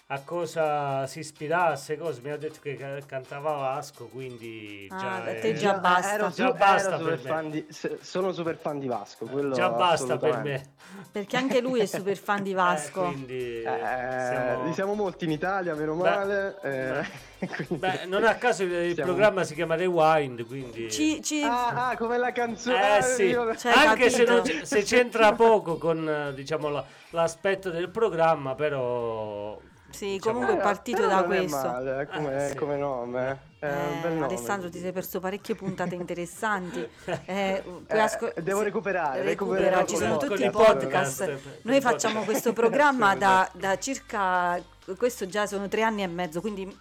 a 0.08 0.20
cosa 0.20 1.04
si 1.08 1.18
ispirasse, 1.18 1.98
cose. 1.98 2.20
mi 2.22 2.30
ha 2.30 2.36
detto 2.36 2.58
che 2.62 2.76
ca- 2.76 3.00
cantava 3.04 3.54
Vasco, 3.54 4.06
quindi 4.06 4.86
Ah, 4.88 4.98
già, 5.24 5.32
te 5.40 5.54
già 5.54 5.76
Eh, 5.76 5.80
basta. 5.80 6.12
ero 6.14 6.30
Già 6.30 6.52
basta 6.52 6.94
ero 6.94 7.04
per 7.04 7.18
super 7.18 7.24
me. 7.24 7.28
fan 7.40 7.50
di- 7.50 7.66
sono 8.02 8.32
super 8.32 8.56
fan 8.56 8.78
di 8.78 8.86
Vasco. 8.86 9.24
Quello 9.26 9.52
già 9.54 9.68
basta 9.70 10.16
per 10.16 10.42
me. 10.44 10.74
Perché 11.10 11.36
anche 11.36 11.60
lui 11.60 11.80
è 11.80 11.86
super 11.86 12.16
fan 12.16 12.44
di 12.44 12.52
Vasco. 12.54 13.02
Eh, 13.02 13.12
quindi 13.12 13.58
Eh, 13.62 13.62
siamo- 13.62 14.72
siamo... 14.74 14.94
molti 14.94 15.24
in 15.24 15.32
Italia, 15.32 15.74
meno 15.74 15.96
Beh, 15.96 16.08
male. 16.08 16.58
eh, 16.62 17.04
quindi- 17.66 17.74
Beh, 17.76 18.04
non 18.06 18.22
a 18.24 18.36
caso 18.36 18.62
il, 18.62 18.94
Siamo- 18.94 19.10
programma 19.10 19.42
si 19.42 19.54
chiama 19.54 19.74
Rewind, 19.74 20.46
quindi... 20.46 20.88
Ci, 20.88 21.20
ci- 21.20 21.42
Ah, 21.42 21.88
ah, 21.88 21.96
come 21.96 22.16
la 22.16 22.30
canzone. 22.30 22.98
Eh 22.98 23.02
sì, 23.02 23.24
io- 23.24 23.56
Cioè, 23.56 23.72
anche 23.72 24.08
se, 24.10 24.22
non 24.22 24.44
se 24.62 24.82
c'entra 24.84 25.32
poco 25.32 25.78
con 25.78 26.08
eh, 26.08 26.32
diciamo 26.32 26.68
la- 26.68 26.84
l'aspetto 27.10 27.70
del 27.70 27.88
programma, 27.88 28.54
però 28.54 29.58
sì, 29.96 30.06
diciamo- 30.12 30.32
comunque 30.40 30.56
è 30.56 30.58
Eh, 30.60 30.62
partito 30.62 31.02
però 31.02 31.08
da 31.16 31.22
questo. 31.24 31.56
male, 31.56 32.00
eh, 32.02 32.06
come, 32.06 32.44
Eh, 32.44 32.48
sì. 32.50 32.54
come 32.54 32.76
nome. 32.76 33.40
È 33.58 33.66
un 33.68 34.00
bel 34.02 34.10
Eh, 34.10 34.14
nome. 34.14 34.26
Alessandro, 34.26 34.68
ti 34.68 34.78
sei 34.78 34.92
perso 34.92 35.18
parecchie 35.18 35.54
puntate 35.54 35.94
interessanti. 35.96 36.86
Eh, 37.24 37.62
Eh, 37.86 37.98
ascol- 37.98 38.32
devo 38.42 38.58
sì, 38.58 38.64
recuperare, 38.66 39.22
recupera, 39.22 39.84
ci 39.86 39.96
sono 39.96 40.18
tutti 40.18 40.44
i 40.44 40.50
podcast. 40.50 41.24
podcast. 41.24 41.62
Noi 41.62 41.80
facciamo 41.80 42.22
questo 42.22 42.52
programma 42.54 43.16
da, 43.16 43.40
Assolutamente. 43.40 43.58
da 43.66 43.78
circa, 43.78 44.62
questo 44.96 45.26
già 45.26 45.46
sono 45.46 45.66
tre 45.68 45.82
anni 45.82 46.02
e 46.02 46.06
mezzo, 46.06 46.40
quindi 46.40 46.78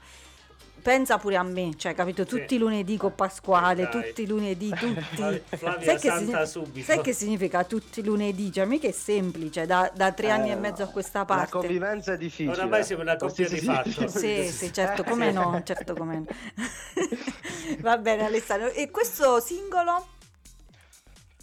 pensa 0.86 1.18
pure 1.18 1.36
a 1.36 1.42
me, 1.42 1.72
cioè 1.78 1.96
capito, 1.96 2.26
tutti 2.28 2.54
i 2.54 2.58
lunedì 2.60 2.96
con 2.96 3.16
Pasquale, 3.16 3.90
Dai. 3.90 3.92
tutti 3.92 4.22
i 4.22 4.28
lunedì, 4.28 4.70
tutti. 4.78 5.42
Flavia 5.58 5.84
Sai 5.84 6.00
che, 6.00 6.10
Santa 6.10 6.46
signi- 6.46 6.64
subito. 6.66 6.86
sai 6.86 7.02
che 7.02 7.12
significa 7.12 7.64
tutti 7.64 8.02
i 8.02 8.04
lunedì? 8.04 8.52
Cioè 8.52 8.66
mica 8.66 8.88
è 8.88 8.92
semplice, 8.92 9.66
da, 9.66 9.92
da 9.96 10.12
tre 10.12 10.30
anni 10.30 10.52
e 10.52 10.56
mezzo 10.56 10.84
a 10.84 10.88
questa 10.88 11.20
La 11.20 11.26
parte. 11.26 11.50
convivenza 11.58 12.14
è 12.14 12.18
difficile. 12.18 12.52
Oramai 12.52 12.84
siamo 12.84 13.02
una 13.02 13.16
coppia 13.16 13.48
Sì, 13.48 13.54
di 13.56 13.60
sì, 13.62 13.66
fatto. 13.66 14.08
sì. 14.08 14.20
Sì, 14.20 14.44
sì, 14.52 14.72
certo, 14.74 15.02
Eh, 15.02 15.06
come 15.10 15.30
sì. 15.30 15.34
no, 15.34 15.62
certo 15.66 15.96
come 15.96 16.20
no. 16.20 16.26
Va 17.82 17.98
bene 17.98 18.26
Alessandro, 18.26 18.70
e 18.70 18.92
questo 18.92 19.40
singolo? 19.40 20.06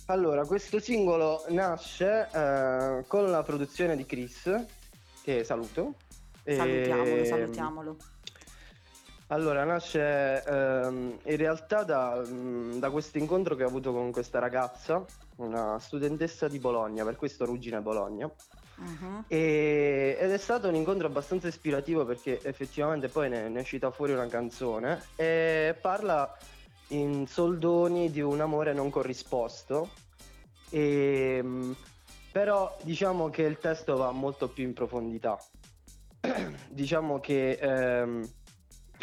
Allora, 0.06 0.44
questo 0.46 0.78
singolo 0.78 1.44
nasce 1.48 2.28
eh, 2.32 3.04
con 3.08 3.28
la 3.28 3.42
produzione 3.42 3.96
di 3.96 4.06
Chris, 4.06 4.52
che 5.24 5.42
saluto. 5.42 5.94
Salutiamolo, 6.44 7.16
E- 7.16 7.24
salutiamolo. 7.24 7.96
Allora, 9.32 9.64
nasce 9.64 10.44
ehm, 10.44 11.18
in 11.24 11.36
realtà 11.38 11.84
da, 11.84 12.22
mm, 12.22 12.78
da 12.78 12.90
questo 12.90 13.16
incontro 13.16 13.54
che 13.54 13.64
ho 13.64 13.66
avuto 13.66 13.90
con 13.90 14.12
questa 14.12 14.38
ragazza, 14.38 15.02
una 15.36 15.78
studentessa 15.78 16.48
di 16.48 16.58
Bologna, 16.58 17.02
per 17.02 17.16
questo 17.16 17.46
Ruggine 17.46 17.80
Bologna. 17.80 18.30
Mhm. 18.76 19.24
E- 19.28 20.18
ed 20.20 20.30
è 20.30 20.36
stato 20.36 20.68
un 20.68 20.74
incontro 20.74 21.06
abbastanza 21.06 21.48
ispirativo 21.48 22.04
perché 22.04 22.42
effettivamente 22.42 23.08
poi 23.08 23.30
ne, 23.30 23.48
ne 23.48 23.58
è 23.58 23.62
uscita 23.62 23.90
fuori 23.90 24.12
una 24.12 24.26
canzone 24.26 25.02
e 25.16 25.78
parla 25.80 26.30
in 26.88 27.26
soldoni 27.26 28.10
di 28.10 28.20
un 28.20 28.38
amore 28.38 28.74
non 28.74 28.90
corrisposto. 28.90 29.88
E, 30.68 31.42
mh, 31.42 31.76
però 32.30 32.76
diciamo 32.82 33.30
che 33.30 33.44
il 33.44 33.56
testo 33.56 33.96
va 33.96 34.10
molto 34.10 34.48
più 34.48 34.64
in 34.64 34.74
profondità. 34.74 35.38
diciamo 36.68 37.18
che 37.18 37.52
ehm, 37.52 38.28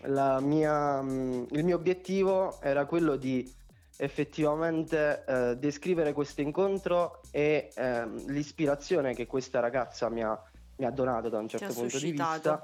mia, 0.08 1.02
mh, 1.02 1.47
il 1.52 1.64
mio 1.64 1.76
obiettivo 1.76 2.60
era 2.62 2.86
quello 2.86 3.16
di 3.16 3.58
effettivamente 3.97 5.24
eh, 5.28 5.58
descrivere 5.58 6.14
questo 6.14 6.41
incontro 6.41 7.20
e 7.32 7.70
ehm, 7.76 8.28
l'ispirazione 8.28 9.14
che 9.14 9.28
questa 9.28 9.60
ragazza 9.60 10.10
mi 10.10 10.24
ha, 10.24 10.41
mi 10.78 10.86
ha 10.86 10.91
donato 10.91 11.28
da 11.28 11.38
un 11.38 11.50
certo 11.50 11.68
punto 11.68 11.84
di 11.84 11.89
suscitato. 11.89 12.62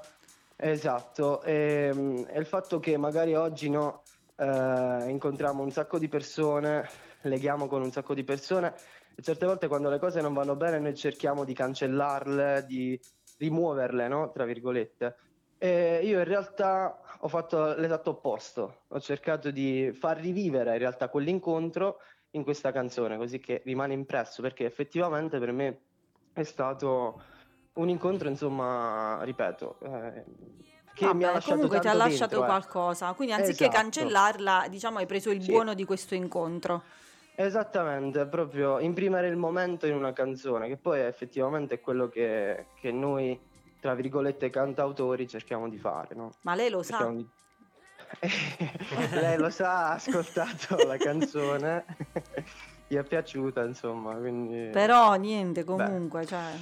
Esatto, 0.58 1.42
e, 1.42 2.24
e 2.26 2.38
il 2.38 2.46
fatto 2.46 2.80
che 2.80 2.96
magari 2.96 3.34
oggi 3.34 3.68
no, 3.68 4.02
eh, 4.36 5.04
incontriamo 5.08 5.62
un 5.62 5.70
sacco 5.70 5.98
di 5.98 6.08
persone, 6.08 6.88
leghiamo 7.22 7.66
con 7.66 7.82
un 7.82 7.92
sacco 7.92 8.14
di 8.14 8.24
persone 8.24 8.72
e 9.14 9.22
certe 9.22 9.44
volte 9.44 9.68
quando 9.68 9.90
le 9.90 9.98
cose 9.98 10.22
non 10.22 10.32
vanno 10.32 10.56
bene 10.56 10.78
noi 10.78 10.94
cerchiamo 10.94 11.44
di 11.44 11.52
cancellarle, 11.52 12.64
di 12.66 12.98
rimuoverle, 13.36 14.08
no? 14.08 14.30
Tra 14.30 14.44
virgolette. 14.44 15.16
E 15.58 16.00
io 16.02 16.18
in 16.18 16.24
realtà 16.24 16.98
ho 17.26 17.28
fatto 17.28 17.74
l'esatto 17.74 18.10
opposto, 18.10 18.82
ho 18.86 19.00
cercato 19.00 19.50
di 19.50 19.90
far 19.92 20.16
rivivere 20.18 20.70
in 20.74 20.78
realtà 20.78 21.08
quell'incontro 21.08 21.98
in 22.30 22.44
questa 22.44 22.70
canzone, 22.70 23.16
così 23.16 23.40
che 23.40 23.62
rimane 23.64 23.94
impresso, 23.94 24.42
perché 24.42 24.64
effettivamente 24.64 25.40
per 25.40 25.50
me 25.50 25.80
è 26.32 26.44
stato 26.44 27.20
un 27.74 27.88
incontro, 27.88 28.28
insomma, 28.28 29.20
ripeto, 29.24 29.78
eh, 29.80 30.24
che 30.94 31.04
mi 31.14 31.24
ha 31.24 31.26
Vabbè, 31.26 31.32
lasciato 31.32 31.54
comunque 31.54 31.80
ti 31.80 31.88
ha 31.88 31.94
lasciato 31.94 32.26
dentro, 32.26 32.42
eh. 32.42 32.44
qualcosa, 32.46 33.12
quindi 33.14 33.34
anziché 33.34 33.64
Esatto. 33.64 33.76
cancellarla, 33.76 34.66
diciamo 34.70 34.98
hai 34.98 35.06
preso 35.06 35.30
il 35.30 35.40
Sì. 35.40 35.50
buono 35.50 35.74
di 35.74 35.84
questo 35.84 36.14
incontro. 36.14 36.82
Esattamente, 37.34 38.24
proprio 38.28 38.78
imprimere 38.78 39.26
il 39.28 39.36
momento 39.36 39.86
in 39.86 39.94
una 39.96 40.12
canzone, 40.12 40.68
che 40.68 40.76
poi 40.76 41.00
effettivamente 41.00 41.74
è 41.74 41.80
quello 41.80 42.08
che, 42.08 42.68
che 42.80 42.92
noi, 42.92 43.38
tra 43.80 43.94
virgolette, 43.94 44.50
cantautori 44.50 45.26
cerchiamo 45.28 45.68
di 45.68 45.78
fare, 45.78 46.14
no? 46.14 46.32
Ma 46.42 46.54
lei 46.54 46.70
lo 46.70 46.82
sa. 46.82 46.98
Cerchiamo 46.98 47.16
di- 47.16 47.28
Lei 49.12 49.36
lo 49.36 49.50
sa, 49.50 49.88
ha 49.88 49.92
ascoltato 49.94 50.86
la 50.86 50.96
canzone, 50.96 51.84
gli 52.86 52.94
è 52.94 53.02
piaciuta, 53.02 53.64
insomma, 53.64 54.14
quindi... 54.14 54.70
Però 54.70 55.14
niente, 55.14 55.64
comunque, 55.64 56.24
cioè... 56.24 56.52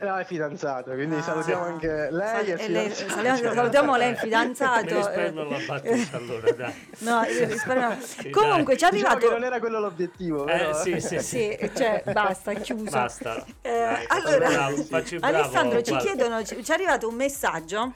No, 0.00 0.16
è 0.16 0.24
fidanzato, 0.24 0.92
quindi 0.92 1.16
Ah. 1.16 1.22
salutiamo 1.22 1.62
anche 1.62 2.08
lei 2.10 2.28
Sal- 2.28 2.58
e 2.58 2.68
lei- 2.68 2.88
fidanzato. 2.90 3.10
salutiamo- 3.22 3.54
salutiamo 3.54 3.96
lei, 3.96 4.10
Mi 4.12 4.16
fidanzato. 4.16 4.94
risparmio 4.96 5.42
eh. 5.44 5.50
la 5.50 5.58
battuta 5.66 6.16
allora, 6.16 6.50
dai. 6.52 6.88
No, 7.00 7.22
risparmio- 7.22 7.96
Sì, 8.00 8.30
Comunque 8.30 8.76
ci 8.78 8.84
è 8.86 8.90
Diciamo 8.90 9.10
arrivato... 9.12 9.18
che 9.18 9.32
non 9.38 9.44
era 9.44 9.58
quello 9.58 9.78
l'obiettivo, 9.80 10.46
Eh, 10.46 10.56
però... 10.58 10.74
sì, 10.74 11.00
sì, 11.00 11.18
Sì, 11.20 11.70
cioè, 11.76 12.02
basta, 12.12 12.52
chiuso. 12.54 12.90
Basta. 12.90 13.44
Eh, 13.60 13.70
Dai, 13.70 14.04
allora, 14.08 14.48
bravo, 14.48 14.84
bravo, 14.88 15.26
Alessandro, 15.26 15.82
ci 15.82 15.96
chiedono, 15.96 16.42
ci, 16.44 16.54
è 16.56 16.72
arrivato 16.72 17.06
un 17.06 17.14
messaggio. 17.16 17.92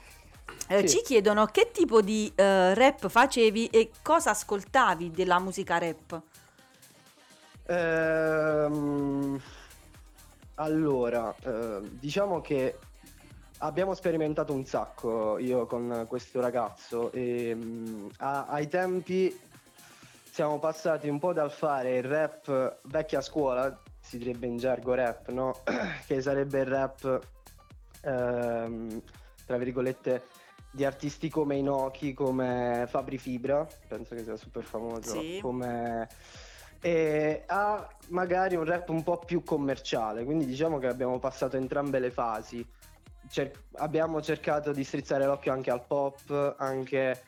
eh, 0.69 0.87
Sì. 0.87 0.99
Ci 0.99 1.03
chiedono 1.05 1.47
che 1.47 1.71
tipo 1.73 2.03
di 2.03 2.31
eh, 2.35 2.75
rap 2.75 3.09
facevi 3.09 3.69
e 3.69 3.91
cosa 4.03 4.31
ascoltavi 4.31 5.11
della 5.11 5.39
musica 5.39 5.79
rap. 5.79 6.21
Ehm, 7.67 9.41
allora, 10.57 11.35
eh, 11.43 11.81
diciamo 11.91 12.41
che 12.41 12.79
abbiamo 13.59 13.95
sperimentato 13.95 14.53
un 14.53 14.65
sacco 14.65 15.39
io 15.39 15.67
con 15.67 16.05
questo 16.09 16.41
ragazzo 16.41 17.11
e 17.13 17.55
mm, 17.55 18.07
a- 18.19 18.47
ai 18.47 18.69
tempi 18.69 19.37
siamo 20.31 20.59
passati 20.59 21.09
un 21.09 21.19
po' 21.19 21.33
dal 21.33 21.51
fare 21.53 21.97
il 21.97 22.03
rap 22.05 22.79
vecchia 22.85 23.21
scuola, 23.21 23.81
si 24.01 24.19
direbbe 24.19 24.47
in 24.47 24.57
gergo 24.57 24.95
rap, 24.95 25.29
no? 25.31 25.63
che 26.07 26.21
sarebbe 26.21 26.61
il 26.61 26.67
rap, 26.67 27.21
ehm, 28.03 29.03
tra 29.47 29.57
virgolette, 29.57 30.23
di 30.73 30.85
artisti 30.85 31.31
come 31.31 31.55
Inoki, 31.55 32.13
come 32.15 32.85
Fabri 32.89 33.17
Fibra, 33.17 33.65
penso 33.87 34.17
che 34.17 34.25
sia 34.25 34.37
super 34.37 34.65
famoso, 34.65 35.21
Sì. 35.21 35.39
come 35.41 36.09
e 36.85 37.45
ha 37.47 37.89
magari 38.09 38.57
un 38.57 38.65
rap 38.65 38.91
un 38.91 39.03
po' 39.03 39.17
più 39.17 39.43
commerciale, 39.43 40.23
quindi 40.23 40.45
diciamo 40.45 40.79
che 40.79 40.87
abbiamo 40.87 41.19
passato 41.19 41.57
entrambe 41.57 41.99
le 41.99 42.11
fasi. 42.11 42.63
Cer- 43.27 43.59
abbiamo 43.77 44.21
cercato 44.21 44.71
di 44.71 44.85
strizzare 44.85 45.25
l'occhio 45.25 45.51
anche 45.51 45.71
al 45.71 45.87
pop, 45.87 46.57
anche 46.59 47.23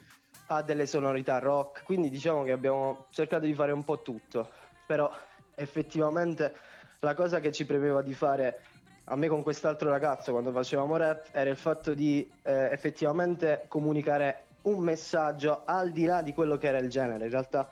a 0.48 0.60
delle 0.60 0.84
sonorità 0.84 1.38
rock, 1.38 1.84
quindi 1.84 2.10
diciamo 2.10 2.42
che 2.42 2.52
abbiamo 2.52 3.06
cercato 3.08 3.46
di 3.46 3.54
fare 3.54 3.72
un 3.72 3.82
po' 3.82 4.02
tutto, 4.02 4.50
però 4.84 5.10
effettivamente 5.54 6.54
la 7.00 7.14
cosa 7.14 7.40
che 7.40 7.50
ci 7.50 7.64
premeva 7.64 8.02
di 8.02 8.12
fare 8.12 8.60
a 9.04 9.16
me 9.16 9.26
con 9.26 9.42
quest'altro 9.42 9.88
ragazzo 9.88 10.32
quando 10.32 10.52
facevamo 10.52 10.98
rap 10.98 11.28
era 11.32 11.48
il 11.48 11.56
fatto 11.56 11.94
di 11.94 12.30
eh, 12.42 12.68
effettivamente 12.72 13.64
comunicare 13.68 14.48
un 14.64 14.80
messaggio 14.80 15.62
al 15.64 15.92
di 15.92 16.04
là 16.04 16.20
di 16.20 16.34
quello 16.34 16.58
che 16.58 16.66
era 16.66 16.78
il 16.78 16.90
genere. 16.90 17.24
In 17.24 17.30
realtà 17.30 17.70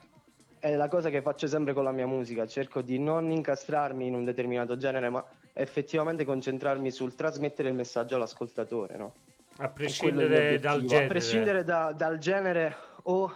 è 0.65 0.75
la 0.75 0.87
cosa 0.87 1.11
che 1.11 1.21
faccio 1.21 1.45
sempre 1.45 1.73
con 1.73 1.83
la 1.83 1.91
mia 1.91 2.07
musica, 2.07 2.47
cerco 2.47 2.81
di 2.81 2.97
non 2.97 3.29
incastrarmi 3.29 4.07
in 4.07 4.15
un 4.15 4.23
determinato 4.23 4.77
genere, 4.77 5.09
ma 5.09 5.23
effettivamente 5.53 6.25
concentrarmi 6.25 6.89
sul 6.89 7.13
trasmettere 7.13 7.69
il 7.69 7.75
messaggio 7.75 8.15
all'ascoltatore, 8.15 8.97
no? 8.97 9.13
A 9.57 9.69
prescindere 9.69 10.59
dal 10.59 10.81
genere. 10.81 11.05
A 11.05 11.07
prescindere 11.07 11.63
da- 11.63 11.93
dal 11.95 12.17
genere 12.17 12.75
o 13.03 13.31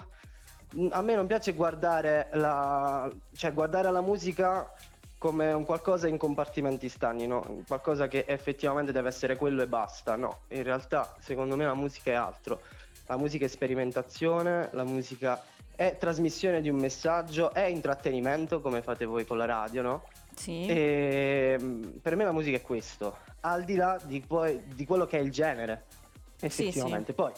a 0.90 1.02
me 1.04 1.16
non 1.16 1.28
piace 1.28 1.54
guardare 1.54 2.30
la 2.34 3.10
cioè 3.36 3.54
guardare 3.54 3.92
la 3.92 4.02
musica 4.02 4.72
come 5.20 5.52
un 5.52 5.66
qualcosa 5.66 6.08
in 6.08 6.18
compartimenti 6.18 6.90
stagni, 6.90 7.28
no? 7.28 7.62
Qualcosa 7.68 8.08
che 8.08 8.26
effettivamente 8.28 8.92
deve 8.92 9.10
essere 9.10 9.36
quello 9.36 9.62
e 9.62 9.68
basta. 9.68 10.16
No, 10.16 10.40
in 10.48 10.64
realtà 10.64 11.14
secondo 11.20 11.56
me 11.56 11.66
la 11.66 11.76
musica 11.76 12.10
è 12.10 12.16
altro. 12.16 12.62
La 13.06 13.18
musica 13.18 13.46
è 13.46 13.48
sperimentazione, 13.48 14.70
la 14.72 14.84
musica 14.84 15.40
è 15.80 15.96
trasmissione 15.98 16.60
di 16.60 16.68
un 16.68 16.76
messaggio, 16.76 17.54
è 17.54 17.64
intrattenimento 17.64 18.60
come 18.60 18.82
fate 18.82 19.06
voi 19.06 19.26
con 19.26 19.38
la 19.38 19.46
radio, 19.46 19.82
no? 19.82 20.04
Sì. 20.36 20.66
E 20.66 21.58
mm, 21.58 21.84
per 22.02 22.18
me 22.18 22.26
la 22.26 22.34
musica 22.34 22.58
è 22.58 22.62
questo, 22.62 23.20
al 23.40 23.64
di 23.64 23.76
là 23.76 23.98
di, 24.04 24.20
poi, 24.20 24.62
di 24.76 24.86
quello 24.86 25.06
che 25.06 25.20
è 25.20 25.22
il 25.22 25.32
genere. 25.32 25.86
effettivamente. 26.42 27.14
Poi, 27.14 27.32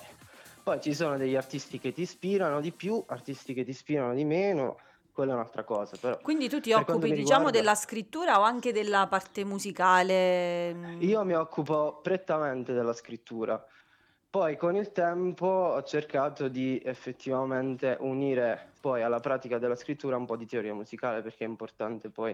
poi 0.63 0.81
ci 0.81 0.95
sono 0.95 1.17
degli 1.17 1.35
artisti 1.35 1.77
che 1.77 1.93
ti 1.93 2.01
ispirano 2.01 2.61
di 2.61 2.71
più, 2.71 3.03
artisti 3.09 3.53
che 3.53 3.63
ti 3.63 3.69
ispirano 3.69 4.15
di 4.15 4.25
meno, 4.25 4.79
quella 5.11 5.33
è 5.33 5.35
un'altra 5.35 5.63
cosa. 5.63 5.95
Però 6.01 6.17
Quindi 6.17 6.49
tu 6.49 6.59
ti 6.59 6.73
occupi, 6.73 7.11
diciamo, 7.11 7.13
riguarda- 7.13 7.51
della 7.51 7.75
scrittura 7.75 8.39
o 8.39 8.41
anche 8.41 8.73
della 8.73 9.05
parte 9.05 9.45
musicale? 9.45 10.97
io 10.97 11.23
mi 11.23 11.35
occupo 11.35 11.99
prettamente 12.01 12.73
della 12.73 12.93
scrittura. 12.93 13.63
Poi 14.31 14.55
con 14.55 14.77
il 14.77 14.93
tempo 14.93 15.45
ho 15.45 15.83
cercato 15.83 16.47
di 16.47 16.81
effettivamente 16.85 17.97
unire 17.99 18.69
poi 18.79 19.01
alla 19.03 19.19
pratica 19.19 19.57
della 19.57 19.75
scrittura 19.75 20.15
un 20.15 20.25
po' 20.25 20.37
di 20.37 20.45
teoria 20.45 20.73
musicale 20.73 21.21
perché 21.21 21.43
è 21.43 21.47
importante 21.47 22.07
poi. 22.09 22.33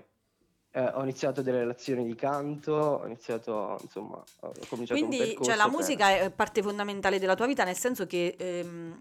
eh, 0.74 0.82
ho 0.94 1.02
iniziato 1.02 1.42
delle 1.42 1.66
lezioni 1.66 2.06
di 2.06 2.14
canto, 2.14 2.72
ho 2.74 3.06
iniziato, 3.08 3.80
insomma, 3.82 4.24
ho 4.42 4.52
cominciato 4.70 5.04
un 5.04 5.08
Quindi, 5.10 5.38
cioè, 5.42 5.56
la 5.56 5.64
per- 5.64 5.72
musica 5.72 6.10
è 6.16 6.30
parte 6.30 6.62
fondamentale 6.62 7.18
della 7.18 7.34
tua 7.34 7.48
vita, 7.48 7.64
nel 7.64 7.76
senso 7.76 8.06
che 8.06 8.36
ehm, 8.38 8.96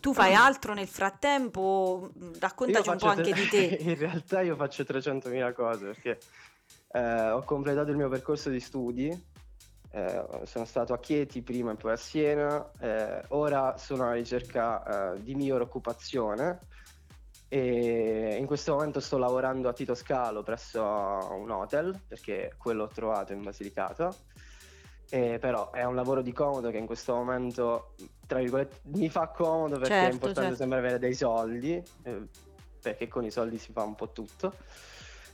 tu 0.00 0.14
fai 0.14 0.32
altro 0.32 0.72
nel 0.72 0.86
frattempo, 0.86 2.12
mm, 2.16 2.34
raccontaci 2.38 2.88
un 2.90 2.96
po' 2.96 3.06
faccio 3.06 3.18
anche 3.18 3.32
tre- 3.32 3.42
di 3.42 3.48
te. 3.50 3.90
In 3.90 3.98
realtà 3.98 4.40
io 4.42 4.54
faccio 4.54 4.84
300.000 4.84 5.52
cose 5.52 5.86
perché 5.86 6.20
eh, 6.92 7.30
ho 7.30 7.42
completato 7.42 7.90
il 7.90 7.96
mio 7.96 8.08
percorso 8.08 8.48
di 8.50 8.60
studi, 8.60 9.08
eh, 9.92 10.24
sono 10.44 10.64
stato 10.64 10.92
a 10.92 10.98
Chieti 10.98 11.42
prima 11.42 11.72
e 11.72 11.76
poi 11.76 11.92
a 11.92 11.96
Siena, 11.96 12.70
eh, 12.78 13.22
ora 13.28 13.76
sono 13.76 14.04
alla 14.04 14.12
ricerca 14.12 15.14
eh, 15.14 15.22
di 15.22 15.34
migliore 15.34 15.64
occupazione 15.64 16.58
e 17.48 18.36
in 18.38 18.46
questo 18.46 18.74
momento 18.74 19.00
sto 19.00 19.18
lavorando 19.18 19.68
a 19.68 19.72
Tito 19.72 19.94
Scalo 19.94 20.44
presso 20.44 20.80
un 20.82 21.50
hotel 21.50 22.00
perché 22.06 22.54
quello 22.56 22.84
ho 22.84 22.88
trovato 22.88 23.32
in 23.32 23.42
Basilicata. 23.42 24.14
Eh, 25.12 25.38
però 25.40 25.72
è 25.72 25.82
un 25.82 25.96
lavoro 25.96 26.22
di 26.22 26.30
comodo 26.32 26.70
che 26.70 26.76
in 26.76 26.86
questo 26.86 27.12
momento, 27.12 27.96
tra 28.28 28.38
virgolette, 28.38 28.82
mi 28.90 29.08
fa 29.08 29.26
comodo 29.26 29.76
perché 29.76 29.86
è 29.86 30.02
Certo, 30.02 30.14
importante 30.14 30.40
certo. 30.50 30.56
sempre 30.56 30.78
avere 30.78 30.98
dei 31.00 31.14
soldi, 31.14 31.82
eh, 32.04 32.28
perché 32.80 33.08
con 33.08 33.24
i 33.24 33.32
soldi 33.32 33.58
si 33.58 33.72
fa 33.72 33.82
un 33.82 33.96
po' 33.96 34.12
tutto. 34.12 34.54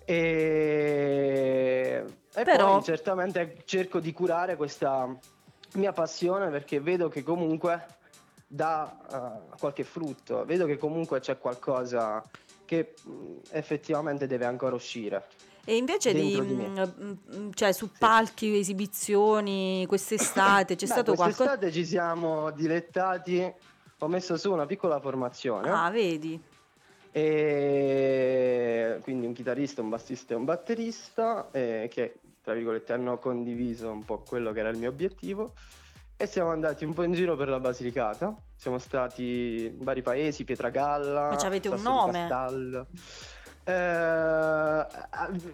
E, 0.06 2.04
e 2.34 2.42
Però- 2.44 2.74
poi 2.74 2.82
certamente 2.84 3.62
cerco 3.64 3.98
di 3.98 4.12
curare 4.12 4.56
questa 4.56 5.08
mia 5.74 5.92
passione 5.92 6.48
perché 6.48 6.80
vedo 6.80 7.08
che 7.08 7.22
comunque 7.22 7.84
dà 8.46 8.96
eh, 9.52 9.56
qualche 9.58 9.82
frutto, 9.84 10.44
vedo 10.44 10.64
che 10.66 10.78
comunque 10.78 11.18
c'è 11.20 11.38
qualcosa 11.38 12.22
che 12.64 12.94
mh, 13.02 13.10
effettivamente 13.50 14.26
deve 14.26 14.44
ancora 14.44 14.74
uscire. 14.76 15.26
E 15.64 15.76
invece 15.76 16.14
di, 16.14 16.30
di 16.30 16.54
mm, 16.54 17.12
mm, 17.34 17.50
cioè, 17.54 17.72
su 17.72 17.90
palchi, 17.98 18.56
esibizioni, 18.56 19.84
quest'estate, 19.88 20.76
c'è 20.76 20.86
Beh, 20.86 20.92
stato 20.92 21.14
qualcosa? 21.14 21.42
quest'estate 21.42 21.72
ci 21.72 21.84
siamo 21.84 22.52
dilettati, 22.52 23.52
ho 23.98 24.06
messo 24.06 24.36
su 24.36 24.52
una 24.52 24.66
piccola 24.66 25.00
formazione. 25.00 25.68
Ah, 25.68 25.90
vedi? 25.90 26.40
E 27.16 28.98
quindi 29.00 29.24
un 29.24 29.32
chitarrista, 29.32 29.80
un 29.80 29.88
bassista 29.88 30.34
e 30.34 30.36
un 30.36 30.44
batterista 30.44 31.48
eh, 31.50 31.88
che 31.90 32.16
tra 32.42 32.52
virgolette 32.52 32.92
hanno 32.92 33.16
condiviso 33.16 33.90
un 33.90 34.04
po' 34.04 34.18
quello 34.18 34.52
che 34.52 34.60
era 34.60 34.68
il 34.68 34.76
mio 34.76 34.90
obiettivo 34.90 35.54
e 36.14 36.26
siamo 36.26 36.50
andati 36.50 36.84
un 36.84 36.92
po' 36.92 37.04
in 37.04 37.14
giro 37.14 37.34
per 37.34 37.48
la 37.48 37.58
Basilicata. 37.58 38.36
Siamo 38.54 38.76
stati 38.76 39.64
in 39.64 39.82
vari 39.82 40.02
paesi, 40.02 40.44
Pietragalla, 40.44 41.30
Ma 41.30 41.36
c'avete 41.36 41.68
un 41.68 41.80
nome? 41.80 42.12
Castallo. 42.12 42.86
Eh, 43.68 44.86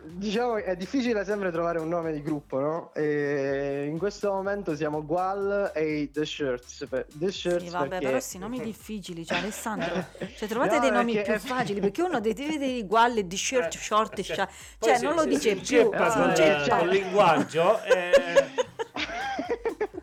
diciamo 0.04 0.56
che 0.56 0.64
è 0.64 0.76
difficile 0.76 1.24
sempre 1.24 1.50
trovare 1.50 1.78
un 1.78 1.88
nome 1.88 2.12
di 2.12 2.20
gruppo, 2.22 2.60
no? 2.60 2.90
E 2.94 3.86
in 3.90 3.96
questo 3.96 4.30
momento 4.30 4.76
siamo 4.76 5.02
Gual 5.04 5.70
e 5.74 6.10
The 6.12 6.26
Shirts. 6.26 6.86
per- 6.90 7.06
The 7.10 7.32
Shirts 7.32 7.64
Sì, 7.64 7.70
vabbè, 7.70 7.88
perché- 7.88 8.04
però 8.04 8.10
questi 8.18 8.36
nomi 8.38 8.60
difficili, 8.60 9.24
cioè 9.24 9.38
Alessandro, 9.38 10.04
cioè 10.36 10.46
trovate 10.46 10.74
No, 10.74 10.80
dei 10.80 10.90
nomi 10.90 11.14
perché 11.14 11.32
più 11.38 11.40
facili, 11.40 11.80
perché 11.80 12.02
uno 12.02 12.20
deve 12.20 12.46
deve 12.58 12.80
uguale 12.82 13.26
di 13.26 13.36
shirt, 13.36 13.74
Eh, 13.74 13.78
short, 13.78 14.18
eh, 14.18 14.22
scia- 14.22 14.46
poi 14.46 14.88
cioè 14.90 14.98
si- 14.98 15.04
non 15.06 15.14
lo 15.14 15.24
dice 15.24 15.54
più. 15.54 15.62
si 15.64 15.74
col, 15.84 16.28
inceppa. 16.28 16.76
col 16.78 16.88
linguaggio. 16.88 17.82
eh, 17.84 18.44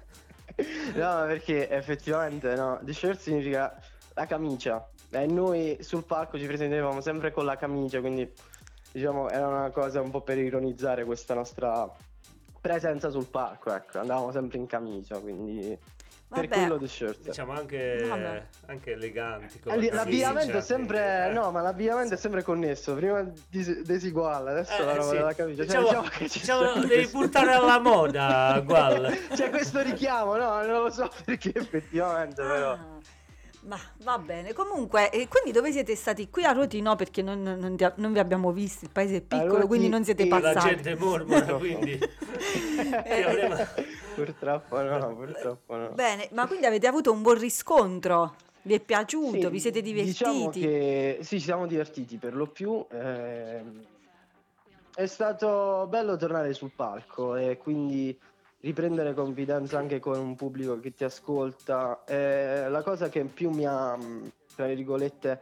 No, 0.96 1.26
perché 1.28 1.70
effettivamente 1.70 2.54
no, 2.56 2.80
the 2.84 2.92
shirt 2.92 3.20
significa 3.20 3.80
la 4.16 4.26
camicia 4.26 4.86
e 5.12 5.26
noi 5.28 5.78
sul 5.82 6.04
palco 6.06 6.38
ci 6.38 6.46
presentavamo 6.46 7.02
sempre 7.02 7.32
con 7.32 7.46
la 7.46 7.56
camicia, 7.58 8.00
quindi 8.00 8.32
diciamo 8.92 9.30
era 9.30 9.48
una 9.48 9.70
cosa 9.72 10.02
un 10.02 10.10
po' 10.12 10.22
per 10.22 10.38
ironizzare 10.38 11.04
questa 11.06 11.34
nostra 11.34 11.92
presenza 12.62 13.10
sul 13.10 13.26
palco, 13.28 13.74
ecco, 13.74 14.00
andavamo 14.00 14.32
sempre 14.32 14.58
in 14.58 14.66
camicia, 14.68 15.18
quindi 15.20 15.78
per 16.28 16.48
Vabbè. 16.48 16.60
quello 16.60 16.78
the 16.78 16.88
shirt. 16.88 17.22
diciamo 17.22 17.54
anche, 17.54 18.08
anche 18.68 18.92
eleganti. 18.92 19.60
Eh, 19.66 19.90
la 19.90 19.96
L'abbigliamento 19.96 20.58
è 20.58 20.62
sempre, 20.62 21.30
eh. 21.30 21.34
no, 21.34 21.50
ma 21.50 21.62
l'abbigliamento 21.62 22.14
è 22.14 22.18
sempre 22.18 22.44
connesso. 22.44 22.94
Prima 22.94 23.28
dis- 23.50 23.82
diseguale, 23.82 24.52
adesso 24.52 24.84
la 24.86 24.92
Eh, 24.92 24.96
roba 24.96 25.10
sì. 25.10 25.16
della 25.16 25.34
camicia. 25.34 25.66
Cioè, 25.66 25.66
Diciamo- 25.66 25.88
diciamo 25.88 26.08
che 26.10 26.30
ci 26.30 26.40
diciamo, 26.40 26.74
devi 26.74 26.88
questo- 26.88 27.18
puntare 27.18 27.52
alla 27.54 27.80
moda, 27.80 28.62
Gual. 28.64 29.18
C'è 29.34 29.50
questo 29.50 29.82
richiamo, 29.82 30.36
no? 30.36 30.62
Non 30.64 30.84
lo 30.84 30.92
so 30.92 31.10
perché 31.26 31.52
effettivamente, 31.56 32.44
però. 32.44 32.78
Ma 33.62 33.78
va 34.04 34.18
bene, 34.18 34.54
comunque, 34.54 35.12
e 35.12 35.28
quindi 35.28 35.52
dove 35.52 35.72
siete 35.72 35.96
stati? 35.96 36.30
Qui 36.30 36.46
a 36.46 36.54
Roti 36.54 36.82
no, 36.82 36.96
perché 36.96 37.22
non, 37.22 37.42
non 37.42 37.76
non 37.96 38.14
vi 38.14 38.20
abbiamo 38.20 38.52
visti, 38.52 38.86
il 38.86 38.92
paese 38.92 39.18
è 39.18 39.22
piccolo, 39.22 39.52
Roti 39.54 39.68
quindi 39.68 39.90
non 39.90 40.04
siete 40.06 40.24
e- 40.24 40.30
La 40.30 40.40
passati. 40.42 40.68
gente 40.68 40.96
mormora, 40.96 41.54
quindi... 41.58 42.00
Eh, 43.04 43.68
Purtroppo 44.16 44.82
no, 44.82 45.16
purtroppo 45.16 45.76
no. 45.76 45.90
Bene, 45.92 46.30
ma 46.34 46.48
quindi 46.48 46.66
avete 46.66 46.88
avuto 46.88 47.12
un 47.12 47.22
buon 47.22 47.38
riscontro? 47.38 48.36
Vi 48.64 48.74
è 48.74 48.80
piaciuto? 48.80 49.40
Sì, 49.40 49.50
Vi 49.50 49.60
siete 49.60 49.82
divertiti? 49.82 50.12
Diciamo 50.26 50.50
che 50.50 51.18
sì, 51.22 51.38
ci 51.38 51.46
siamo 51.46 51.68
divertiti 51.68 52.18
per 52.18 52.36
lo 52.36 52.48
più. 52.48 52.86
ehm, 52.92 53.86
è 54.94 55.06
stato 55.06 55.86
bello 55.88 56.18
tornare 56.18 56.54
sul 56.54 56.72
palco 56.76 57.36
e 57.36 57.58
quindi 57.58 58.18
riprendere 58.62 59.14
confidenza 59.14 59.78
anche 59.78 60.00
con 60.00 60.18
un 60.20 60.36
pubblico 60.36 60.80
che 60.80 60.94
ti 60.94 61.04
ascolta. 61.04 62.04
Eh, 62.06 62.68
la 62.70 62.82
cosa 62.82 63.10
che 63.10 63.24
più 63.24 63.50
mi 63.50 63.66
ha, 63.66 63.96
mh, 63.96 64.32
tra 64.56 64.66
virgolette, 64.68 65.42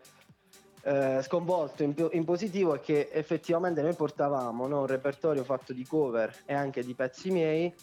eh, 0.83 1.19
sconvolto 1.23 1.83
in, 1.83 1.93
in 2.11 2.23
positivo 2.23 2.75
è 2.75 2.79
che 2.79 3.09
effettivamente 3.11 3.81
noi 3.81 3.93
portavamo 3.93 4.67
no, 4.67 4.81
un 4.81 4.85
repertorio 4.87 5.43
fatto 5.43 5.73
di 5.73 5.85
cover 5.85 6.33
e 6.45 6.53
anche 6.53 6.83
di 6.83 6.93
pezzi 6.93 7.31
miei, 7.31 7.73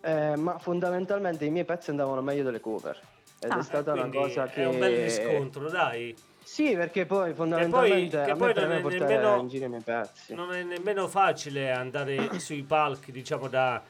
eh, 0.00 0.36
ma 0.36 0.58
fondamentalmente 0.58 1.44
i 1.44 1.50
miei 1.50 1.64
pezzi 1.64 1.90
andavano 1.90 2.22
meglio 2.22 2.44
delle 2.44 2.60
cover. 2.60 2.98
Ed 3.40 3.50
Ah. 3.52 3.58
è 3.58 3.62
stata 3.62 3.92
una 3.92 4.08
cosa 4.08 4.46
che 4.46 4.62
È 4.62 4.66
un 4.66 4.78
bel 4.78 5.02
riscontro, 5.02 5.68
dai. 5.68 6.12
sì, 6.42 6.74
perché 6.74 7.06
poi 7.06 7.34
fondamentalmente 7.34 8.22
che 8.24 8.30
a 8.30 8.34
poi 8.36 8.52
me 8.54 8.54
non 8.54 8.80
preme 8.82 8.96
è 8.96 8.98
nemmeno- 8.98 9.36
in 9.40 9.48
giro 9.48 9.64
i 9.64 9.68
miei 9.68 9.82
pezzi. 9.82 10.34
Non 10.34 10.52
è 10.52 10.62
nemmeno 10.62 11.06
facile 11.06 11.70
andare 11.70 12.38
sui 12.40 12.62
palchi, 12.64 13.12
diciamo, 13.12 13.46
da 13.48 13.80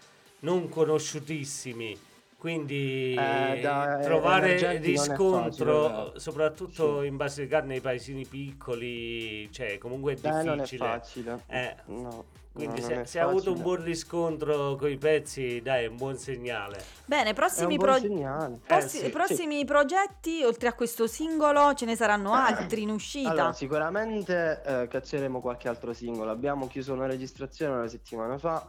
non 0.40 0.68
conosciutissimi. 0.68 1.98
Quindi 2.38 3.14
Eh, 3.18 3.58
da 3.60 3.98
trovare 4.00 4.46
emergenti 4.58 4.92
non 4.94 5.04
è 5.04 5.08
riscontro, 5.08 5.82
facile, 5.88 6.12
eh. 6.14 6.20
soprattutto 6.20 7.02
in 7.02 7.16
Basilicata, 7.16 7.66
nei 7.66 7.80
paesini 7.80 8.24
piccoli, 8.26 9.50
cioè 9.50 9.76
comunque 9.78 10.12
è 10.12 10.16
Beh, 10.16 10.30
non 10.44 10.48
è 10.50 10.62
difficile. 10.62 10.86
facile. 10.86 11.42
Eh, 11.48 11.74
No, 11.86 12.24
Quindi 12.52 12.80
no, 12.80 12.86
se, 12.86 13.00
è 13.00 13.04
se 13.06 13.18
ha 13.18 13.24
avuto 13.24 13.52
un 13.52 13.60
buon 13.60 13.82
riscontro 13.82 14.76
con 14.76 14.88
i 14.88 14.96
pezzi, 14.96 15.60
dai, 15.62 15.84
è 15.84 15.86
un 15.88 15.96
buon 15.96 16.16
segnale. 16.16 16.80
Bene, 17.06 17.30
È 17.30 17.34
prossimi, 17.34 17.74
buon 17.76 17.88
pro- 17.90 17.98
segnale. 17.98 18.58
prossi- 18.64 18.98
Eh, 19.00 19.04
sì, 19.06 19.10
prossimi 19.10 19.64
progetti, 19.64 20.44
oltre 20.44 20.68
a 20.68 20.74
questo 20.74 21.08
singolo, 21.08 21.74
ce 21.74 21.86
ne 21.86 21.96
saranno 21.96 22.32
altri 22.34 22.82
in 22.82 22.90
uscita? 22.90 23.30
Allora, 23.30 23.52
sicuramente 23.52 24.62
eh, 24.64 24.86
cacceremo 24.86 25.40
qualche 25.40 25.68
altro 25.68 25.92
singolo. 25.92 26.30
Abbiamo 26.30 26.68
chiuso 26.68 26.92
una 26.92 27.06
registrazione 27.06 27.74
una 27.74 27.88
settimana 27.88 28.38
fa. 28.38 28.64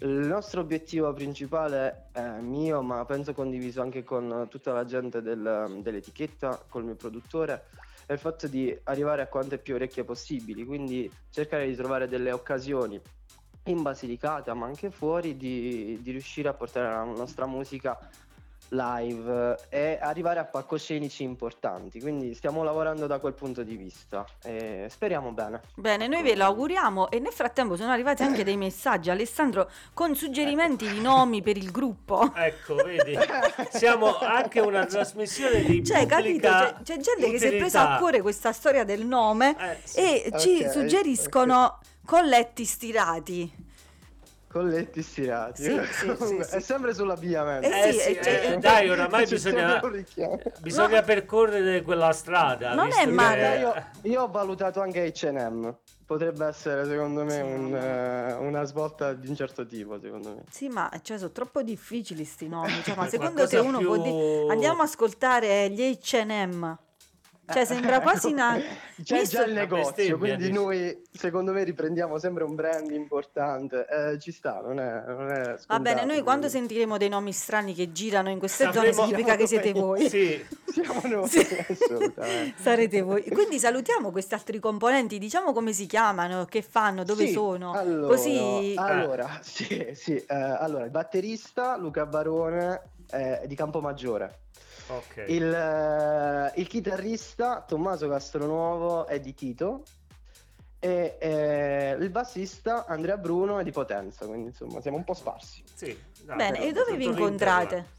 Il 0.00 0.10
nostro 0.10 0.60
obiettivo 0.60 1.12
principale 1.12 2.06
è 2.12 2.38
mio, 2.40 2.82
ma 2.82 3.04
penso 3.04 3.32
condiviso 3.32 3.82
anche 3.82 4.04
con 4.04 4.46
tutta 4.48 4.72
la 4.72 4.84
gente 4.84 5.20
del- 5.20 5.80
dell'etichetta, 5.82 6.64
col 6.68 6.84
mio 6.84 6.94
produttore, 6.94 7.64
è 8.06 8.12
il 8.12 8.18
fatto 8.20 8.46
di 8.46 8.76
arrivare 8.84 9.22
a 9.22 9.26
quante 9.26 9.58
più 9.58 9.74
orecchie 9.74 10.04
possibili, 10.04 10.64
quindi 10.64 11.10
cercare 11.30 11.66
di 11.66 11.74
trovare 11.74 12.06
delle 12.06 12.30
occasioni 12.30 13.00
in 13.64 13.82
Basilicata, 13.82 14.54
ma 14.54 14.66
anche 14.66 14.90
fuori, 14.92 15.36
di, 15.36 15.98
di 16.00 16.10
riuscire 16.12 16.48
a 16.48 16.54
portare 16.54 16.88
la 16.88 17.02
nostra 17.02 17.46
musica 17.46 17.98
live 18.70 19.56
e 19.68 19.98
arrivare 20.00 20.38
a 20.40 20.44
palcoscenici 20.44 21.22
importanti. 21.22 22.00
Quindi 22.00 22.34
stiamo 22.34 22.62
lavorando 22.62 23.06
da 23.06 23.18
quel 23.18 23.32
punto 23.34 23.62
di 23.62 23.76
vista 23.76 24.24
e 24.42 24.86
speriamo 24.90 25.32
bene. 25.32 25.60
Bene, 25.74 26.06
noi 26.06 26.22
ve 26.22 26.34
lo 26.36 26.44
auguriamo 26.44 27.10
e 27.10 27.18
nel 27.18 27.32
frattempo 27.32 27.76
sono 27.76 27.90
arrivati 27.92 28.22
anche 28.22 28.44
dei 28.44 28.56
messaggi, 28.56 29.10
Alessandro, 29.10 29.70
con 29.94 30.14
suggerimenti 30.14 30.88
di 30.88 31.00
nomi 31.00 31.42
per 31.42 31.56
il 31.56 31.70
gruppo. 31.70 32.30
Ecco, 32.34 32.74
vedi, 32.76 33.16
siamo 33.70 34.16
anche 34.18 34.60
una 34.60 34.84
trasmissione 34.86 35.62
di 35.62 35.84
Cioè, 35.84 36.06
capito? 36.06 36.48
C'è, 36.48 36.74
c'è 36.82 36.96
gente 36.98 37.30
che 37.30 37.38
si 37.38 37.46
è 37.46 37.56
presa 37.56 37.80
utilità. 37.80 37.94
a 37.94 37.98
cuore 37.98 38.20
questa 38.22 38.52
storia 38.52 38.84
del 38.84 39.04
nome 39.06 39.56
Eh, 39.58 39.78
sì. 39.84 39.98
e 39.98 40.32
ci 40.38 40.62
Ok, 40.64 40.70
suggeriscono 40.70 41.78
colletti 42.04 42.64
stirati. 42.64 43.66
Colletti 44.50 45.02
stirati. 45.02 45.62
Sì, 45.62 45.78
sì, 45.92 46.16
sì, 46.18 46.42
sì. 46.42 46.56
È 46.56 46.60
sempre 46.60 46.94
sull'abbigliamento. 46.94 47.66
Eh 47.68 47.88
Eh 47.88 47.92
sì, 47.92 47.98
sì, 47.98 48.08
eh, 48.16 48.22
cioè- 48.22 48.52
eh, 48.52 48.56
dai, 48.56 48.88
oramai 48.88 49.24
C'è 49.24 49.30
bisogna, 49.30 49.80
bisogna 50.60 51.02
percorrere 51.02 51.82
quella 51.82 52.12
strada. 52.12 52.72
Non 52.72 52.86
visto 52.86 53.00
è 53.02 53.06
male, 53.06 53.54
Eh, 53.56 53.58
io, 53.60 53.74
io 54.02 54.22
ho 54.22 54.28
valutato 54.28 54.80
anche 54.80 55.04
H&M. 55.12 55.76
Potrebbe 56.06 56.46
essere 56.46 56.86
secondo 56.86 57.22
me 57.24 57.40
un, 57.42 57.74
eh, 57.76 58.32
una 58.32 58.64
svolta 58.64 59.12
di 59.12 59.28
un 59.28 59.36
certo 59.36 59.66
tipo, 59.66 60.00
secondo 60.00 60.30
me. 60.30 60.44
Sì, 60.50 60.68
ma 60.68 60.90
cioè, 61.02 61.18
sono 61.18 61.30
troppo 61.32 61.62
difficili 61.62 62.24
sti 62.24 62.48
nomi. 62.48 62.82
Cioè, 62.82 62.96
ma 62.96 63.06
secondo 63.08 63.46
te 63.46 63.58
uno 63.58 63.78
può 63.80 63.92
più- 64.00 64.02
dire 64.02 64.46
andiamo 64.50 64.80
a 64.80 64.84
ascoltare 64.84 65.68
gli 65.68 65.82
H&M? 65.82 66.78
Cioè, 67.50 67.64
sembra 67.64 68.00
quasi 68.00 68.32
una... 68.32 68.56
C'è 69.02 69.20
Visto- 69.20 69.36
già 69.36 69.44
il 69.44 69.52
negozio, 69.52 70.18
quindi 70.18 70.50
noi 70.50 71.02
secondo 71.12 71.52
me 71.52 71.62
riprendiamo 71.62 72.18
sempre 72.18 72.42
un 72.42 72.56
brand 72.56 72.90
importante. 72.90 73.86
Eh, 73.88 74.18
ci 74.18 74.32
sta, 74.32 74.60
non 74.60 74.80
è, 74.80 75.04
non 75.06 75.30
è 75.30 75.42
Va 75.52 75.56
scontato, 75.58 75.82
bene, 75.82 76.04
noi 76.04 76.22
quando 76.22 76.48
quindi 76.48 76.58
sentiremo 76.66 76.96
dei 76.96 77.08
nomi 77.08 77.32
strani 77.32 77.74
che 77.74 77.92
girano 77.92 78.28
in 78.28 78.38
queste 78.40 78.64
Sapremo- 78.64 78.92
zone 78.92 79.06
significa 79.06 79.36
che 79.36 79.46
siete 79.46 79.72
voi. 79.72 80.08
Sì, 80.08 80.44
Siamo 80.66 81.00
noi, 81.04 81.28
Sì. 81.28 81.46
assolutamente. 81.68 82.54
Sarete 82.60 83.00
voi. 83.02 83.22
Quindi 83.30 83.58
salutiamo 83.60 84.10
questi 84.10 84.34
altri 84.34 84.58
componenti, 84.58 85.18
diciamo 85.18 85.52
come 85.52 85.72
si 85.72 85.86
chiamano, 85.86 86.44
che 86.44 86.62
fanno, 86.62 87.04
dove 87.04 87.26
Sì, 87.26 87.32
sono. 87.32 87.72
Allora, 87.72 88.08
Così 88.08 88.74
allora, 88.76 89.38
sì, 89.42 89.90
sì, 89.94 90.16
eh, 90.16 90.34
allora, 90.34 90.84
il 90.84 90.90
batterista 90.90 91.76
Luca 91.76 92.04
Barone 92.04 92.82
è 93.08 93.44
di 93.46 93.54
Campomaggiore. 93.54 94.40
Ok. 94.88 95.24
Il, 95.28 95.52
eh, 95.52 96.52
il 96.60 96.66
chitarrista 96.66 97.62
Tommaso 97.66 98.08
Castronuovo 98.08 99.06
è 99.06 99.20
di 99.20 99.34
Tito. 99.34 99.82
E 100.80 101.16
eh, 101.18 101.96
il 101.98 102.10
bassista 102.10 102.86
Andrea 102.86 103.16
Bruno 103.16 103.58
è 103.58 103.64
di 103.64 103.72
Potenza, 103.72 104.26
quindi 104.26 104.48
insomma 104.48 104.80
siamo 104.80 104.96
un 104.96 105.04
po' 105.04 105.14
sparsi. 105.14 105.62
Sì, 105.74 105.98
dai, 106.22 106.36
Bene, 106.36 106.62
e 106.68 106.72
dove 106.72 106.96
vi 106.96 107.04
incontrate? 107.04 107.96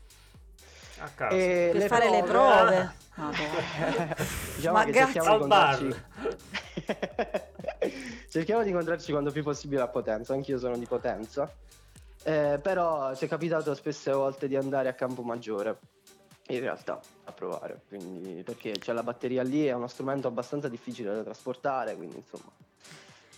A 1.00 1.10
caso. 1.14 1.36
E 1.36 1.72
Per 1.74 1.88
fare 1.88 2.10
le 2.10 2.24
prove? 2.24 2.92
Madonna. 3.16 4.16
diciamo 4.56 4.78
Ma 4.78 4.86
che 4.86 4.92
grazie. 4.92 5.14
cerchiamo 5.22 5.38
di 5.38 5.44
incontrarci. 5.44 6.04
cerchiamo 8.30 8.64
di 8.64 8.70
incontrarci 8.70 9.12
quando 9.12 9.32
più 9.32 9.44
possibile 9.44 9.82
a 9.82 9.88
Potenza, 9.88 10.34
anch'io 10.34 10.58
sono 10.58 10.78
di 10.78 10.86
Potenza. 10.86 11.52
Eh, 12.24 12.60
però 12.62 13.16
ci 13.16 13.26
è 13.26 13.28
capitato 13.28 13.74
spesse 13.74 14.12
volte 14.12 14.48
di 14.48 14.56
andare 14.56 14.88
a 14.88 14.94
Campomaggiore. 14.94 15.78
In 16.52 16.62
realtà 16.62 17.00
a 17.26 17.32
provare, 17.32 17.82
quindi 17.88 18.42
perché 18.42 18.72
c'è 18.72 18.92
la 18.92 19.04
batteria 19.04 19.44
lì, 19.44 19.68
è 19.68 19.74
uno 19.74 19.88
strumento 19.88 20.28
abbastanza 20.28 20.68
difficile 20.68 21.14
da 21.14 21.22
trasportare, 21.22 21.96
quindi 21.96 22.16
insomma. 22.16 22.52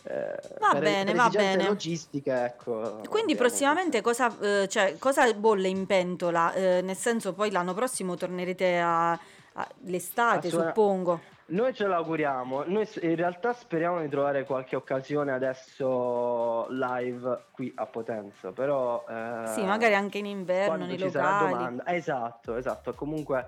eh, 0.04 0.40
Va 0.60 0.80
bene, 0.80 1.14
va 1.14 1.28
bene. 1.30 1.68
logistiche, 1.68 2.32
ecco. 2.46 3.02
Quindi 3.10 3.36
prossimamente 3.36 4.00
cosa, 4.00 4.34
eh, 4.40 4.68
cioè, 4.70 4.96
cosa 4.98 5.32
bolle 5.34 5.68
in 5.68 5.86
pentola? 5.86 6.54
Eh, 6.54 6.82
nel 6.82 6.96
senso 6.96 7.34
poi 7.34 7.52
l'anno 7.52 7.74
prossimo 7.74 8.16
tornerete 8.16 8.80
a, 8.80 9.12
a- 9.12 9.70
l'estate, 9.84 10.48
suona- 10.48 10.68
suppongo. 10.68 11.22
Noi 11.52 11.74
ce 11.74 11.86
l'auguriamo, 11.86 12.64
noi 12.66 12.88
in 13.02 13.16
realtà 13.18 13.52
speriamo 13.52 14.00
di 14.00 14.08
trovare 14.08 14.46
qualche 14.46 14.78
occasione 14.78 15.34
adesso 15.34 16.66
live 16.70 17.48
qui 17.52 17.70
a 17.76 17.86
Potenza, 17.88 18.54
però... 18.54 19.04
eh, 19.10 19.48
Sì, 19.48 19.64
magari 19.66 19.94
anche 19.94 20.20
in 20.20 20.28
inverno, 20.28 20.86
nei 20.86 20.98
ci 20.98 21.04
locali. 21.04 21.52
domanda. 21.52 21.88
Esatto, 21.88 22.56
esatto, 22.56 22.94
comunque 22.94 23.46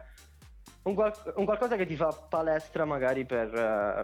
un, 0.83 0.95
qual- 0.95 1.33
un 1.35 1.45
qualcosa 1.45 1.77
che 1.77 1.85
ti 1.85 1.95
fa 1.95 2.07
palestra 2.27 2.83
magari 2.83 3.25
per, 3.25 3.55
eh, 3.55 4.01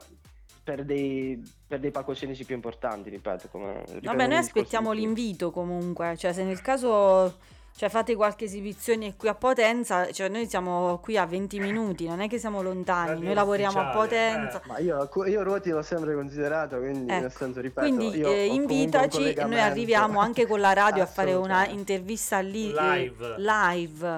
per 0.64 0.86
dei, 0.86 1.42
per 1.68 1.80
dei 1.80 1.92
palcoscenici 1.92 2.46
più 2.46 2.56
importanti, 2.56 3.10
ripeto. 3.10 3.50
Come, 3.50 3.84
Vabbè, 4.02 4.28
noi 4.28 4.38
aspettiamo 4.38 4.94
l'invito 4.94 5.52
comunque, 5.52 6.16
cioè 6.16 6.32
se 6.32 6.46
nel 6.46 6.62
caso 6.62 7.38
cioè, 7.80 7.88
fate 7.88 8.14
qualche 8.14 8.44
esibizione 8.44 9.16
qui 9.16 9.30
a 9.30 9.36
Potenza, 9.36 10.12
cioè 10.12 10.28
noi 10.28 10.50
siamo 10.50 11.00
qui 11.02 11.16
a 11.16 11.26
20 11.26 11.60
minuti, 11.62 12.06
non 12.10 12.20
è 12.20 12.28
che 12.28 12.38
siamo 12.38 12.62
lontani, 12.62 13.12
Radio 13.12 13.24
noi 13.24 13.34
lavoriamo 13.34 13.80
a 13.80 13.84
ufficiale, 13.84 13.98
Potenza. 14.36 14.62
Ma 14.66 14.80
io, 14.80 15.10
io 15.28 15.44
Ruoti 15.44 15.70
l'ho 15.70 15.82
sempre 15.82 16.14
considerato, 16.14 16.78
quindi 16.78 17.10
Ecco, 17.10 17.22
nel 17.22 17.32
senso, 17.32 17.62
ripeto, 17.62 17.88
Quindi 17.88 18.18
io 18.18 18.28
eh, 18.28 18.48
invitaci 18.48 19.32
e 19.32 19.46
noi 19.46 19.62
arriviamo 19.62 20.20
anche 20.20 20.46
con 20.46 20.60
la 20.60 20.74
radio 20.74 21.04
a 21.04 21.06
fare 21.06 21.34
una 21.36 21.70
intervista 21.70 22.40
lì 22.40 22.70
eh, 22.70 22.74
Live. 22.74 23.36
live. 23.38 24.18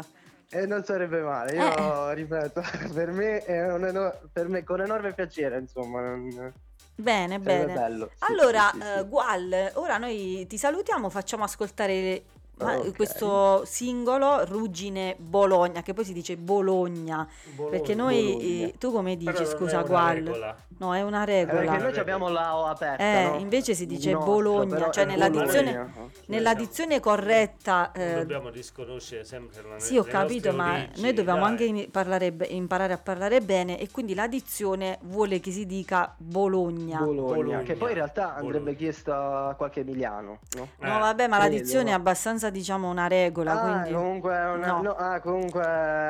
E 0.49 0.65
non 0.65 0.83
sarebbe 0.83 1.21
male, 1.21 1.55
io 1.55 2.09
Eh. 2.09 2.15
ripeto, 2.17 2.63
per 2.95 3.11
me 3.11 3.45
è 3.45 3.71
un 3.71 3.85
eno- 3.85 4.15
per 4.33 4.47
me 4.47 4.63
con 4.63 4.81
enorme 4.81 5.13
piacere, 5.13 5.59
insomma, 5.59 6.01
non- 6.01 6.51
Bene, 6.95 7.39
sarebbe 7.43 7.65
bene. 7.65 7.73
bello. 7.73 8.09
Sì, 8.11 8.31
Allora, 8.31 8.71
sì, 8.73 8.79
sì, 8.81 8.87
eh, 8.87 8.97
sì. 8.97 9.07
Gual, 9.07 9.71
ora 9.75 9.97
noi 9.97 10.45
ti 10.47 10.57
salutiamo, 10.57 11.09
facciamo 11.09 11.43
ascoltare 11.43 12.23
ma- 12.61 12.77
Ok. 12.77 12.95
questo 12.95 13.63
singolo 13.65 14.45
Ruggine 14.45 15.15
Bologna, 15.19 15.81
che 15.81 15.93
poi 15.93 16.05
si 16.05 16.13
dice 16.13 16.37
Bologna, 16.37 17.27
Bologna. 17.55 17.77
perché 17.77 17.95
noi, 17.95 18.31
Bologna. 18.33 18.65
eh, 18.67 18.73
tu 18.77 18.91
come 18.91 19.17
dici, 19.17 19.31
Però 19.31 19.45
scusa 19.45 19.81
Gual? 19.83 20.55
No, 20.77 20.95
è 20.95 21.01
una 21.03 21.21
Eh, 21.23 21.25
regola. 21.25 21.59
perché 21.61 21.77
noi 21.83 21.97
abbiamo 21.99 22.29
la 22.29 22.57
O 22.57 22.65
aperta, 22.65 23.03
Eh, 23.03 23.23
no? 23.29 23.37
invece 23.37 23.75
si 23.75 23.85
dice 23.85 24.11
nostro, 24.13 24.31
Bologna, 24.33 24.89
cioè 24.91 25.05
nella 25.05 25.29
dizione- 25.29 26.09
Nella 26.27 26.53
dizione 26.53 26.99
corretta, 26.99 27.91
eh, 27.91 28.15
dobbiamo 28.15 28.49
disconoscere 28.49 29.23
sempre 29.23 29.61
la 29.67 29.79
sì, 29.79 29.97
ho 29.97 30.03
capito, 30.03 30.51
ma 30.53 30.73
origini, 30.73 31.01
noi 31.01 31.13
dobbiamo 31.13 31.41
dai. 31.41 31.49
anche 31.69 31.87
parlare 31.91 32.33
imparare 32.49 32.93
a 32.93 32.97
parlare 32.97 33.41
bene 33.41 33.79
e 33.79 33.89
quindi 33.91 34.13
la 34.15 34.27
dizione 34.27 34.97
vuole 35.03 35.39
che 35.39 35.51
si 35.51 35.65
dica 35.65 36.13
Bologna. 36.17 36.99
Bologna, 36.99 37.33
Bologna. 37.35 37.61
che 37.63 37.75
poi 37.75 37.89
in 37.89 37.95
realtà 37.95 38.35
andrebbe 38.35 38.75
chiesto 38.75 39.13
a 39.13 39.53
qualche 39.55 39.81
emiliano, 39.81 40.39
no? 40.55 40.67
No, 40.79 40.95
Eh, 40.95 40.99
vabbè, 40.99 41.27
ma 41.27 41.37
la 41.37 41.45
credo. 41.45 41.61
dizione 41.61 41.89
è 41.91 41.93
abbastanza, 41.93 42.49
diciamo, 42.51 42.89
una 42.89 43.07
regola, 43.07 43.53
Ah, 43.59 43.81
quindi... 43.81 43.93
comunque, 43.93 44.33
è 44.35 44.51
una, 44.51 44.67
No. 44.67 44.81
no, 44.81 44.91
ah, 44.95 45.19
comunque, 45.19 45.63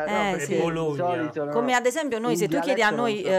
Eh, 0.08 0.32
no, 0.34 0.40
sì. 0.40 0.56
Bologna. 0.56 1.06
solito, 1.06 1.46
no, 1.46 1.52
Come 1.52 1.74
ad 1.74 1.86
esempio 1.86 2.20
noi, 2.20 2.36
se 2.36 2.48
tu 2.50 2.60
chiedi 2.60 2.82
a 2.82 2.90
noi, 2.90 3.22
eh, 3.22 3.32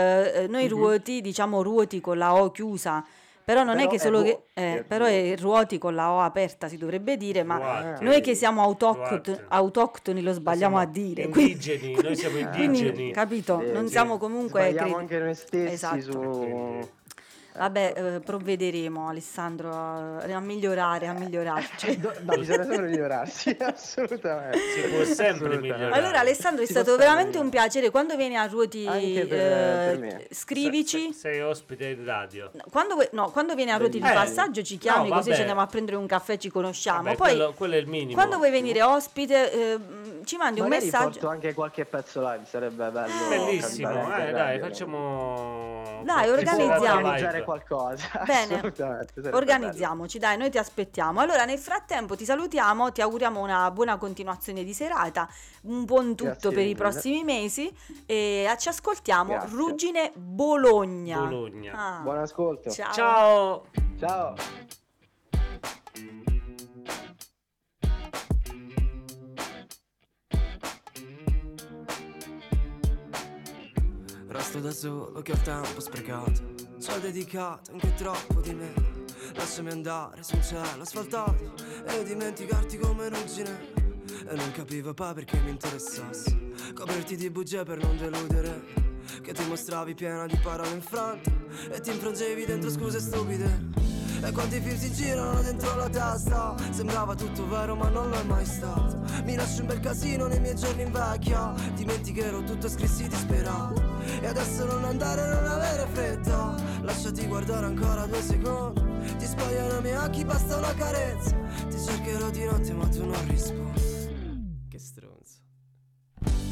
eh, 0.45 0.47
noi 0.49 0.65
Mhm. 0.65 0.69
ruoti, 0.71 1.21
diciamo 1.21 1.63
ruoti 1.63 2.01
con 2.01 2.17
la 2.17 2.35
O 2.35 2.51
chiusa, 2.51 3.05
però 3.45 3.65
non 3.65 3.75
è 3.75 3.79
Però 3.79 3.91
che 3.91 3.97
è 3.97 3.99
solo 3.99 4.19
vo- 4.19 4.25
che... 4.25 4.39
eh, 4.55 4.79
è 4.79 4.83
però 4.85 5.05
è 5.05 5.35
ruoti 5.37 5.77
con 5.77 5.95
la 5.97 6.13
O 6.13 6.21
aperta, 6.21 6.69
si 6.69 6.77
dovrebbe 6.79 7.17
dire, 7.17 7.43
ma 7.43 7.81
Ruoti. 7.83 8.05
noi 8.05 8.21
che 8.21 8.35
siamo 8.37 8.63
autoctoni, 8.63 9.37
autoctoni 9.49 10.23
lo 10.23 10.33
sbagliamo 10.33 10.79
a 10.79 10.85
dire. 10.87 11.29
Quindi, 11.29 11.51
Indigeni, 11.53 12.01
noi 12.01 12.15
siamo 12.17 12.37
quindi, 12.55 12.63
indigeni. 12.79 13.11
capito? 13.13 13.61
Sì, 13.67 13.73
non 13.73 13.87
sì. 13.87 13.91
siamo 13.93 14.17
comunque... 14.17 14.61
Sbagliamo 14.71 14.95
credi- 14.95 15.01
anche 15.01 15.19
noi 15.19 15.35
stessi 15.35 15.73
Esatto. 15.75 16.01
su... 16.01 16.89
Vabbè, 17.55 17.93
eh, 17.97 18.21
provvederemo 18.21 19.09
Alessandro 19.09 19.71
a, 19.73 20.17
a 20.23 20.41
migliorare, 20.41 21.07
a 21.07 21.13
migliorarci. 21.13 21.99
Do- 22.01 22.13
no, 22.23 22.37
bisogna 22.39 22.65
sempre 22.65 22.89
migliorarsi, 22.89 23.55
assolutamente. 23.61 24.59
Si 24.59 24.81
può 24.89 25.05
sempre 25.05 25.27
Assolutamente. 25.27 25.61
migliorare. 25.61 25.93
Allora 25.93 26.21
Alessandro 26.21 26.63
è 26.63 26.67
Si 26.67 26.73
stato 26.73 26.97
veramente 26.97 27.39
un 27.39 27.51
piacere, 27.51 27.91
quando 27.91 28.17
vieni 28.17 28.37
a 28.37 28.47
Ruoti 28.47 28.85
per- 28.85 29.33
eh, 29.33 29.97
per 29.99 30.27
scrivici. 30.31 31.13
Se- 31.13 31.19
Sei 31.33 31.41
ospite 31.43 31.89
in 31.89 32.05
radio. 32.07 32.51
Quando, 32.71 32.97
no, 33.13 33.31
quando 33.31 33.55
vieni 33.55 33.71
a 33.71 33.77
Ruoti 33.77 34.01
di 34.01 34.07
Eh, 34.09 34.13
passaggio 34.13 34.63
ci 34.63 34.79
chiami 34.79 35.09
no, 35.11 35.17
così 35.17 35.35
ci 35.35 35.41
andiamo 35.41 35.61
a 35.61 35.67
prendere 35.67 35.97
un 35.99 36.07
caffè, 36.07 36.39
ci 36.39 36.49
conosciamo. 36.51 37.03
Vabbè, 37.03 37.17
Poi 37.17 37.29
quello, 37.29 37.53
quello 37.55 37.75
è 37.75 37.79
il 37.79 37.87
minimo. 37.87 38.15
quando 38.15 38.37
vuoi 38.39 38.51
venire 38.51 38.83
ospite 38.83 39.53
eh, 39.53 39.79
ci 40.25 40.37
mandi 40.37 40.61
un 40.61 40.69
Magari 40.69 40.87
messaggio. 40.87 41.09
porto 41.11 41.29
anche 41.29 41.53
qualche 41.53 41.85
pezzo 41.85 42.21
live, 42.23 42.45
sarebbe 42.49 42.89
bello. 42.89 43.13
Bellissimo, 43.29 43.91
eh, 43.91 43.95
dai, 44.09 44.33
radio. 44.33 44.61
facciamo... 44.65 46.01
Dai, 46.03 46.29
organizziamo. 46.31 47.42
Qualcosa. 47.45 48.23
Bene, 48.27 48.73
organizziamoci, 49.31 50.19
dai, 50.19 50.37
noi 50.37 50.51
ti 50.51 50.59
aspettiamo. 50.59 51.21
Allora, 51.21 51.45
nel 51.45 51.59
frattempo 51.59 52.17
ti 52.17 52.25
salutiamo, 52.25 52.93
ti 52.93 53.01
auguriamo 53.01 53.41
una 53.41 53.71
buona 53.71 53.97
continuazione 53.99 54.65
di 54.65 54.73
serata, 54.73 55.29
un 55.63 55.85
buon 55.85 56.15
tutto 56.15 56.25
Grazie 56.25 56.51
per 56.51 56.59
i 56.59 56.63
mille. 56.65 56.77
prossimi 56.77 57.25
mesi 57.25 57.75
e 58.07 58.55
ci 58.59 58.69
ascoltiamo 58.69 59.33
Grazie. 59.33 59.57
Ruggine 59.57 60.13
Bologna. 60.15 61.19
Bologna. 61.21 61.73
Ah. 61.75 62.01
Buon 62.03 62.19
ascolto. 62.19 62.71
Ciao. 62.71 62.93
Ciao. 62.93 63.65
Ciao. 63.99 64.35
Resto 74.33 74.61
da 74.61 74.71
solo 74.71 75.21
che 75.21 75.33
ho 75.33 75.35
il 75.35 75.43
tempo 75.43 75.81
sprecato 75.81 76.62
Ci 76.83 76.91
ho 76.91 76.99
dedicato 76.99 77.71
anche 77.71 77.95
troppo 77.95 78.41
di 78.41 78.53
me. 78.55 78.73
Lasciami 79.35 79.71
andare 79.71 80.21
su 80.25 80.35
un 80.35 80.43
cielo 80.43 80.83
asfaltato 80.83 81.55
E 81.87 82.03
dimenticarti 82.03 82.77
come 82.77 83.09
ruggine. 83.09 83.73
E 84.29 84.35
non 84.35 84.51
capivo 84.51 84.93
poi 84.93 85.15
perché 85.15 85.39
mi 85.43 85.51
interessasse 85.51 86.51
Coperti 86.75 87.15
di 87.15 87.31
bugie 87.31 87.63
per 87.63 87.79
non 87.79 87.97
deludere. 87.97 88.65
Che 89.23 89.33
ti 89.33 89.47
mostravi 89.47 89.95
piena 89.95 90.27
di 90.27 90.37
parole 90.43 90.71
infrante 90.71 91.31
E 91.71 91.79
ti 91.79 91.91
infrangevi 91.91 92.47
dentro 92.47 92.69
scuse 92.69 92.99
stupide. 92.99 93.69
E 94.21 94.33
quanti 94.33 94.61
film 94.61 94.77
si 94.77 94.93
girano 94.93 95.41
dentro 95.41 95.77
la 95.77 95.89
testa. 95.89 96.57
Sembrava 96.73 97.15
tutto 97.15 97.47
vero 97.47 97.77
ma 97.77 97.91
non 97.91 98.11
lo 98.11 98.17
è 98.17 98.25
mai 98.25 98.45
stato. 98.45 99.01
Mi 99.23 99.37
lascio 99.37 99.61
un 99.61 99.69
bel 99.69 99.79
casino 99.79 100.27
nei 100.27 100.41
miei 100.41 100.57
giorni 100.57 100.83
in 100.83 100.91
vecchia. 100.91 101.55
Dimenticherò 101.75 102.43
tutto 102.43 102.67
e 102.67 102.71
scrissi 102.71 103.07
disperato 103.07 103.92
E 104.21 104.27
adesso 104.27 104.65
non 104.65 104.85
andare, 104.85 105.29
non 105.29 105.47
avere 105.47 105.87
fretta 105.93 106.55
Lasciati 106.83 107.27
guardare 107.27 107.67
ancora 107.67 108.07
due 108.07 108.21
secondi. 108.21 108.81
Ti 109.19 109.27
spogliano 109.27 109.79
i 109.79 109.83
miei 109.83 109.97
occhi, 109.97 110.25
basta 110.25 110.57
una 110.57 110.75
carezza. 110.75 111.37
Ti 111.69 111.79
cercherò 111.79 112.31
di 112.31 112.45
notte 112.45 112.73
ma 112.73 112.87
tu 112.89 113.05
non 113.05 113.29
rispondi. 113.29 113.81
Che 114.69 114.79
stronzo. 114.79 115.39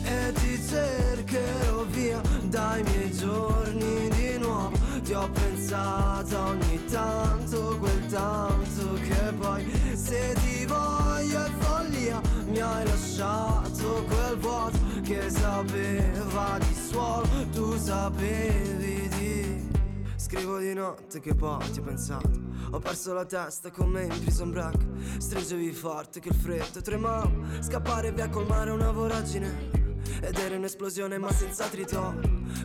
E 0.04 0.32
ti 0.34 0.62
cercherò 0.62 1.84
via 1.84 2.20
dai 2.44 2.82
miei 2.84 3.12
giorni 3.12 4.08
di 4.10 4.38
nuovo. 4.38 4.78
Ti 5.02 5.12
ho 5.12 5.28
pensato 5.30 6.38
ogni 6.38 6.84
tanto, 6.84 7.76
quel 7.78 8.06
tanto 8.06 8.92
che 8.94 9.32
poi 9.36 9.64
Se 9.94 10.36
ti 10.42 10.64
voglio 10.66 11.44
è 11.44 11.50
follia, 11.58 12.20
mi 12.46 12.60
hai 12.60 12.84
lasciato 12.86 14.04
quel 14.06 14.36
vuoto 14.38 14.89
Che 15.10 15.28
sapeva 15.28 16.56
di 16.60 16.72
suolo, 16.72 17.26
tu 17.50 17.76
sapevi 17.76 19.08
di 19.08 19.68
Scrivo 20.14 20.58
di 20.58 20.72
notte 20.72 21.18
che 21.18 21.34
poi 21.34 21.68
ti 21.72 21.80
ho 21.80 21.82
pensato. 21.82 22.30
Ho 22.70 22.78
perso 22.78 23.12
la 23.12 23.24
testa 23.24 23.72
con 23.72 23.88
me 23.88 24.04
in 24.04 24.20
prison 24.20 24.52
break. 24.52 24.76
Stringevi 25.18 25.72
forte 25.72 26.20
che 26.20 26.28
il 26.28 26.36
freddo 26.36 26.80
tremava. 26.80 27.28
Scappare 27.58 28.12
via 28.12 28.28
col 28.28 28.46
mare 28.46 28.70
una 28.70 28.92
voragine. 28.92 29.98
Ed 30.20 30.38
era 30.38 30.54
un'esplosione 30.54 31.18
ma 31.18 31.32
senza 31.32 31.66
trito 31.66 32.14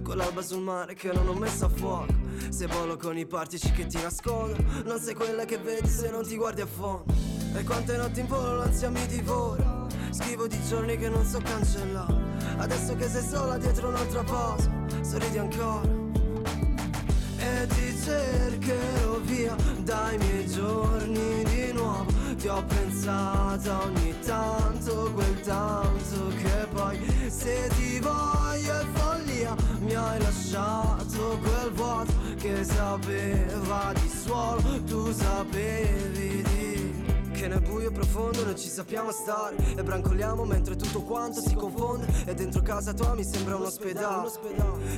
Con 0.03 0.15
l'alba 0.15 0.43
sul 0.43 0.61
mare 0.61 0.93
che 0.93 1.11
non 1.11 1.27
ho 1.27 1.33
messo 1.33 1.65
a 1.65 1.69
fuoco. 1.69 2.13
Se 2.49 2.67
volo 2.67 2.95
con 2.95 3.17
i 3.17 3.25
partici 3.25 3.71
che 3.71 3.87
ti 3.87 3.99
nascondo. 3.99 4.63
Non 4.83 4.99
sei 4.99 5.15
quella 5.15 5.45
che 5.45 5.57
vedi 5.57 5.89
se 5.89 6.11
non 6.11 6.23
ti 6.23 6.37
guardi 6.37 6.61
a 6.61 6.67
fondo. 6.67 7.11
E 7.55 7.63
quante 7.63 7.97
notti 7.97 8.19
in 8.19 8.27
volo 8.27 8.57
l'ansia 8.57 8.91
mi 8.91 9.03
divora. 9.07 9.87
Scrivo 10.11 10.45
di 10.45 10.61
giorni 10.69 10.95
che 10.95 11.09
non 11.09 11.25
so 11.25 11.39
cancellare 11.39 12.34
Adesso 12.57 12.95
che 12.95 13.07
sei 13.09 13.23
sola 13.23 13.57
dietro 13.57 13.89
un'altra 13.89 14.23
posa 14.23 14.69
Sorridi 15.01 15.37
ancora. 15.37 16.03
E 17.37 17.67
ti 17.67 17.95
cercherò 18.03 19.19
via 19.23 19.55
dai 19.83 20.17
miei 20.17 20.47
giorni 20.47 21.43
di 21.43 21.71
nuovo. 21.73 22.11
Ti 22.37 22.47
ho 22.47 22.63
pensato 22.65 23.71
ogni 23.83 24.13
tanto, 24.25 25.11
quel 25.13 25.39
tanto 25.41 26.27
che 26.41 26.67
poi 26.73 26.99
Se 27.29 27.69
ti 27.75 27.99
voglio 27.99 28.79
è 28.79 28.85
follia, 28.93 29.55
mi 29.79 29.95
hai 29.95 30.21
lasciato 30.21 31.39
quel 31.41 31.71
vuoto 31.73 32.13
Che 32.37 32.63
sapeva 32.63 33.93
di 33.93 34.09
suolo, 34.09 34.83
tu 34.83 35.11
sapevi 35.11 36.14
che 37.45 37.47
nel 37.47 37.61
buio 37.61 37.91
profondo 37.91 38.43
noi 38.43 38.55
ci 38.55 38.67
sappiamo 38.67 39.11
stare 39.11 39.55
E 39.75 39.83
brancoliamo 39.83 40.45
mentre 40.45 40.75
tutto 40.75 41.03
quanto 41.03 41.41
si 41.41 41.53
confonde 41.53 42.07
E 42.25 42.33
dentro 42.33 42.61
casa 42.61 42.93
tua 42.93 43.13
mi 43.13 43.23
sembra 43.23 43.55
un 43.55 43.63
ospedale. 43.63 44.29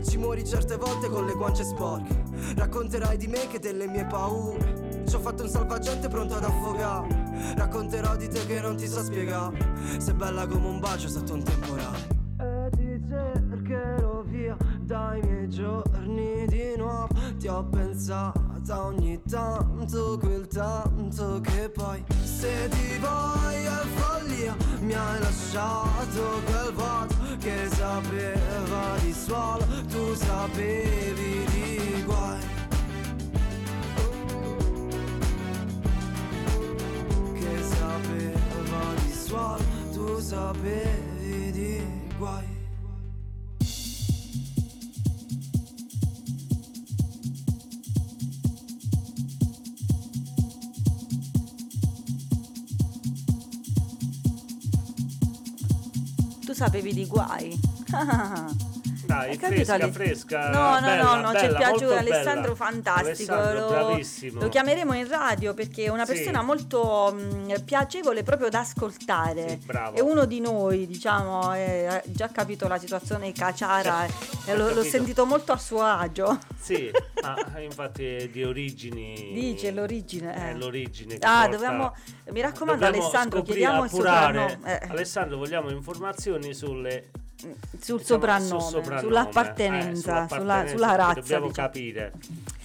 Ci 0.08 0.18
muori 0.18 0.46
certe 0.46 0.78
volte 0.78 1.10
con 1.10 1.26
le 1.26 1.34
guance 1.34 1.64
sporche. 1.64 2.24
Racconterai 2.56 3.18
di 3.18 3.28
me 3.28 3.48
che 3.48 3.60
delle 3.60 3.88
mie 3.88 4.06
paure. 4.06 5.04
Ci 5.08 5.16
ho 5.16 5.20
fatto 5.20 5.44
un 5.44 5.50
salvagente 5.50 6.08
pronto 6.08 6.36
ad 6.36 6.44
affogare. 6.44 7.54
Racconterò 7.56 8.16
di 8.16 8.30
te 8.30 8.46
che 8.46 8.62
non 8.62 8.78
ti 8.78 8.88
so 8.88 9.04
spiegare. 9.04 9.58
Sei 9.98 10.14
bella 10.14 10.48
come 10.48 10.68
un 10.68 10.80
bacio 10.80 11.10
sotto 11.10 11.34
un 11.34 11.44
temporale. 11.44 12.08
E 12.40 12.70
ti 12.72 13.04
cercherò 13.08 14.22
via 14.24 14.56
dai 14.82 15.22
miei 15.22 15.50
giorni 15.50 16.46
di 16.48 16.76
nuovo. 16.78 17.08
Ti 17.38 17.48
ho 17.48 17.64
pensato 17.66 18.48
ogni 18.70 19.22
tanto, 19.24 20.18
quel 20.20 20.48
tanto 20.48 21.40
che 21.42 21.67
Se 22.40 22.70
ti 22.70 23.00
voglio 23.00 23.82
è 23.82 23.86
follia, 23.96 24.56
mi 24.82 24.94
hai 24.94 25.20
lasciato 25.20 26.42
quel 26.46 26.72
vuoto 26.72 27.16
Che 27.40 27.68
sapeva 27.70 28.96
di 29.02 29.12
suolo, 29.12 29.66
tu 29.90 30.14
sapevi 30.14 31.46
di 31.52 32.04
guai. 32.06 32.40
Che 37.34 37.64
sapeva 37.64 38.94
di 39.02 39.12
suolo, 39.12 39.64
tu 39.94 40.20
sapevi 40.20 41.52
di 41.52 41.84
guai 42.20 42.47
sapevi 56.58 56.92
di 56.92 57.06
guai. 57.06 57.54
Dai, 59.08 59.30
Hai 59.30 59.38
capito, 59.38 59.64
fresca, 59.64 59.74
Ale? 59.74 59.92
fresca. 59.92 60.50
No, 60.50 60.74
no, 60.74 60.82
bella, 60.82 61.04
no, 61.16 61.22
no, 61.22 61.32
è 61.32 61.48
piaciuto 61.56 61.86
molto 61.86 61.96
Alessandro 61.96 62.42
bella. 62.42 62.56
fantastico. 62.56 63.34
Alessandro, 63.34 63.60
lo, 63.60 63.68
bravissimo. 63.70 64.42
lo 64.42 64.50
chiameremo 64.50 64.94
in 64.94 65.08
radio 65.08 65.54
perché 65.54 65.86
è 65.86 65.88
una 65.88 66.06
Sì. 66.06 66.14
persona 66.14 66.42
molto 66.42 67.14
mh, 67.18 67.62
piacevole 67.64 68.24
proprio 68.24 68.50
da 68.50 68.60
ascoltare. 68.60 69.50
Sì, 69.50 69.66
bravo. 69.66 69.96
È 69.96 70.02
uno 70.02 70.26
di 70.26 70.40
noi, 70.42 70.86
diciamo, 70.88 71.52
è- 71.54 71.86
ha 71.86 72.02
già 72.06 72.28
capito 72.30 72.68
la 72.68 72.78
situazione 72.78 73.32
caciara 73.32 74.06
e 74.06 74.52
Ho 74.52 74.56
l'ho, 74.58 74.66
capito. 74.66 74.84
sentito 74.84 75.26
molto 75.26 75.54
a 75.54 75.58
suo 75.58 75.82
agio. 75.84 76.38
Sì, 76.60 76.92
ah, 77.24 77.60
infatti 77.62 78.06
è 78.06 78.28
di 78.30 78.44
origini. 78.44 79.32
Dice 79.34 79.72
l'origine. 79.72 80.34
È 80.34 80.50
eh. 80.50 80.54
l'origine. 80.58 81.18
che 81.18 81.26
Ah, 81.26 81.42
porta- 81.44 81.50
dobbiamo. 81.52 81.96
Mi 82.32 82.42
raccomando, 82.42 82.84
Dobbiamo 82.84 83.04
Alessandro, 83.06 83.38
scoprire, 83.40 83.60
chiediamo 83.60 83.84
il 83.86 83.90
soprannome. 83.90 84.60
eh, 84.66 84.88
Alessandro, 84.90 85.38
vogliamo 85.38 85.70
informazioni 85.70 86.54
sulle 86.54 87.10
sul 87.38 87.56
diciamo, 87.72 88.00
soprannome, 88.00 88.48
sul 88.62 88.62
soprannome, 88.70 89.02
sull'appartenenza, 89.02 90.24
eh, 90.24 90.28
sulla, 90.28 90.28
sull'appartenenza, 90.28 90.74
sulla 90.74 90.88
perché 90.88 91.02
razza. 91.04 91.20
Dobbiamo 91.20 91.48
diciamo. 91.48 91.68
capire. 91.68 92.12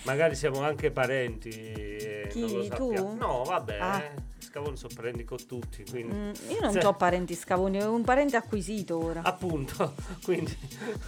Magari 0.05 0.35
siamo 0.35 0.63
anche 0.63 0.91
parenti. 0.91 1.49
e 1.51 2.27
Chi, 2.31 2.69
tu? 2.75 3.15
No, 3.17 3.43
vabbè. 3.45 3.79
Ah. 3.79 3.99
eh, 4.03 4.31
Scavone 4.39 4.77
sono 4.77 4.93
parenti 4.95 5.25
con 5.25 5.39
tutti. 5.47 5.85
Quindi. 5.89 6.15
Mm, 6.15 6.31
io 6.51 6.61
non 6.61 6.73
Se- 6.73 6.85
ho 6.85 6.95
parenti 6.95 7.35
scavoni, 7.35 7.83
ho 7.83 7.93
un 7.93 8.03
parente 8.03 8.37
acquisito 8.37 9.03
ora. 9.03 9.21
Appunto, 9.23 9.95
quindi. 10.25 10.57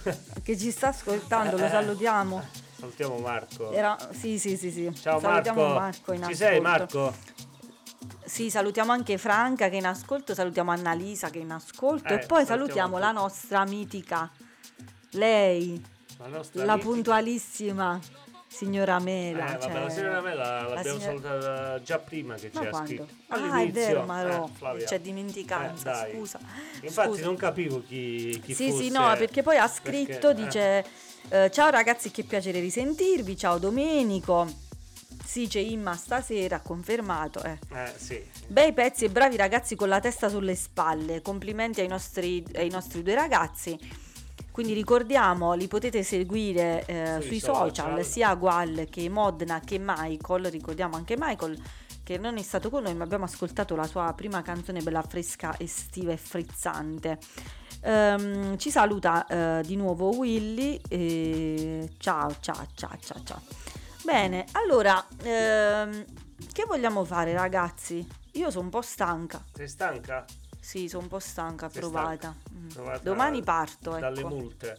Che 0.43 0.57
ci 0.57 0.71
sta 0.71 0.89
ascoltando, 0.89 1.57
lo 1.57 1.65
Eh, 1.65 1.69
salutiamo. 1.69 2.43
Salutiamo 2.77 3.17
Marco. 3.17 3.71
Era- 3.71 3.97
Sì, 4.11 4.37
sì, 4.39 4.57
sì, 4.57 4.71
sì. 4.71 4.91
Ciao 4.95 5.19
salutiamo 5.19 5.61
Marco. 5.73 6.13
Marco 6.13 6.27
Ci 6.27 6.35
sei. 6.35 6.59
Marco? 6.59 7.13
Sì, 8.25 8.49
salutiamo 8.49 8.91
anche 8.91 9.17
Franca 9.17 9.69
che 9.69 9.75
è 9.75 9.79
in 9.79 9.85
ascolto, 9.85 10.33
salutiamo 10.33 10.71
Annalisa 10.71 11.29
che 11.29 11.39
è 11.39 11.41
in 11.41 11.51
ascolto 11.51 12.07
Eh, 12.13 12.15
e 12.15 12.25
poi 12.25 12.43
salutiamo 12.45 12.97
salutiamo 12.97 12.97
la 12.97 13.11
nostra 13.11 13.65
mitica, 13.65 14.29
lei, 15.11 15.81
La 16.17 16.43
la 16.65 16.77
puntualissima 16.77 17.99
signora 18.47 18.97
Eh, 18.97 19.01
Mela. 19.01 19.45
vabbè, 19.45 19.59
cioè- 19.61 19.73
la 19.83 19.89
signora 19.89 20.21
Mela 20.21 20.43
la 20.61 20.73
l'abbiamo 20.73 20.99
signora- 20.99 21.21
salutata 21.21 21.81
già 21.83 21.99
prima 21.99 22.35
che 22.35 22.49
Ma 22.53 22.59
ci 22.61 22.65
ha 22.65 22.69
quando? 22.69 22.87
scritto. 22.87 23.07
Ah, 23.27 23.35
è 23.35 23.39
All'inizio, 23.51 23.71
vero, 23.85 24.03
ma 24.05 24.23
no, 24.23 24.51
eh, 24.77 24.83
c'è 24.85 24.99
dimenticanza, 25.01 26.07
Eh, 26.07 26.11
scusa. 26.11 26.39
Infatti 26.81 27.09
Scusa. 27.09 27.25
non 27.25 27.35
capivo 27.35 27.83
chi, 27.85 28.41
chi 28.43 28.53
Sì, 28.53 28.71
fosse. 28.71 28.83
sì, 28.83 28.89
no, 28.91 29.15
perché 29.17 29.43
poi 29.43 29.57
ha 29.57 29.67
perché, 29.67 30.03
scritto, 30.03 30.29
eh, 30.29 30.33
dice 30.33 30.85
eh, 31.29 31.51
ciao 31.51 31.69
ragazzi, 31.69 32.09
che 32.11 32.23
piacere 32.23 32.59
risentirvi, 32.59 33.37
ciao 33.37 33.57
Domenico. 33.59 34.63
Sì, 35.25 35.47
c'è 35.47 35.59
Imma 35.59 35.95
stasera, 35.95 36.57
ha 36.57 36.61
confermato. 36.61 37.43
Eh. 37.43 37.57
Eh, 37.73 37.93
sì. 37.97 38.23
Bei 38.47 38.71
pezzi 38.73 39.05
e 39.05 39.09
bravi 39.09 39.35
ragazzi 39.35 39.75
con 39.75 39.89
la 39.89 39.99
testa 39.99 40.29
sulle 40.29 40.55
spalle. 40.55 41.21
Complimenti 41.21 41.81
ai 41.81 41.87
nostri, 41.87 42.45
ai 42.55 42.69
nostri 42.69 43.01
due 43.03 43.15
ragazzi. 43.15 43.77
Quindi 44.51 44.73
ricordiamo, 44.73 45.53
li 45.53 45.67
potete 45.67 46.01
seguire 46.03 46.85
eh, 46.85 47.17
Sui 47.19 47.27
sui 47.27 47.39
social, 47.39 47.87
social. 47.87 48.05
sia 48.05 48.33
Gual 48.35 48.87
che 48.89 49.09
Modena 49.09 49.59
che 49.59 49.77
Michael. 49.79 50.45
Ricordiamo 50.45 50.95
anche 50.95 51.15
Michael 51.17 51.61
che 52.03 52.17
non 52.19 52.37
è 52.37 52.41
stato 52.43 52.69
con 52.69 52.83
noi, 52.83 52.93
ma 52.93 53.03
abbiamo 53.03 53.25
ascoltato 53.25 53.75
la 53.75 53.87
sua 53.87 54.13
prima 54.15 54.41
canzone 54.43 54.81
bella 54.81 55.01
fresca, 55.01 55.55
estiva 55.57 56.11
e 56.13 56.17
frizzante. 56.17 57.17
Ehm, 57.81 58.57
ci 58.57 58.69
saluta 58.69 59.25
eh, 59.25 59.61
di 59.65 59.75
nuovo 59.75 60.15
Willy. 60.15 60.79
e 60.87 61.89
ciao, 61.97 62.33
ciao, 62.39 62.67
ciao, 62.75 62.97
ciao, 63.01 63.23
ciao. 63.25 63.41
Bene, 64.05 64.45
allora, 64.51 65.03
ehm, 65.23 66.05
che 66.53 66.63
vogliamo 66.67 67.03
fare 67.03 67.33
ragazzi? 67.33 68.07
Io 68.33 68.51
sono 68.51 68.65
un 68.65 68.69
po' 68.69 68.83
stanca. 68.83 69.43
Sei 69.51 69.67
stanca? 69.67 70.23
Sì, 70.59 70.87
sono 70.87 71.03
un 71.03 71.09
po' 71.09 71.17
stanca, 71.17 71.69
Sei 71.69 71.81
provata. 71.81 72.35
Mm. 72.53 72.67
Provata 72.67 72.99
Domani 73.01 73.41
parto, 73.41 73.95
ecco. 73.95 73.99
Dalle 74.01 74.23
multe. 74.23 74.77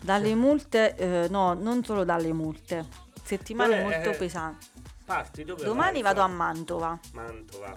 Dalle 0.00 0.34
multe, 0.36 0.94
eh, 0.94 1.26
no, 1.30 1.54
non 1.54 1.82
solo 1.82 2.04
dalle 2.04 2.32
multe. 2.32 2.86
Settimane 3.24 3.80
Dove- 3.82 3.96
molto 3.96 4.10
pesanti. 4.16 4.66
Parti 5.04 5.42
dove 5.42 5.64
Domani 5.64 6.00
vai, 6.00 6.14
vado 6.14 6.20
a? 6.20 6.28
Mantova. 6.28 6.98
Mantova. 7.14 7.74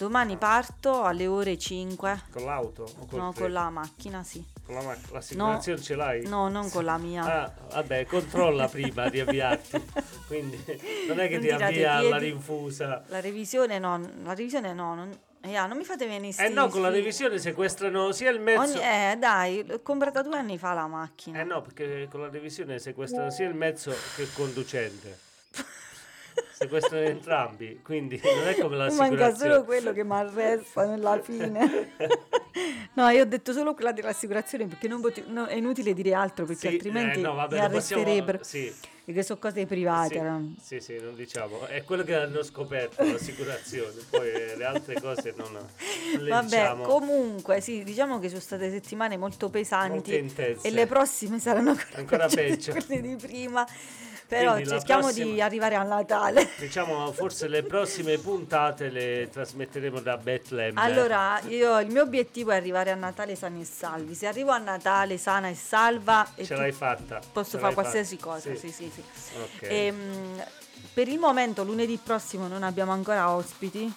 Domani 0.00 0.38
parto 0.38 1.02
alle 1.02 1.26
ore 1.26 1.58
5. 1.58 2.22
Con 2.30 2.44
l'auto? 2.46 2.90
No, 3.00 3.06
treno? 3.06 3.32
con 3.34 3.52
la 3.52 3.68
macchina, 3.68 4.22
sì. 4.22 4.42
Con 4.64 4.76
la 4.76 4.80
macchina. 4.80 5.12
L'assicurazione 5.12 5.82
ce 5.82 5.94
l'hai? 5.94 6.26
No, 6.26 6.48
non 6.48 6.70
con 6.70 6.86
la 6.86 6.96
mia. 6.96 7.22
Ah, 7.22 7.52
vabbè, 7.74 8.06
controlla 8.06 8.66
prima 8.66 9.10
di 9.10 9.20
avviarti. 9.20 9.78
Quindi 10.26 10.56
non 11.06 11.20
è 11.20 11.28
che 11.28 11.36
Non 11.36 11.42
ti 11.42 11.50
avvia 11.50 11.96
alla 11.96 12.16
rinfusa. 12.16 13.04
La 13.08 13.20
revisione 13.20 13.78
no, 13.78 14.00
la 14.22 14.32
revisione 14.32 14.72
no, 14.72 14.94
non, 14.94 15.18
eh, 15.42 15.54
ah, 15.54 15.66
non 15.66 15.76
mi 15.76 15.84
fate 15.84 16.06
venire 16.06 16.46
Eh 16.46 16.48
no, 16.48 16.68
con 16.68 16.80
la 16.80 16.88
revisione 16.88 17.36
sequestrano 17.36 18.10
sia 18.12 18.30
il 18.30 18.40
mezzo. 18.40 18.78
Ogni- 18.78 18.80
eh, 18.80 19.16
dai, 19.18 19.66
l'ho 19.66 19.80
comprata 19.82 20.22
due 20.22 20.38
anni 20.38 20.56
fa 20.56 20.72
la 20.72 20.86
macchina. 20.86 21.40
Eh 21.40 21.44
no, 21.44 21.60
perché 21.60 22.08
con 22.10 22.22
la 22.22 22.30
revisione 22.30 22.78
sequestrano 22.78 23.28
sia 23.30 23.46
il 23.46 23.54
mezzo 23.54 23.94
che 24.16 24.22
il 24.22 24.32
conducente. 24.32 25.18
sequestrano 26.52 27.04
entrambi, 27.06 27.80
quindi 27.82 28.20
non 28.22 28.48
è 28.48 28.54
come 28.60 28.76
Manca 28.76 28.84
l'assicurazione. 28.96 29.52
solo 29.52 29.64
quello 29.64 29.92
che 29.92 30.04
mi 30.04 30.12
arresta 30.12 30.84
nella 30.86 31.20
fine. 31.22 31.92
no, 32.94 33.08
io 33.08 33.22
ho 33.22 33.26
detto 33.26 33.52
solo 33.52 33.74
quella 33.74 33.92
dell'assicurazione 33.92 34.66
perché 34.66 34.88
non 34.88 35.00
pote- 35.00 35.24
no, 35.26 35.46
è 35.46 35.54
inutile 35.54 35.94
dire 35.94 36.14
altro 36.14 36.44
perché 36.44 36.68
Sì, 36.68 36.74
altrimenti 36.74 37.18
eh, 37.20 37.22
no, 37.22 37.34
vabbè, 37.34 37.56
mi 37.56 37.62
lo 37.62 37.68
possiamo- 37.70 38.02
arresterebbero. 38.02 38.38
sì. 38.44 38.74
Perché 39.02 39.24
sono 39.24 39.40
cose 39.40 39.66
private. 39.66 40.14
Sì, 40.14 40.20
no? 40.20 40.54
sì, 40.62 40.80
sì, 40.80 40.98
non 41.00 41.16
diciamo. 41.16 41.66
È 41.66 41.82
quello 41.82 42.04
che 42.04 42.14
hanno 42.14 42.44
scoperto 42.44 43.02
l'assicurazione, 43.02 43.94
poi 44.08 44.30
eh, 44.30 44.56
le 44.56 44.64
altre 44.64 45.00
cose 45.00 45.34
non, 45.36 45.50
non 45.52 45.66
le 46.22 46.28
Vabbè, 46.30 46.44
diciamo. 46.46 46.82
comunque 46.84 47.60
sì, 47.60 47.82
diciamo 47.82 48.20
che 48.20 48.28
sono 48.28 48.40
state 48.40 48.70
settimane 48.70 49.16
molto 49.16 49.48
pesanti 49.48 50.20
Molto 50.20 50.60
e 50.62 50.70
le 50.70 50.86
prossime 50.86 51.40
saranno 51.40 51.70
ancora, 51.70 51.88
Ancora 51.96 52.26
peggio 52.28 52.40
di 52.44 52.50
peggio. 52.50 52.72
quelle 52.86 53.00
di 53.00 53.16
prima. 53.16 53.66
Però 54.30 54.52
Quindi 54.52 54.70
cerchiamo 54.70 55.10
di 55.10 55.22
prossima- 55.22 55.44
arrivare 55.44 55.74
a 55.74 55.82
Natale. 55.82 56.48
Diciamo, 56.56 57.10
forse 57.10 57.48
le 57.48 57.64
prossime 57.64 58.16
puntate 58.18 58.88
le 58.88 59.28
trasmetteremo 59.28 59.98
da 59.98 60.16
Bethlehem. 60.16 60.78
Allora, 60.78 61.40
io 61.48 61.80
il 61.80 61.88
mio 61.88 62.02
obiettivo 62.02 62.52
è 62.52 62.54
arrivare 62.56 62.92
a 62.92 62.94
Natale 62.94 63.34
sani 63.34 63.62
e 63.62 63.64
salvi. 63.64 64.14
Se 64.14 64.28
arrivo 64.28 64.52
a 64.52 64.58
Natale 64.58 65.18
sana 65.18 65.48
e 65.48 65.56
salva 65.56 66.28
e 66.36 66.44
Ce 66.44 66.54
l'hai 66.54 66.70
fatta. 66.70 67.18
posso 67.32 67.56
ce 67.56 67.58
fare 67.58 67.74
qualsiasi 67.74 68.16
fatta. 68.18 68.30
cosa. 68.34 68.54
Sì, 68.54 68.70
sì, 68.70 68.88
sì. 68.94 69.02
Ok. 69.36 69.62
Ehm, 69.62 70.44
per 70.94 71.08
il 71.08 71.18
momento, 71.18 71.64
lunedì 71.64 71.98
prossimo 72.00 72.46
non 72.46 72.62
abbiamo 72.62 72.92
ancora 72.92 73.34
ospiti. 73.34 73.92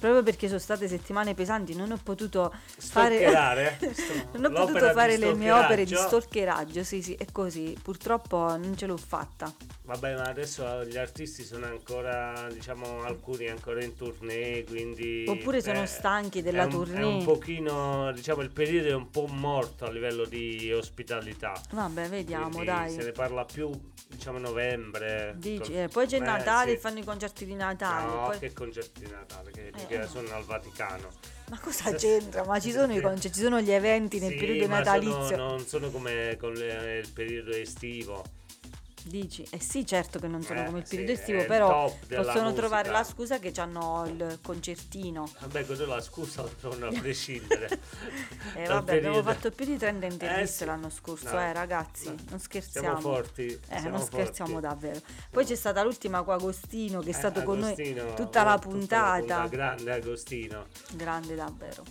Proprio 0.00 0.22
perché 0.22 0.46
sono 0.46 0.58
state 0.58 0.88
settimane 0.88 1.34
pesanti, 1.34 1.74
non 1.74 1.92
ho 1.92 1.98
potuto 2.02 2.50
fare, 2.78 3.76
non 4.32 4.46
ho 4.46 4.64
potuto 4.64 4.90
fare 4.92 5.18
le 5.18 5.34
mie 5.34 5.52
opere 5.52 5.84
di 5.84 5.94
stalkeraggio? 5.94 6.82
Sì, 6.82 7.02
sì, 7.02 7.14
è 7.14 7.26
così. 7.30 7.76
Purtroppo 7.82 8.56
non 8.56 8.74
ce 8.78 8.86
l'ho 8.86 8.96
fatta. 8.96 9.52
Vabbè, 9.90 10.14
ma 10.14 10.22
adesso 10.22 10.84
gli 10.84 10.96
artisti 10.96 11.42
sono 11.42 11.66
ancora, 11.66 12.46
diciamo, 12.52 13.02
alcuni 13.02 13.48
ancora 13.48 13.82
in 13.82 13.96
tournée, 13.96 14.62
quindi... 14.64 15.24
Oppure 15.28 15.60
sono 15.60 15.82
eh, 15.82 15.86
stanchi 15.86 16.42
della 16.42 16.62
è 16.62 16.64
un, 16.66 16.70
tournée. 16.70 17.00
È 17.00 17.04
un 17.04 17.24
pochino, 17.24 18.12
diciamo, 18.12 18.40
il 18.42 18.50
periodo 18.50 18.88
è 18.88 18.94
un 18.94 19.10
po' 19.10 19.26
morto 19.26 19.84
a 19.84 19.90
livello 19.90 20.24
di 20.26 20.72
ospitalità. 20.72 21.60
Vabbè, 21.72 22.08
vediamo, 22.08 22.50
Quindi 22.50 22.66
dai. 22.66 22.90
Se 22.90 23.02
ne 23.02 23.10
parla 23.10 23.44
più, 23.44 23.68
diciamo, 24.06 24.38
novembre. 24.38 25.34
Dici, 25.36 25.74
eh, 25.74 25.88
poi 25.88 26.06
c'è 26.06 26.16
eh, 26.16 26.20
Natale, 26.20 26.70
sì. 26.72 26.78
fanno 26.78 27.00
i 27.00 27.04
concerti 27.04 27.44
di 27.44 27.54
Natale. 27.54 28.06
No, 28.06 28.24
poi- 28.26 28.38
che 28.38 28.52
concerti 28.52 29.04
di 29.04 29.10
Natale, 29.10 29.50
che, 29.50 29.72
Eh, 29.74 29.89
che 29.90 29.98
no. 29.98 30.06
sono 30.06 30.32
al 30.34 30.44
Vaticano. 30.44 31.08
Ma 31.50 31.58
cosa 31.58 31.92
c'entra? 31.94 32.44
Ma 32.44 32.60
ci 32.60 32.70
sono 32.70 32.94
i 32.94 33.00
concerti, 33.00 33.36
ci 33.38 33.42
sono 33.42 33.60
gli 33.60 33.72
eventi 33.72 34.20
nel 34.20 34.30
Sì, 34.30 34.36
periodo 34.36 34.66
natalizio. 34.68 35.24
Sono, 35.26 35.48
non 35.48 35.66
sono 35.66 35.90
come 35.90 36.36
con 36.38 36.52
le- 36.52 36.98
il 36.98 37.10
periodo 37.12 37.50
estivo. 37.50 38.24
Dici? 39.04 39.46
Eh 39.50 39.60
sì, 39.60 39.86
certo 39.86 40.18
che 40.18 40.26
non 40.28 40.42
sono 40.42 40.60
Eh, 40.62 40.64
come 40.66 40.78
il 40.80 40.86
sì, 40.86 40.96
periodo 40.96 41.12
è 41.12 41.14
estivo, 41.20 41.44
però 41.46 41.96
possono 42.08 42.52
trovare 42.52 42.90
la 42.90 43.02
scusa 43.02 43.38
che 43.38 43.50
hanno 43.56 44.04
il 44.06 44.38
concertino. 44.42 45.28
Vabbè, 45.40 45.64
quello 45.64 45.86
la 45.86 46.00
scusa 46.00 46.42
la 46.42 46.48
trovano 46.60 46.86
a 46.86 47.00
prescindere. 47.00 47.80
Eh 48.54 48.66
vabbè, 48.66 48.96
abbiamo 48.96 49.22
fatto 49.22 49.50
più 49.50 49.64
di 49.64 49.76
30 49.78 50.06
interviste 50.06 50.42
Eh, 50.42 50.46
sì. 50.46 50.64
l'anno 50.66 50.90
scorso, 50.90 51.32
No, 51.32 51.40
eh 51.40 51.52
ragazzi, 51.52 52.06
no. 52.06 52.10
non 52.10 52.18
Siamo 52.26 52.38
scherziamo. 52.40 53.00
forti. 53.00 53.46
Eh, 53.46 53.78
siamo 53.80 53.96
non 53.96 54.00
scherziamo 54.06 54.50
forti. 54.52 54.66
davvero. 54.66 55.00
Poi 55.30 55.44
c'è 55.44 55.54
stata 55.56 55.82
l'ultima 55.82 56.22
con 56.22 56.34
Agostino 56.34 57.00
che 57.00 57.06
è 57.06 57.10
Eh, 57.10 57.14
stato 57.14 57.42
con 57.42 57.58
noi 57.58 57.72
Agostino, 57.72 58.14
tutta 58.14 58.42
la 58.44 58.58
tutta 58.58 58.68
puntata. 58.68 59.46
Grande 59.48 59.92
Agostino. 59.92 60.66
Grande 60.92 61.34
davvero. 61.34 61.82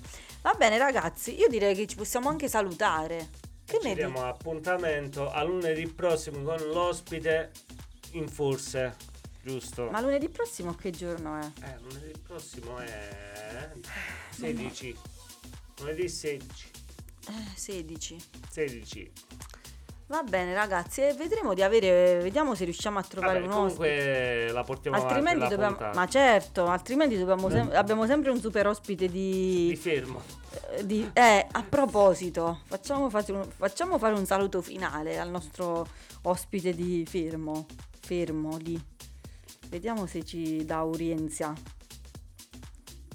Va 0.41 0.53
bene 0.57 0.77
ragazzi, 0.77 1.37
io 1.37 1.47
direi 1.49 1.75
che 1.75 1.87
ci 1.87 1.95
possiamo 1.95 2.29
anche 2.29 2.47
salutare. 2.47 3.47
Che 3.69 3.77
Ci 3.79 3.87
ne 3.87 3.93
diamo 3.93 4.25
appuntamento 4.25 5.29
a 5.29 5.43
lunedì 5.43 5.85
prossimo 5.85 6.41
con 6.41 6.57
l'ospite 6.71 7.51
in 8.13 8.27
forse, 8.27 8.95
giusto? 9.43 9.91
Ma 9.91 10.01
lunedì 10.01 10.27
prossimo 10.27 10.73
che 10.73 10.89
giorno 10.89 11.37
è? 11.37 11.51
Eh, 11.63 11.77
lunedì 11.79 12.19
prossimo 12.19 12.79
è 12.79 13.69
16. 14.31 14.97
Lunedì 15.81 16.09
16. 16.09 16.71
Eh, 17.27 17.55
16. 17.55 18.17
16. 18.49 19.11
Va 20.09 20.23
bene 20.23 20.55
ragazzi, 20.55 21.01
vedremo 21.15 21.53
di 21.53 21.61
avere, 21.61 22.17
vediamo 22.19 22.55
se 22.55 22.63
riusciamo 22.63 22.97
a 22.97 23.03
trovare 23.03 23.41
Vabbè, 23.41 23.53
un 23.53 23.59
ospite. 23.65 23.77
comunque 23.87 24.51
la 24.51 24.63
portiamo 24.63 24.97
Altrimenti 24.97 25.35
avanti 25.35 25.53
dobbiamo, 25.53 25.75
puntata. 25.75 25.99
ma 25.99 26.07
certo, 26.07 26.65
altrimenti 26.65 27.15
dobbiamo 27.15 27.47
sem- 27.51 27.69
abbiamo 27.75 28.07
sempre 28.07 28.31
un 28.31 28.39
super 28.39 28.65
ospite 28.65 29.07
Di 29.07 29.67
di, 29.67 29.75
fermo. 29.75 30.19
eh, 30.71 30.83
di- 30.83 31.07
eh, 31.13 31.45
a 31.51 31.61
proposito, 31.63 32.61
facciamo, 32.65 33.07
facciamo 33.11 33.99
fare 33.99 34.15
un 34.15 34.25
saluto 34.25 34.63
finale 34.63 35.19
al 35.19 35.29
nostro 35.29 35.87
ospite 36.23 36.73
di 36.73 37.05
fermo, 37.07 37.67
fermo 38.01 38.57
lì. 38.57 38.83
Vediamo 39.67 40.07
se 40.07 40.25
ci 40.25 40.65
dà 40.65 40.81
Urienzia. 40.81 41.53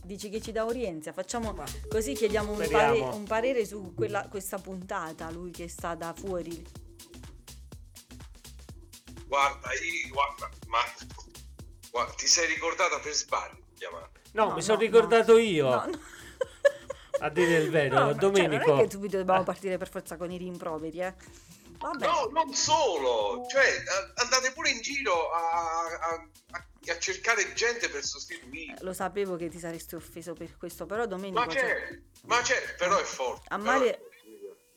Dici 0.00 0.28
che 0.28 0.40
ci 0.40 0.52
dà 0.52 0.62
Urienzia? 0.62 1.12
Facciamo 1.12 1.56
così 1.88 2.12
chiediamo 2.12 2.52
un, 2.52 2.68
pare- 2.70 3.00
un 3.00 3.24
parere 3.24 3.66
su 3.66 3.94
quella- 3.96 4.28
questa 4.30 4.58
puntata, 4.58 5.28
lui 5.32 5.50
che 5.50 5.66
sta 5.68 5.96
da 5.96 6.14
fuori. 6.16 6.82
Guarda, 9.34 9.72
io, 9.72 10.08
guarda, 10.12 10.48
ma 10.68 10.78
guarda, 11.90 12.12
ti 12.12 12.26
sei 12.28 12.46
ricordata 12.46 13.00
per 13.00 13.12
sbaglio. 13.12 13.62
No, 14.32 14.46
No, 14.46 14.54
mi 14.54 14.62
sono 14.62 14.76
no, 14.78 14.82
ricordato 14.84 15.38
io. 15.38 15.68
No, 15.70 15.86
no. 15.86 16.00
A 17.20 17.28
dire 17.30 17.56
il 17.56 17.70
vero, 17.70 17.94
No, 17.94 18.00
no, 18.04 18.10
cioè, 18.10 18.18
Domenico. 18.20 18.66
non 18.70 18.78
è 18.78 18.84
che 18.84 18.90
subito 18.92 19.16
dobbiamo 19.16 19.42
partire 19.42 19.76
per 19.76 19.88
forza 19.90 20.16
con 20.16 20.30
i 20.30 20.36
rimproveri, 20.36 21.00
eh. 21.00 21.14
Vabbè. 21.78 22.06
No, 22.06 22.28
non 22.32 22.54
solo, 22.54 23.44
cioè 23.50 23.64
eh, 23.64 24.12
andate 24.22 24.52
pure 24.52 24.70
in 24.70 24.80
giro 24.80 25.30
a, 25.32 25.50
a- 26.00 26.28
a- 26.52 26.98
cercare 26.98 27.52
gente 27.54 27.88
per 27.88 28.04
sostituirmi. 28.04 28.66
Eh, 28.66 28.76
Lo 28.84 28.92
sapevo 28.92 29.34
che 29.36 29.48
ti 29.48 29.58
saresti 29.58 29.96
offeso 29.96 30.34
per 30.34 30.56
questo, 30.56 30.86
però 30.86 31.06
Domenico... 31.06 31.40
Ma 31.40 31.48
cioè, 31.48 31.60
c'è, 31.60 32.00
ma 32.26 32.40
c'è, 32.40 32.74
però 32.78 32.98
è 32.98 33.02
forte. 33.04 33.48
A 33.48 33.56
è- 33.82 34.00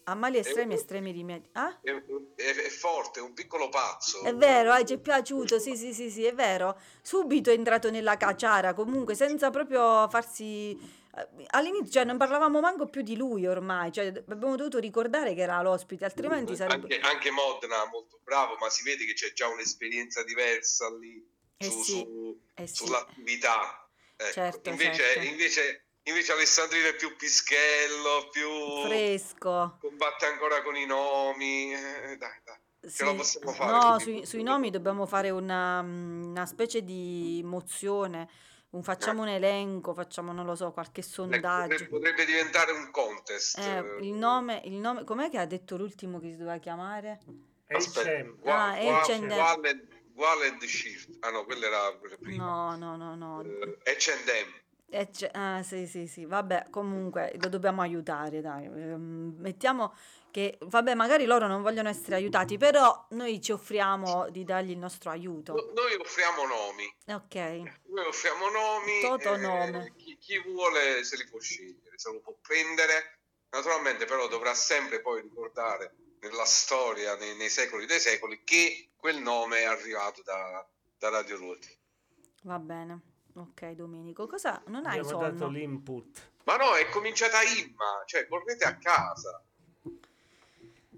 a 0.10 0.16
mali 0.16 0.38
estremi, 0.38 0.74
Eh, 0.74 0.78
estremi 0.78 1.12
rimedi. 1.12 1.50
Ah? 1.54 1.78
È, 1.82 1.90
è- 1.92 2.56
è 2.56 2.70
forte, 2.70 3.20
è 3.20 3.24
un 3.24 3.34
piccolo 3.34 3.68
pazzo. 3.70 4.24
È 4.24 4.34
vero, 4.34 4.74
eh, 4.74 4.86
ci 4.86 4.94
è 4.94 4.98
piaciuto, 5.00 5.60
sì, 5.60 5.76
sì, 5.76 5.94
sì, 5.94 6.10
sì, 6.10 6.24
è 6.24 6.34
vero. 6.34 6.80
Subito 7.02 7.50
è 7.50 7.54
entrato 7.54 7.90
nella 7.92 8.16
cacciara, 8.16 8.74
comunque, 8.74 9.16
senza 9.16 9.50
proprio 9.50 10.08
farsi... 10.10 10.72
eh, 11.18 11.46
All'inizio, 11.48 11.92
cioè, 11.92 12.04
non 12.06 12.16
parlavamo 12.18 12.62
manco 12.62 12.86
più 12.88 13.02
di 13.02 13.18
lui 13.18 13.48
ormai, 13.48 13.92
cioè, 13.92 14.08
abbiamo 14.08 14.56
dovuto 14.56 14.80
ricordare 14.80 15.34
che 15.34 15.42
era 15.42 15.62
l'ospite, 15.62 16.06
altrimenti 16.06 16.56
sarebbe... 16.56 16.96
Anche, 16.96 17.00
anche 17.06 17.32
Modena 17.32 17.86
molto 17.92 18.22
bravo, 18.24 18.56
ma 18.62 18.70
si 18.70 18.84
vede 18.84 19.04
che 19.06 19.14
c'è 19.14 19.34
già 19.34 19.48
un'esperienza 19.50 20.24
diversa 20.24 20.90
lì 20.98 21.22
Eh 21.58 21.70
su- 21.70 21.82
sì, 21.82 21.92
su- 21.92 22.40
eh 22.56 22.68
sì. 22.68 22.76
sull'attività. 22.76 23.82
Ecco, 24.16 24.32
Certo, 24.32 24.70
invece, 24.70 25.04
certo. 25.04 25.28
invece, 25.28 25.87
invece 26.08 26.32
Alessandrino 26.34 26.88
è 26.88 26.96
più 26.96 27.16
pischello, 27.16 28.30
più 28.32 28.50
Fresco. 28.86 29.78
combatte 29.80 30.26
ancora 30.26 30.62
con 30.64 30.76
i 30.76 30.86
nomi. 30.86 31.74
eh, 31.74 32.18
dai, 32.18 32.40
dai. 32.44 32.92
Ce 32.92 33.04
la 33.04 33.12
Sì. 33.12 33.16
possiamo 33.18 33.52
fare. 33.52 33.72
No, 33.72 33.96
quindi- 33.96 34.18
sui, 34.20 34.26
sui 34.26 34.44
nomi 34.44 34.70
dobbiamo 34.70 35.06
fare 35.06 35.30
una, 35.30 35.82
mm, 35.82 36.24
una 36.30 36.46
specie 36.46 36.84
di 36.84 37.42
mozione. 37.44 38.30
Un- 38.70 38.84
facciamo 38.84 39.22
un 39.24 39.30
elenco, 39.30 39.94
facciamo, 39.94 40.32
non 40.34 40.46
lo 40.46 40.56
so, 40.56 40.72
qualche 40.72 41.00
Eh, 41.02 41.04
sondaggio. 41.04 41.68
potrebbe, 41.68 41.88
potrebbe 41.90 42.26
diventare 42.26 42.72
un 42.74 42.92
contest. 42.92 43.58
Eh, 43.58 43.98
il 44.02 44.14
nome, 44.14 44.62
il 44.66 44.74
nome, 44.74 45.04
com'è 45.04 45.30
che 45.30 45.38
ha 45.38 45.46
detto 45.46 45.78
l'ultimo 45.78 46.20
che 46.20 46.32
si 46.32 46.38
doveva 46.38 46.58
chiamare? 46.58 47.20
Aspetta, 47.70 48.10
H&M. 48.10 48.40
Ah, 48.46 48.74
H&M. 48.78 49.32
Wallet- 49.32 49.88
Wallet 50.16 50.64
Shift. 50.64 51.18
Ah 51.22 51.30
no, 51.32 51.44
quella 51.46 51.66
era 51.68 51.98
prima. 52.20 52.46
No, 52.46 52.76
no, 52.78 52.96
no, 52.96 53.16
no. 53.16 53.42
Eh, 53.44 53.78
H&M. 53.98 54.54
Eh, 54.90 55.10
ah, 55.34 55.62
sì, 55.64 55.86
sì, 55.86 56.08
sì, 56.08 56.26
vabbè, 56.26 56.68
comunque 56.70 57.36
lo 57.42 57.50
dobbiamo 57.50 57.82
aiutare, 57.82 58.40
dai. 58.40 58.66
Ehm, 58.66 59.36
mettiamo 59.38 59.94
che, 60.32 60.58
vabbè, 60.62 60.94
magari 60.94 61.26
loro 61.26 61.48
non 61.48 61.62
vogliono 61.62 61.90
essere 61.90 62.16
aiutati, 62.16 62.58
però 62.58 63.08
noi 63.10 63.42
ci 63.42 63.52
offriamo 63.52 64.30
di 64.30 64.46
dargli 64.46 64.72
il 64.72 64.78
nostro 64.78 65.10
aiuto. 65.10 65.54
No- 65.54 65.82
Noi 65.82 65.94
offriamo 65.96 66.46
nomi. 66.46 66.96
Ok, 67.08 67.36
Noi 67.88 68.06
offriamo 68.06 68.50
nomi. 68.50 69.02
Toto 69.02 69.34
eh, 69.34 69.38
nome. 69.38 69.94
Chi, 69.98 70.18
chi 70.18 70.40
vuole 70.40 71.04
se 71.04 71.18
li 71.18 71.28
può 71.28 71.40
scegliere, 71.40 71.98
se 71.98 72.12
lo 72.12 72.20
può 72.22 72.34
prendere. 72.42 73.20
Naturalmente 73.50 74.06
però 74.06 74.28
dovrà 74.28 74.54
sempre 74.54 75.02
poi 75.02 75.22
ricordare 75.22 75.96
nella 76.20 76.46
storia, 76.46 77.16
nei, 77.18 77.36
nei 77.36 77.50
secoli 77.50 77.86
dei 77.86 78.00
secoli, 78.00 78.42
che 78.44 78.92
quel 78.96 79.18
nome 79.18 79.60
è 79.60 79.64
arrivato 79.66 80.22
da, 80.24 80.66
da 80.98 81.10
Radio 81.10 81.38
Ruoti. 81.38 81.78
va 82.44 82.60
bene. 82.60 83.02
Ok, 83.38 83.72
Domenico, 83.72 84.26
cosa 84.28 84.62
non 84.68 84.86
hai 84.86 84.98
Abbiamo 85.00 85.20
dato 85.22 85.38
sonno? 85.38 85.52
l'input. 85.52 86.30
Ma 86.46 86.56
no, 86.58 86.74
è 86.76 86.90
cominciata 86.90 87.38
Imma, 87.44 88.04
cioè 88.06 88.28
correte 88.28 88.64
a 88.66 88.76
casa. 88.78 89.42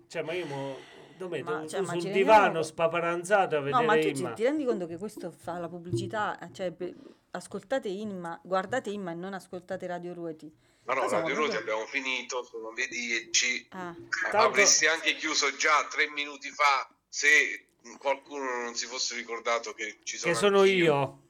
Cioè, 0.07 0.21
ma 0.23 0.33
io 0.33 0.45
mo... 0.45 0.77
Domenico, 1.17 1.51
Ma, 1.51 1.67
cioè, 1.67 1.81
ma 1.81 1.91
sul 1.99 2.11
divano 2.11 2.41
rendiamo- 2.43 2.63
spaparanzato 2.63 3.55
a 3.57 3.59
No, 3.59 3.65
vedere 3.65 3.85
ma 3.85 3.95
tu 3.95 4.01
ci- 4.15 4.21
Imma. 4.21 4.31
ti 4.33 4.43
rendi 4.43 4.63
conto 4.63 4.87
che 4.87 4.97
questo 4.97 5.31
fa 5.31 5.57
la 5.59 5.67
pubblicità? 5.67 6.39
Cioè, 6.53 6.71
pe- 6.71 6.95
ascoltate 7.31 7.89
Imma, 7.89 8.39
guardate 8.41 8.89
Imma 8.89 9.11
e 9.11 9.15
non 9.15 9.33
ascoltate 9.33 9.85
Radio 9.85 10.13
Ruoti. 10.13 10.49
Ma 10.85 10.93
no, 10.93 11.01
Cosa, 11.01 11.19
Radio 11.19 11.35
Ruoti 11.35 11.51
proprio- 11.55 11.73
abbiamo 11.73 11.89
finito, 11.91 12.41
sono 12.45 12.71
le 12.71 12.87
10. 12.87 13.67
Ah, 13.71 13.93
Tanto- 14.21 14.37
Avresti 14.37 14.87
anche 14.87 15.13
chiuso 15.15 15.53
già 15.57 15.85
tre 15.89 16.09
minuti 16.09 16.49
fa 16.51 16.89
se 17.09 17.65
qualcuno 17.97 18.61
non 18.63 18.75
si 18.75 18.85
fosse 18.85 19.15
ricordato 19.15 19.73
che 19.73 19.97
ci 20.03 20.15
sono 20.17 20.31
Che 20.31 20.39
sono 20.39 20.59
anch'io. 20.61 20.83
io. 20.85 21.21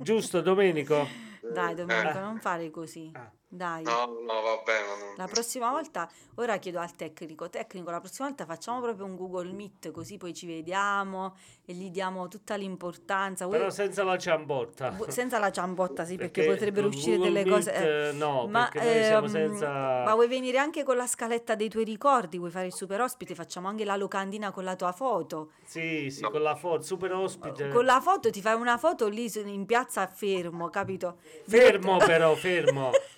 Giusto, 0.00 0.40
Domenico? 0.40 1.06
Dai 1.52 1.74
Domenico, 1.74 2.18
Eh. 2.18 2.20
non 2.20 2.38
fare 2.38 2.70
così. 2.70 3.10
Ah. 3.14 3.30
Dai. 3.50 3.82
No, 3.82 4.04
no, 4.26 4.40
vabbè, 4.42 4.72
non... 4.86 5.14
La 5.16 5.26
prossima 5.26 5.70
volta, 5.70 6.06
ora 6.34 6.58
chiedo 6.58 6.80
al 6.80 6.94
tecnico, 6.94 7.48
tecnico, 7.48 7.90
la 7.90 7.98
prossima 7.98 8.28
volta 8.28 8.44
facciamo 8.44 8.82
proprio 8.82 9.06
un 9.06 9.16
Google 9.16 9.52
Meet 9.52 9.90
così 9.90 10.18
poi 10.18 10.34
ci 10.34 10.46
vediamo 10.46 11.34
e 11.64 11.72
gli 11.72 11.88
diamo 11.90 12.28
tutta 12.28 12.56
l'importanza. 12.56 13.46
Vuoi- 13.46 13.56
Però 13.58 13.70
senza 13.70 14.04
la 14.04 14.18
ciambotta. 14.18 14.94
senza 15.08 15.38
la 15.38 15.50
ciambotta, 15.50 16.04
sì, 16.04 16.16
perché, 16.16 16.42
Perché 16.42 16.56
potrebbero 16.56 16.88
uscire 16.88 17.16
Google 17.16 17.32
delle 17.42 17.50
cose. 17.50 17.70
Meet, 17.72 17.82
eh. 17.84 18.08
eh, 18.08 18.12
no, 18.12 18.46
ma, 18.48 18.68
perché 18.70 18.92
noi 18.94 19.04
siamo 19.04 19.26
ehm, 19.26 19.32
senza- 19.32 20.02
ma 20.04 20.12
vuoi 20.14 20.28
venire 20.28 20.58
anche 20.58 20.82
con 20.84 20.96
la 20.96 21.06
scaletta 21.06 21.54
dei 21.54 21.70
tuoi 21.70 21.84
ricordi? 21.84 22.36
Vuoi 22.36 22.50
fare 22.50 22.66
il 22.66 22.74
super 22.74 23.00
ospite? 23.00 23.34
Facciamo 23.34 23.66
anche 23.68 23.86
la 23.86 23.96
locandina 23.96 24.50
con 24.50 24.64
la 24.64 24.76
tua 24.76 24.92
foto. 24.92 25.52
Sì, 25.64 26.10
sì, 26.10 26.20
No. 26.20 26.30
con 26.30 26.42
la 26.42 26.54
foto, 26.54 26.82
super 26.82 27.12
ospite. 27.14 27.68
Con 27.70 27.86
la 27.86 28.00
foto 28.02 28.28
ti 28.30 28.42
fai 28.42 28.54
una 28.60 28.76
foto 28.76 29.08
lì 29.08 29.30
in 29.46 29.64
piazza 29.64 30.06
fermo, 30.06 30.68
capito? 30.68 31.16
Fermo 31.46 31.96
però, 31.96 32.34
fermo. 32.34 32.90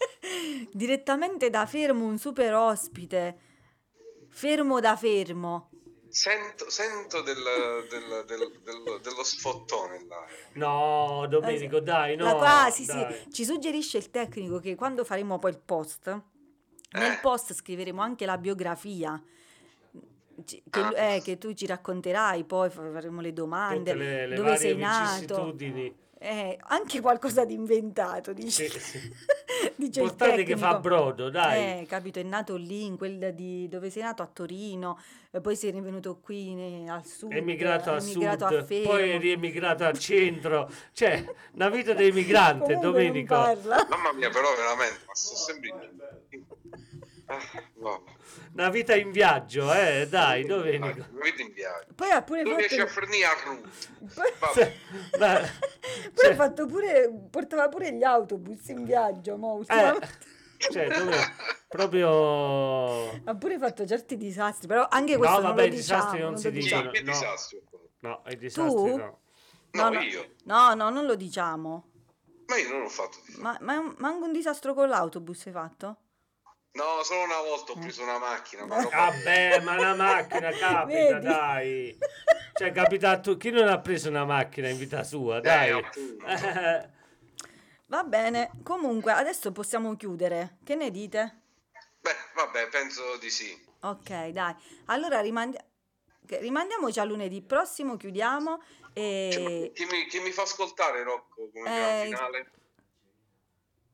Direttamente 0.72 1.50
da 1.50 1.66
fermo, 1.66 2.04
un 2.04 2.18
super 2.18 2.54
ospite. 2.54 3.38
Fermo 4.28 4.80
da 4.80 4.96
fermo. 4.96 5.70
Sento, 6.08 6.68
sento 6.70 7.22
del, 7.22 7.36
del- 7.88 8.24
del- 8.26 8.60
del- 8.64 9.00
dello 9.00 9.22
sfottone 9.22 10.04
là. 10.08 10.24
No, 10.54 11.26
Domenico, 11.28 11.78
dai, 11.80 12.16
no. 12.16 12.24
La 12.24 12.34
qua- 12.34 12.68
sì, 12.70 12.84
dai. 12.84 13.12
sì, 13.14 13.30
ci 13.32 13.44
suggerisce 13.44 13.98
il 13.98 14.10
tecnico 14.10 14.58
che 14.58 14.74
quando 14.74 15.04
faremo 15.04 15.38
poi 15.38 15.52
il 15.52 15.60
post, 15.64 16.06
nel 16.08 17.12
Eh. 17.12 17.18
post 17.22 17.52
scriveremo 17.54 18.00
anche 18.02 18.26
la 18.26 18.38
biografia. 18.38 19.22
Che, 20.44 20.62
Ah. 20.70 20.96
eh, 20.96 21.22
che 21.22 21.38
tu 21.38 21.52
ci 21.52 21.66
racconterai, 21.66 22.42
poi 22.44 22.70
fa- 22.70 22.90
faremo 22.90 23.20
le 23.20 23.32
domande, 23.32 23.92
Tutte 23.92 23.94
le, 24.04 24.26
le 24.26 24.34
dove 24.36 24.48
varie 24.48 24.60
sei 24.68 24.76
nato, 24.76 25.10
vicissitudini. 25.44 25.94
Eh, 26.22 26.58
anche 26.64 27.00
qualcosa 27.00 27.46
di 27.46 27.54
inventato, 27.54 28.34
dice, 28.34 28.68
Sì, 28.68 28.78
sì. 28.78 28.98
dice 29.74 30.00
il 30.00 30.06
Importante 30.06 30.42
che 30.42 30.54
fa 30.54 30.78
brodo, 30.78 31.30
dai. 31.30 31.80
Eh, 31.80 31.86
capito, 31.86 32.18
è 32.18 32.22
nato 32.22 32.56
lì, 32.56 32.84
in 32.84 32.98
quel 32.98 33.32
di 33.34 33.68
dove 33.68 33.88
sei 33.88 34.02
nato 34.02 34.22
a 34.22 34.26
Torino, 34.26 35.00
poi 35.40 35.56
sei 35.56 35.70
rivenuto 35.70 36.18
qui 36.20 36.52
ne- 36.54 36.90
al 36.90 37.06
sud, 37.06 37.32
emigrato 37.32 37.90
a 37.92 37.96
è 37.96 38.02
emigrato 38.02 38.46
sud, 38.48 38.56
a 38.58 38.64
Fermo. 38.64 38.88
poi 38.90 39.10
è 39.10 39.18
riemigrato 39.18 39.84
al 39.84 39.98
centro. 39.98 40.70
Cioè, 40.92 41.24
una 41.52 41.70
vita 41.70 41.94
da 41.94 42.02
emigrante, 42.02 42.76
Domenico. 42.76 43.34
Mamma 43.36 44.12
mia, 44.14 44.28
però 44.28 44.54
veramente, 44.54 45.04
ma 45.06 45.14
sto 45.14 45.34
sempre. 45.36 45.70
Ah, 47.32 47.38
no. 47.76 48.04
Una 48.54 48.70
vita 48.70 48.96
in 48.96 49.12
viaggio, 49.12 49.72
eh, 49.72 50.08
dai, 50.10 50.44
Domenico. 50.44 51.06
Una 51.12 51.22
vita 51.22 51.42
in 51.42 51.52
viaggio. 51.52 51.86
Poi 51.94 52.10
ha 52.10 52.22
pure 52.22 52.42
Tu 52.42 52.48
fatto... 52.48 52.58
riesci 52.60 52.80
a 52.80 52.86
fornire 52.86 53.24
a. 53.24 53.60
Poi-. 54.14 54.32
Ma- 55.18 55.38
Poi 55.38 56.12
cioè- 56.14 56.32
ha 56.32 56.34
fatto 56.34 56.66
pure, 56.66 57.08
portava 57.30 57.68
pure 57.68 57.92
gli 57.92 58.02
autobus 58.02 58.66
in 58.68 58.84
viaggio, 58.84 59.36
mo, 59.36 59.60
eh, 59.60 59.98
cioè, 60.58 60.88
Domenico, 60.88 61.32
proprio... 61.68 63.22
Ha 63.24 63.34
pure 63.36 63.58
fatto 63.58 63.86
certi 63.86 64.16
disastri, 64.16 64.66
però 64.66 64.86
anche 64.90 65.16
questo 65.16 65.36
No, 65.36 65.40
non 65.46 65.50
vabbè, 65.54 65.68
lo 65.68 65.72
i 65.72 65.76
disastri 65.76 66.10
diciamo, 66.18 66.30
non 66.30 66.38
si 66.40 66.50
diciamo. 66.50 66.90
dicono. 66.90 66.92
che 66.98 67.02
no. 67.02 67.12
disastro. 67.12 67.58
No, 68.00 68.22
i 68.26 68.36
disastri 68.36 68.90
Tu? 68.90 68.96
no. 68.96 69.20
No, 69.72 69.88
no, 69.88 70.00
io. 70.00 70.34
No, 70.44 70.74
no, 70.74 70.90
non 70.90 71.06
lo 71.06 71.14
diciamo. 71.14 71.86
Ma 72.46 72.56
io 72.56 72.68
non 72.72 72.82
ho 72.82 72.88
fatto 72.88 73.18
disastro. 73.24 73.42
Ma, 73.42 73.56
ma, 73.60 73.74
è 73.74 73.76
un- 73.76 73.94
ma 73.98 74.08
anche 74.08 74.24
un 74.24 74.32
disastro 74.32 74.74
con 74.74 74.88
l'autobus 74.88 75.46
hai 75.46 75.52
fatto? 75.52 75.96
No, 76.72 77.02
solo 77.02 77.24
una 77.24 77.40
volta 77.40 77.72
ho 77.72 77.78
preso 77.78 78.02
una 78.02 78.18
macchina, 78.18 78.64
ma 78.64 78.80
roba- 78.80 78.96
Vabbè, 78.96 79.60
ma 79.64 79.72
una 79.74 79.94
macchina 79.94 80.50
capita, 80.52 81.18
Vedi? 81.18 81.26
dai. 81.26 81.98
Cioè, 82.54 82.72
capita 82.72 83.10
a 83.10 83.20
tu... 83.20 83.36
Chi 83.36 83.50
non 83.50 83.66
ha 83.68 83.80
preso 83.80 84.08
una 84.08 84.24
macchina 84.24 84.68
in 84.68 84.78
vita 84.78 85.02
sua, 85.02 85.38
Eh, 85.38 85.40
dai. 85.40 85.84
Eh, 86.26 86.88
Va 87.86 88.04
bene, 88.04 88.52
comunque 88.62 89.10
adesso 89.10 89.50
possiamo 89.50 89.96
chiudere. 89.96 90.58
Che 90.62 90.76
ne 90.76 90.92
dite? 90.92 91.40
Beh, 92.00 92.16
vabbè, 92.34 92.68
penso 92.68 93.16
di 93.16 93.30
sì. 93.30 93.58
Ok, 93.80 94.28
dai. 94.28 94.54
Allora 94.86 95.20
rimandi- 95.20 95.58
rimandiamoci 96.26 97.00
a 97.00 97.04
lunedì 97.04 97.42
prossimo, 97.42 97.96
chiudiamo 97.96 98.62
e... 98.92 99.72
Chi 99.74 99.84
mi, 99.86 100.06
chi 100.06 100.20
mi 100.20 100.30
fa 100.30 100.42
ascoltare 100.42 101.02
Rocco 101.02 101.50
come 101.52 101.68
Eh, 101.68 102.04
finale? 102.06 102.50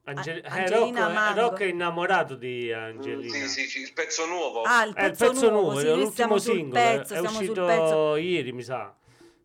Angel- 0.09 0.39
eh, 0.39 0.49
Angelina 0.49 1.01
Rocco, 1.01 1.11
eh, 1.11 1.15
Mango. 1.15 1.41
Rocco 1.41 1.57
è 1.57 1.67
innamorato 1.67 2.35
di 2.37 2.73
Angelina. 2.73 3.33
Sì, 3.33 3.49
sì, 3.49 3.67
sì, 3.67 3.81
il 3.81 3.93
pezzo 3.93 4.25
nuovo. 4.27 4.63
Ah, 4.63 4.85
il 4.85 4.95
È 4.95 5.05
il 5.05 5.11
pezzo, 5.11 5.29
pezzo 5.31 5.51
nuovo, 5.51 5.61
nuovo, 5.73 5.81
sì, 5.81 5.87
l'ultimo 5.89 6.39
singolo, 6.39 6.71
pezzo, 6.81 7.15
è 7.15 7.19
uscito 7.21 7.65
pezzo. 7.65 8.17
ieri, 8.17 8.53
mi 8.53 8.63
sa. 8.63 8.95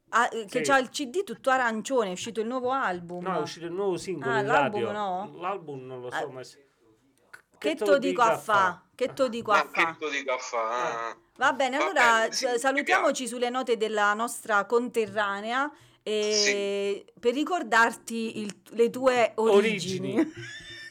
Ah, 0.09 0.29
eh, 0.31 0.45
che 0.45 0.63
Sì. 0.63 0.71
c'ha 0.71 0.77
il 0.77 0.89
CD 0.89 1.23
tutto 1.23 1.49
arancione, 1.49 2.09
è 2.09 2.11
uscito 2.11 2.41
il 2.41 2.47
nuovo 2.47 2.69
album. 2.71 3.23
No, 3.23 3.38
è 3.38 3.41
uscito 3.41 3.65
il 3.65 3.71
nuovo 3.71 3.97
singolo 3.97 4.35
Ah, 4.35 4.41
l'album 4.43 4.81
radio. 4.83 4.91
no? 4.91 5.33
L'album 5.39 5.85
non 5.85 6.01
lo 6.01 6.11
so, 6.11 6.17
Ah, 6.17 6.27
ma... 6.27 6.43
s- 6.43 6.57
Che 7.57 7.75
te 7.75 7.83
to 7.83 7.91
lo 7.91 7.97
dico 7.97 8.21
a 8.21 8.38
fa? 8.38 8.83
Che 8.93 9.13
to 9.13 9.27
dico 9.29 9.51
a 9.51 9.67
fa? 10.38 11.07
Ah. 11.09 11.17
Va 11.38 11.53
bene, 11.53 11.77
Va 11.77 11.83
allora 11.85 12.19
bene, 12.21 12.33
sì, 12.33 12.47
salutiamoci 12.57 13.27
sulle 13.27 13.49
note 13.49 13.77
della 13.77 14.13
nostra 14.13 14.65
conterranea 14.65 15.71
e 16.03 17.05
per 17.19 17.33
ricordarti 17.33 18.39
il- 18.39 18.55
le 18.71 18.89
tue 18.89 19.31
origini. 19.35 20.13
Origini. 20.13 20.33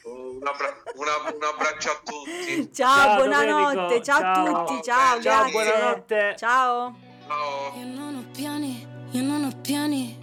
Un, 0.03 0.47
abbra- 0.47 0.75
una- 0.95 1.35
un 1.35 1.43
abbraccio 1.43 1.89
a 1.91 2.01
tutti. 2.03 2.69
ciao, 2.73 2.95
Ciao, 2.95 3.15
buonanotte, 3.17 4.01
ciao, 4.03 4.19
ciao. 4.19 4.45
a 4.55 4.63
tutti, 4.63 4.81
ciao, 4.83 5.21
Ciao, 5.21 5.21
grazie. 5.21 5.51
buonanotte. 5.51 6.35
Ciao. 6.37 6.95
Ciao. 7.27 7.79
Io 7.79 7.85
non 7.85 8.15
ho 8.15 8.25
piani, 8.31 8.87
io 9.11 9.21
non 9.21 9.43
ho 9.45 9.51
piani. 9.61 10.17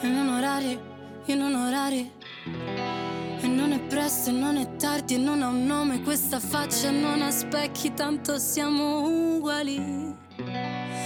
E 0.00 0.06
non 0.08 0.28
orari, 0.28 0.78
io 1.24 1.34
non 1.34 1.54
orari. 1.54 2.12
E 3.40 3.46
non 3.46 3.72
è 3.72 3.80
presto, 3.80 4.30
e 4.30 4.32
non 4.32 4.56
è 4.56 4.76
tardi, 4.76 5.14
e 5.14 5.18
non 5.18 5.42
ha 5.42 5.48
un 5.48 5.64
nome. 5.64 6.02
Questa 6.02 6.40
faccia 6.40 6.90
non 6.90 7.22
ha 7.22 7.30
specchi, 7.30 7.94
tanto 7.94 8.38
siamo 8.38 9.06
uguali. 9.36 10.05